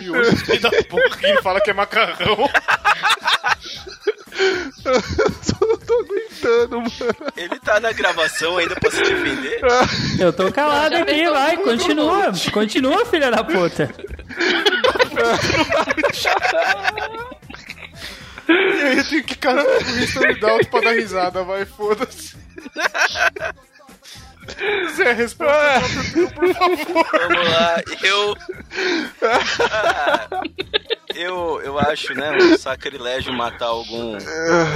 E 0.00 0.10
hoje 0.10 0.34
filho 0.36 0.62
da 0.62 0.70
porra 0.88 1.10
que 1.18 1.26
ele 1.26 1.42
fala 1.42 1.60
que 1.60 1.68
é 1.68 1.74
macarrão. 1.74 2.48
Só 5.42 5.56
não 5.60 5.76
tô 5.76 5.92
aguentando, 5.92 6.80
mano. 6.80 7.32
Ele 7.36 7.60
tá 7.60 7.78
na 7.78 7.92
gravação 7.92 8.56
ainda 8.56 8.74
pra 8.76 8.90
se 8.90 9.02
defender? 9.02 9.60
Eu 10.18 10.32
tô 10.32 10.50
calado 10.50 10.94
Já 10.94 11.02
aqui, 11.02 11.28
vai, 11.28 11.58
continua. 11.58 12.32
Continua, 12.50 13.04
filha 13.04 13.30
da 13.30 13.44
puta. 13.44 13.90
E 18.48 18.82
aí 18.82 18.98
eu 18.98 19.08
tenho 19.08 19.24
que 19.24 19.36
casar 19.36 19.64
com 19.64 19.92
o 19.92 19.98
History 19.98 20.40
Dalton 20.40 20.70
pra 20.70 20.80
dar 20.80 20.92
risada, 20.92 21.42
vai, 21.44 21.64
foda-se. 21.66 22.36
Zé, 24.96 25.12
responde 25.12 25.52
por 26.34 26.54
favor. 26.54 27.06
Vamos 27.12 27.50
lá, 27.50 27.82
eu. 28.02 28.36
Ah, 29.22 30.28
eu, 31.14 31.60
eu 31.62 31.78
acho, 31.78 32.14
né, 32.14 32.32
um 32.32 32.56
sacrilégio 32.56 33.32
matar 33.32 33.66
algum. 33.66 34.16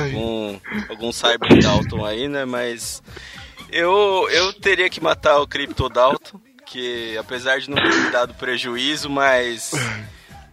algum. 0.04 0.60
algum 0.88 1.12
Cyber 1.12 1.62
Dalton 1.62 2.04
aí, 2.04 2.28
né, 2.28 2.44
mas. 2.44 3.02
Eu, 3.70 4.28
eu 4.30 4.52
teria 4.52 4.90
que 4.90 5.02
matar 5.02 5.40
o 5.40 5.46
Crypto 5.46 5.88
Dalton, 5.88 6.38
que 6.66 7.16
apesar 7.16 7.58
de 7.58 7.70
não 7.70 7.76
ter 7.76 7.94
me 7.94 8.10
dado 8.10 8.34
prejuízo, 8.34 9.08
mas. 9.08 9.72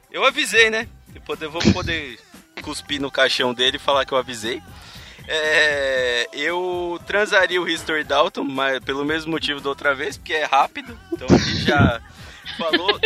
Eu 0.10 0.24
avisei, 0.24 0.70
né? 0.70 0.88
Eu 1.14 1.22
poder, 1.22 1.48
vou 1.50 1.62
poder 1.74 2.18
cuspir 2.60 3.02
no 3.02 3.12
caixão 3.12 3.54
dele 3.54 3.78
e 3.78 3.80
falar 3.80 4.06
que 4.06 4.14
eu 4.14 4.18
avisei. 4.18 4.62
É, 5.28 6.28
eu 6.34 7.00
transaria 7.06 7.62
o 7.62 7.68
History 7.68 8.04
Dalton, 8.04 8.44
mas 8.44 8.80
pelo 8.80 9.06
mesmo 9.06 9.32
motivo 9.32 9.62
da 9.62 9.70
outra 9.70 9.94
vez, 9.94 10.18
porque 10.18 10.34
é 10.34 10.46
rápido. 10.46 10.98
Então 11.12 11.28
ele 11.30 11.56
já 11.62 12.02
falou. 12.58 13.00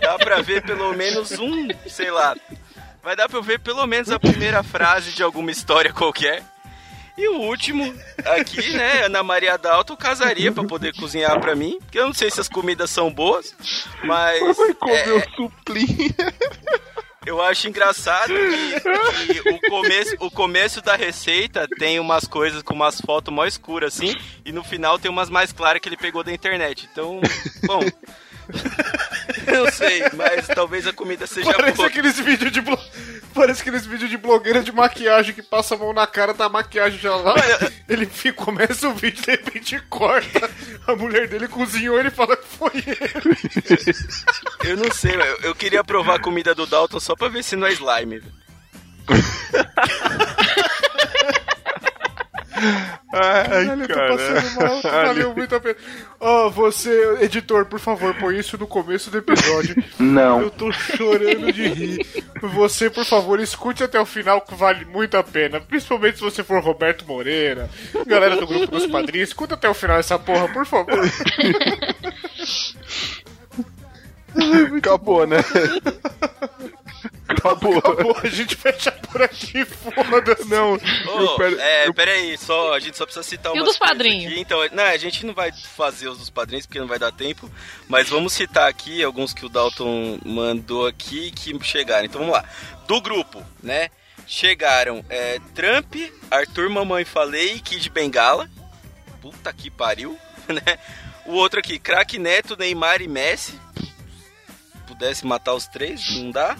Dá 0.00 0.16
pra 0.18 0.40
ver 0.40 0.62
pelo 0.62 0.92
menos 0.94 1.32
um, 1.32 1.68
sei 1.86 2.10
lá. 2.10 2.34
Vai 3.02 3.14
dar 3.14 3.28
pra 3.28 3.38
eu 3.38 3.42
ver 3.42 3.60
pelo 3.60 3.86
menos 3.86 4.10
a 4.10 4.18
primeira 4.18 4.62
frase 4.62 5.12
de 5.12 5.22
alguma 5.22 5.50
história 5.50 5.92
qualquer. 5.92 6.42
E 7.16 7.28
o 7.28 7.40
último, 7.40 7.94
aqui, 8.26 8.74
né, 8.74 9.06
Ana 9.06 9.22
Maria 9.22 9.56
Dalton 9.56 9.96
casaria 9.96 10.52
pra 10.52 10.64
poder 10.64 10.94
cozinhar 10.94 11.40
pra 11.40 11.56
mim. 11.56 11.78
Porque 11.80 11.98
eu 11.98 12.06
não 12.06 12.12
sei 12.12 12.30
se 12.30 12.40
as 12.40 12.48
comidas 12.48 12.90
são 12.90 13.10
boas, 13.10 13.54
mas. 14.04 14.56
Comer 14.78 15.08
é, 15.08 15.12
o 15.12 15.34
suplinho. 15.34 16.14
Eu 17.26 17.42
acho 17.42 17.68
engraçado 17.68 18.32
que, 18.32 19.40
que 19.42 19.50
o, 19.50 19.60
começo, 19.60 20.16
o 20.20 20.30
começo 20.30 20.80
da 20.80 20.94
receita 20.94 21.66
tem 21.78 21.98
umas 21.98 22.24
coisas 22.24 22.62
com 22.62 22.72
umas 22.72 23.00
fotos 23.00 23.34
mó 23.34 23.44
escuras 23.44 23.94
assim, 23.94 24.14
e 24.44 24.52
no 24.52 24.62
final 24.62 24.98
tem 24.98 25.10
umas 25.10 25.28
mais 25.28 25.52
claras 25.52 25.80
que 25.80 25.88
ele 25.88 25.96
pegou 25.96 26.22
da 26.22 26.32
internet. 26.32 26.88
Então, 26.90 27.20
bom. 27.66 27.80
eu 29.46 29.70
sei, 29.72 30.02
mas 30.14 30.46
talvez 30.46 30.86
a 30.86 30.92
comida 30.92 31.26
seja 31.26 31.52
Parece 31.52 31.76
boa. 31.76 31.88
aqueles 31.88 32.18
vídeos 32.18 32.52
de 32.52 32.60
blo... 32.60 32.78
Parece 33.34 33.60
aqueles 33.60 33.84
vídeos 33.84 34.08
de 34.08 34.16
blogueira 34.16 34.62
de 34.62 34.72
maquiagem 34.72 35.34
que 35.34 35.42
passa 35.42 35.74
a 35.74 35.78
mão 35.78 35.92
na 35.92 36.06
cara, 36.06 36.32
tá 36.32 36.46
a 36.46 36.48
maquiagem 36.48 36.98
já 36.98 37.14
lá. 37.14 37.34
Ele 37.86 38.06
fica, 38.06 38.42
começa 38.44 38.88
o 38.88 38.94
vídeo, 38.94 39.22
de 39.22 39.30
repente 39.30 39.78
corta. 39.90 40.50
A 40.86 40.96
mulher 40.96 41.28
dele 41.28 41.46
cozinhou, 41.46 41.98
ele 41.98 42.10
fala 42.10 42.34
que 42.36 42.46
foi 42.46 42.72
ele. 42.74 44.16
Eu 44.64 44.76
não 44.78 44.90
sei, 44.90 45.14
eu, 45.14 45.38
eu 45.42 45.54
queria 45.54 45.84
provar 45.84 46.16
a 46.16 46.20
comida 46.20 46.54
do 46.54 46.66
Dalton 46.66 46.98
só 46.98 47.14
pra 47.14 47.28
ver 47.28 47.44
se 47.44 47.56
não 47.56 47.66
é 47.66 47.72
slime. 47.72 48.22
velho. 52.60 52.98
Ai, 53.12 53.44
Caralho, 53.44 53.82
eu 53.82 53.88
tô 53.88 53.94
passando 53.94 54.60
mal, 54.60 54.82
valeu 55.06 55.34
muito 55.34 55.54
a 55.54 55.60
pena. 55.60 55.76
Ó, 56.20 56.50
você, 56.50 57.18
editor, 57.20 57.66
por 57.66 57.78
favor, 57.78 58.14
põe 58.14 58.38
isso 58.38 58.58
no 58.58 58.66
começo 58.66 59.10
do 59.10 59.18
episódio. 59.18 59.82
Não. 59.98 60.42
Eu 60.42 60.50
tô 60.50 60.72
chorando 60.72 61.52
de 61.52 61.68
rir. 61.68 62.06
Você, 62.40 62.90
por 62.90 63.04
favor, 63.04 63.40
escute 63.40 63.84
até 63.84 64.00
o 64.00 64.06
final, 64.06 64.40
que 64.40 64.54
vale 64.54 64.84
muito 64.84 65.16
a 65.16 65.22
pena. 65.22 65.60
Principalmente 65.60 66.18
se 66.18 66.24
você 66.24 66.42
for 66.42 66.62
Roberto 66.62 67.06
Moreira, 67.06 67.68
galera 68.06 68.36
do 68.36 68.46
grupo 68.46 68.66
dos 68.66 68.86
padrinhos. 68.86 69.28
Escuta 69.28 69.54
até 69.54 69.68
o 69.68 69.74
final 69.74 69.98
essa 69.98 70.18
porra, 70.18 70.48
por 70.48 70.66
favor. 70.66 71.00
Acabou, 74.76 75.26
né? 75.26 75.38
Acabou. 77.28 77.78
Acabou, 77.78 78.16
a 78.22 78.28
gente 78.28 78.54
fecha 78.54 78.92
por 78.92 79.20
aqui, 79.22 79.64
foda-se. 79.64 80.44
Não, 80.48 80.74
eu 80.76 81.36
quero- 81.36 81.60
é, 81.60 81.88
eu- 81.88 81.94
peraí, 81.94 82.38
só, 82.38 82.72
a 82.74 82.78
gente 82.78 82.96
só 82.96 83.04
precisa 83.04 83.22
citar 83.24 83.52
E 83.52 83.58
o 83.58 83.62
umas 83.62 83.68
dos 83.70 83.78
padrinhos? 83.78 84.30
aqui. 84.32 84.40
Então, 84.40 84.58
não, 84.72 84.84
a 84.84 84.96
gente 84.96 85.26
não 85.26 85.34
vai 85.34 85.50
fazer 85.52 86.08
os 86.08 86.18
dos 86.18 86.30
padrinhos 86.30 86.66
porque 86.66 86.78
não 86.78 86.86
vai 86.86 86.98
dar 86.98 87.10
tempo, 87.12 87.50
mas 87.88 88.08
vamos 88.08 88.32
citar 88.32 88.68
aqui 88.68 89.02
alguns 89.02 89.32
que 89.34 89.44
o 89.44 89.48
Dalton 89.48 90.18
mandou 90.24 90.86
aqui 90.86 91.30
que 91.32 91.56
chegaram. 91.64 92.04
Então 92.04 92.20
vamos 92.20 92.34
lá. 92.36 92.44
Do 92.86 93.00
grupo, 93.00 93.42
né? 93.62 93.90
Chegaram 94.28 95.04
é, 95.08 95.38
Trump, 95.54 95.94
Arthur 96.30 96.68
Mamãe 96.70 97.04
Falei 97.04 97.54
e 97.54 97.60
Kid 97.60 97.90
Bengala. 97.90 98.48
Puta 99.20 99.52
que 99.52 99.70
pariu, 99.70 100.16
né? 100.48 100.78
O 101.26 101.32
outro 101.32 101.58
aqui, 101.58 101.78
Crack 101.78 102.18
Neto, 102.18 102.56
Neymar 102.56 103.02
e 103.02 103.08
Messi. 103.08 103.58
Pudesse 104.86 105.26
matar 105.26 105.54
os 105.54 105.66
três, 105.66 106.00
não 106.16 106.30
dá. 106.30 106.56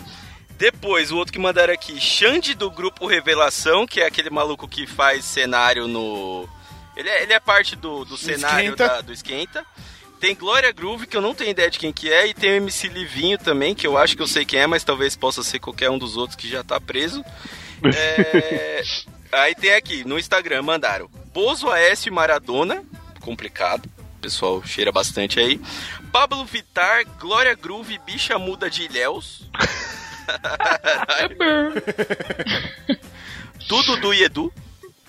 Depois, 0.58 1.10
o 1.12 1.16
outro 1.16 1.32
que 1.32 1.38
mandaram 1.38 1.72
aqui, 1.74 2.00
Xande 2.00 2.54
do 2.54 2.70
grupo 2.70 3.06
Revelação, 3.06 3.86
que 3.86 4.00
é 4.00 4.06
aquele 4.06 4.30
maluco 4.30 4.66
que 4.66 4.86
faz 4.86 5.24
cenário 5.24 5.86
no. 5.86 6.48
Ele 6.96 7.08
é, 7.08 7.22
ele 7.24 7.32
é 7.34 7.40
parte 7.40 7.76
do, 7.76 8.04
do 8.04 8.16
cenário 8.16 8.70
Esquenta. 8.70 8.88
da- 8.88 9.00
do 9.02 9.12
Esquenta. 9.12 9.66
Tem 10.18 10.34
Glória 10.34 10.72
Groove, 10.72 11.06
que 11.06 11.14
eu 11.14 11.20
não 11.20 11.34
tenho 11.34 11.50
ideia 11.50 11.70
de 11.70 11.78
quem 11.78 11.92
que 11.92 12.10
é, 12.10 12.26
e 12.26 12.32
tem 12.32 12.52
o 12.52 12.54
MC 12.54 12.88
Livinho 12.88 13.36
também, 13.36 13.74
que 13.74 13.86
eu 13.86 13.98
acho 13.98 14.16
que 14.16 14.22
eu 14.22 14.26
sei 14.26 14.46
quem 14.46 14.60
é, 14.60 14.66
mas 14.66 14.82
talvez 14.82 15.14
possa 15.14 15.42
ser 15.42 15.58
qualquer 15.58 15.90
um 15.90 15.98
dos 15.98 16.16
outros 16.16 16.36
que 16.36 16.48
já 16.48 16.64
tá 16.64 16.80
preso. 16.80 17.22
É, 17.94 18.82
Aí 19.32 19.54
tem 19.54 19.74
aqui, 19.74 20.02
no 20.04 20.18
Instagram, 20.18 20.62
mandaram 20.62 21.10
Bozo 21.34 21.68
Aécio 21.68 22.10
Maradona, 22.10 22.82
complicado, 23.20 23.84
o 24.16 24.20
pessoal 24.22 24.62
cheira 24.64 24.90
bastante 24.90 25.38
aí. 25.38 25.60
Pablo 26.10 26.42
Vitar, 26.46 27.04
Glória 27.20 27.54
Groove, 27.54 27.98
Bicha 28.06 28.38
Muda 28.38 28.70
de 28.70 28.84
Ilhéus. 28.84 29.42
Tudo 33.68 33.96
do 33.96 34.14
Edu. 34.14 34.52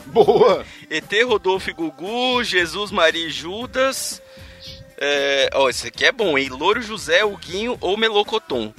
Boa. 0.07 0.65
ET 0.89 1.11
Rodolfo 1.25 1.69
e 1.69 1.73
Gugu, 1.73 2.43
Jesus 2.43 2.91
Maria 2.91 3.27
e 3.27 3.29
Judas. 3.29 4.21
É, 4.97 5.49
ó, 5.53 5.69
esse 5.69 5.87
aqui 5.87 6.05
é 6.05 6.11
bom, 6.11 6.37
hein? 6.37 6.49
Louro 6.49 6.81
José, 6.81 7.23
Huguinho 7.23 7.77
ou 7.81 7.97
Melocoton. 7.97 8.73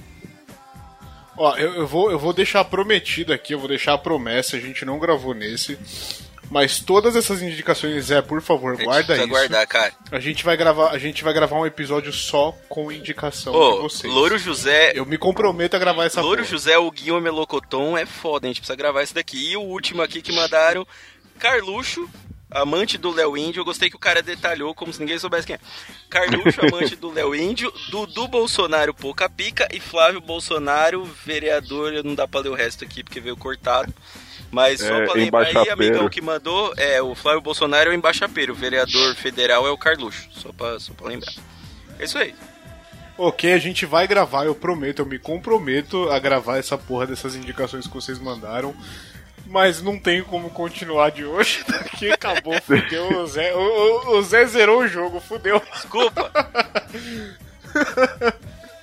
Ó, 1.36 1.56
eu, 1.56 1.74
eu 1.74 1.86
vou, 1.86 2.10
eu 2.10 2.18
vou 2.18 2.32
deixar 2.32 2.64
prometido 2.64 3.32
aqui, 3.32 3.54
eu 3.54 3.60
vou 3.60 3.68
deixar 3.68 3.94
a 3.94 3.98
promessa, 3.98 4.56
a 4.56 4.60
gente 4.60 4.84
não 4.84 4.98
gravou 4.98 5.34
nesse. 5.34 5.78
Mas 6.50 6.80
todas 6.80 7.14
essas 7.14 7.42
indicações, 7.42 8.06
Zé, 8.06 8.22
por 8.22 8.40
favor, 8.40 8.76
guarda 8.82 9.16
isso. 9.16 9.28
guardar, 9.28 9.66
cara. 9.66 9.92
A 10.10 10.18
gente 10.18 10.44
vai 10.44 10.56
gravar, 10.56 10.90
a 10.90 10.98
gente 10.98 11.22
vai 11.22 11.34
gravar 11.34 11.56
um 11.56 11.66
episódio 11.66 12.12
só 12.12 12.56
com 12.68 12.90
indicação 12.90 13.52
de 13.52 13.58
Ô, 13.58 13.82
vocês. 13.82 14.12
Louro 14.12 14.38
José. 14.38 14.92
Eu 14.94 15.04
me 15.04 15.18
comprometo 15.18 15.76
a 15.76 15.78
gravar 15.78 16.06
essa 16.06 16.22
Louro 16.22 16.38
porra. 16.38 16.50
José, 16.50 16.78
o 16.78 16.90
Guilherme 16.90 17.20
Melocoton 17.20 17.98
é 17.98 18.06
foda, 18.06 18.46
a 18.46 18.48
gente 18.48 18.60
precisa 18.60 18.76
gravar 18.76 19.02
esse 19.02 19.14
daqui. 19.14 19.50
E 19.50 19.56
o 19.56 19.60
último 19.62 20.00
aqui 20.00 20.22
que 20.22 20.32
mandaram, 20.32 20.86
Carluxo, 21.38 22.08
amante 22.50 22.96
do 22.96 23.10
Léo 23.10 23.36
Índio. 23.36 23.60
Eu 23.60 23.64
gostei 23.64 23.90
que 23.90 23.96
o 23.96 24.00
cara 24.00 24.22
detalhou 24.22 24.74
como 24.74 24.90
se 24.90 25.00
ninguém 25.00 25.18
soubesse 25.18 25.46
quem 25.46 25.56
é. 25.56 25.60
Carluxo, 26.08 26.60
amante 26.66 26.96
do 26.96 27.12
Léo 27.12 27.34
Índio, 27.34 27.70
Dudu 27.90 28.26
Bolsonaro, 28.26 28.94
pouca 28.94 29.28
pica, 29.28 29.68
e 29.70 29.78
Flávio 29.80 30.20
Bolsonaro, 30.22 31.04
vereador. 31.04 31.92
Não 32.02 32.14
dá 32.14 32.26
pra 32.26 32.40
ler 32.40 32.48
o 32.48 32.54
resto 32.54 32.84
aqui 32.84 33.04
porque 33.04 33.20
veio 33.20 33.36
cortado. 33.36 33.92
Mas 34.50 34.80
só 34.80 34.94
É, 34.94 35.04
pra 35.04 35.14
lembrar 35.14 35.46
aí, 35.46 35.68
amigão 35.70 36.08
que 36.08 36.20
mandou, 36.22 36.72
é 36.76 37.02
o 37.02 37.14
Flávio 37.14 37.40
Bolsonaro 37.42 37.90
é 37.90 37.92
o 37.92 37.96
embaixapeiro, 37.96 38.52
o 38.52 38.56
vereador 38.56 39.14
federal 39.14 39.66
é 39.66 39.70
o 39.70 39.76
Carluxo. 39.78 40.26
Só 40.32 40.52
pra, 40.52 40.80
só 40.80 40.92
pra 40.94 41.08
lembrar. 41.08 41.32
É 41.98 42.04
isso 42.04 42.16
aí. 42.16 42.34
Ok, 43.18 43.52
a 43.52 43.58
gente 43.58 43.84
vai 43.84 44.06
gravar, 44.06 44.44
eu 44.46 44.54
prometo, 44.54 45.00
eu 45.02 45.06
me 45.06 45.18
comprometo 45.18 46.08
a 46.10 46.18
gravar 46.18 46.56
essa 46.58 46.78
porra 46.78 47.06
dessas 47.06 47.34
indicações 47.34 47.86
que 47.86 47.92
vocês 47.94 48.18
mandaram. 48.18 48.74
Mas 49.44 49.82
não 49.82 49.98
tem 49.98 50.22
como 50.22 50.50
continuar 50.50 51.10
de 51.10 51.24
hoje, 51.24 51.64
daqui 51.68 52.10
acabou, 52.12 52.54
fudeu. 52.62 53.22
O 53.22 53.26
Zé, 53.26 53.54
o, 53.54 53.58
o- 53.58 54.18
o 54.18 54.22
Zé 54.22 54.44
zerou 54.46 54.82
o 54.82 54.88
jogo, 54.88 55.20
fudeu. 55.20 55.60
Desculpa. 55.72 56.30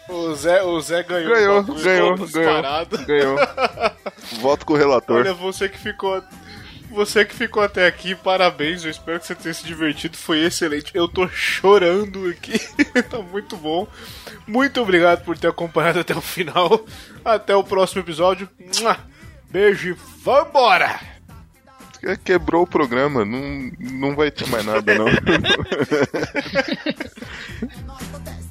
O 0.08 0.36
Zé, 0.36 0.64
o 0.64 0.80
Zé 0.82 1.04
ganhou. 1.04 1.34
Ganhou, 1.34 1.64
bagulho 1.64 1.84
ganhou, 1.84 2.16
ganhou. 2.16 2.62
Ganhou. 3.08 3.38
Voto 4.40 4.66
com 4.66 4.74
o 4.74 4.78
relator. 4.78 5.18
Olha, 5.18 5.34
você 5.34 5.68
que 5.68 5.78
ficou. 5.78 6.22
Você 6.92 7.26
que 7.26 7.36
ficou 7.36 7.64
até 7.64 7.88
aqui, 7.88 8.14
parabéns. 8.14 8.86
Eu 8.86 8.92
espero 8.92 9.20
que 9.20 9.26
você 9.26 9.36
tenha 9.36 9.54
se 9.54 9.66
divertido. 9.66 10.16
Foi 10.16 10.40
excelente. 10.40 10.92
Eu 10.94 11.08
tô 11.08 11.28
chorando 11.28 12.30
aqui. 12.30 12.60
tá 13.10 13.18
muito 13.20 13.58
bom. 13.58 13.88
Muito 14.48 14.82
obrigado 14.82 15.26
por 15.26 15.38
ter 15.38 15.48
acompanhado 15.48 16.00
até 16.00 16.16
o 16.16 16.22
final. 16.22 16.86
Até 17.24 17.56
o 17.56 17.64
próximo 17.64 18.02
episódio. 18.02 18.48
Beijo 19.50 19.90
e 19.90 19.94
vambora! 20.24 21.00
Quebrou 22.24 22.64
o 22.64 22.68
programa, 22.68 23.26
não, 23.26 23.72
não 23.80 24.16
vai 24.16 24.30
ter 24.30 24.48
mais 24.48 24.64
nada, 24.64 24.94
não. 24.94 25.08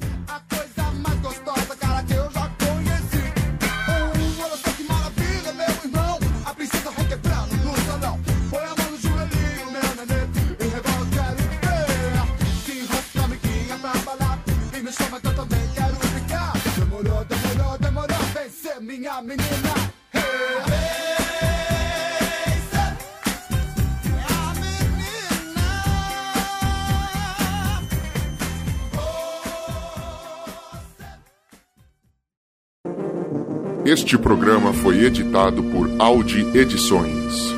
Minha 18.81 19.21
menina. 19.21 19.85
Este 33.85 34.17
programa 34.17 34.73
foi 34.73 35.05
editado 35.05 35.63
por 35.63 35.87
Audi 35.99 36.41
Edições. 36.57 37.54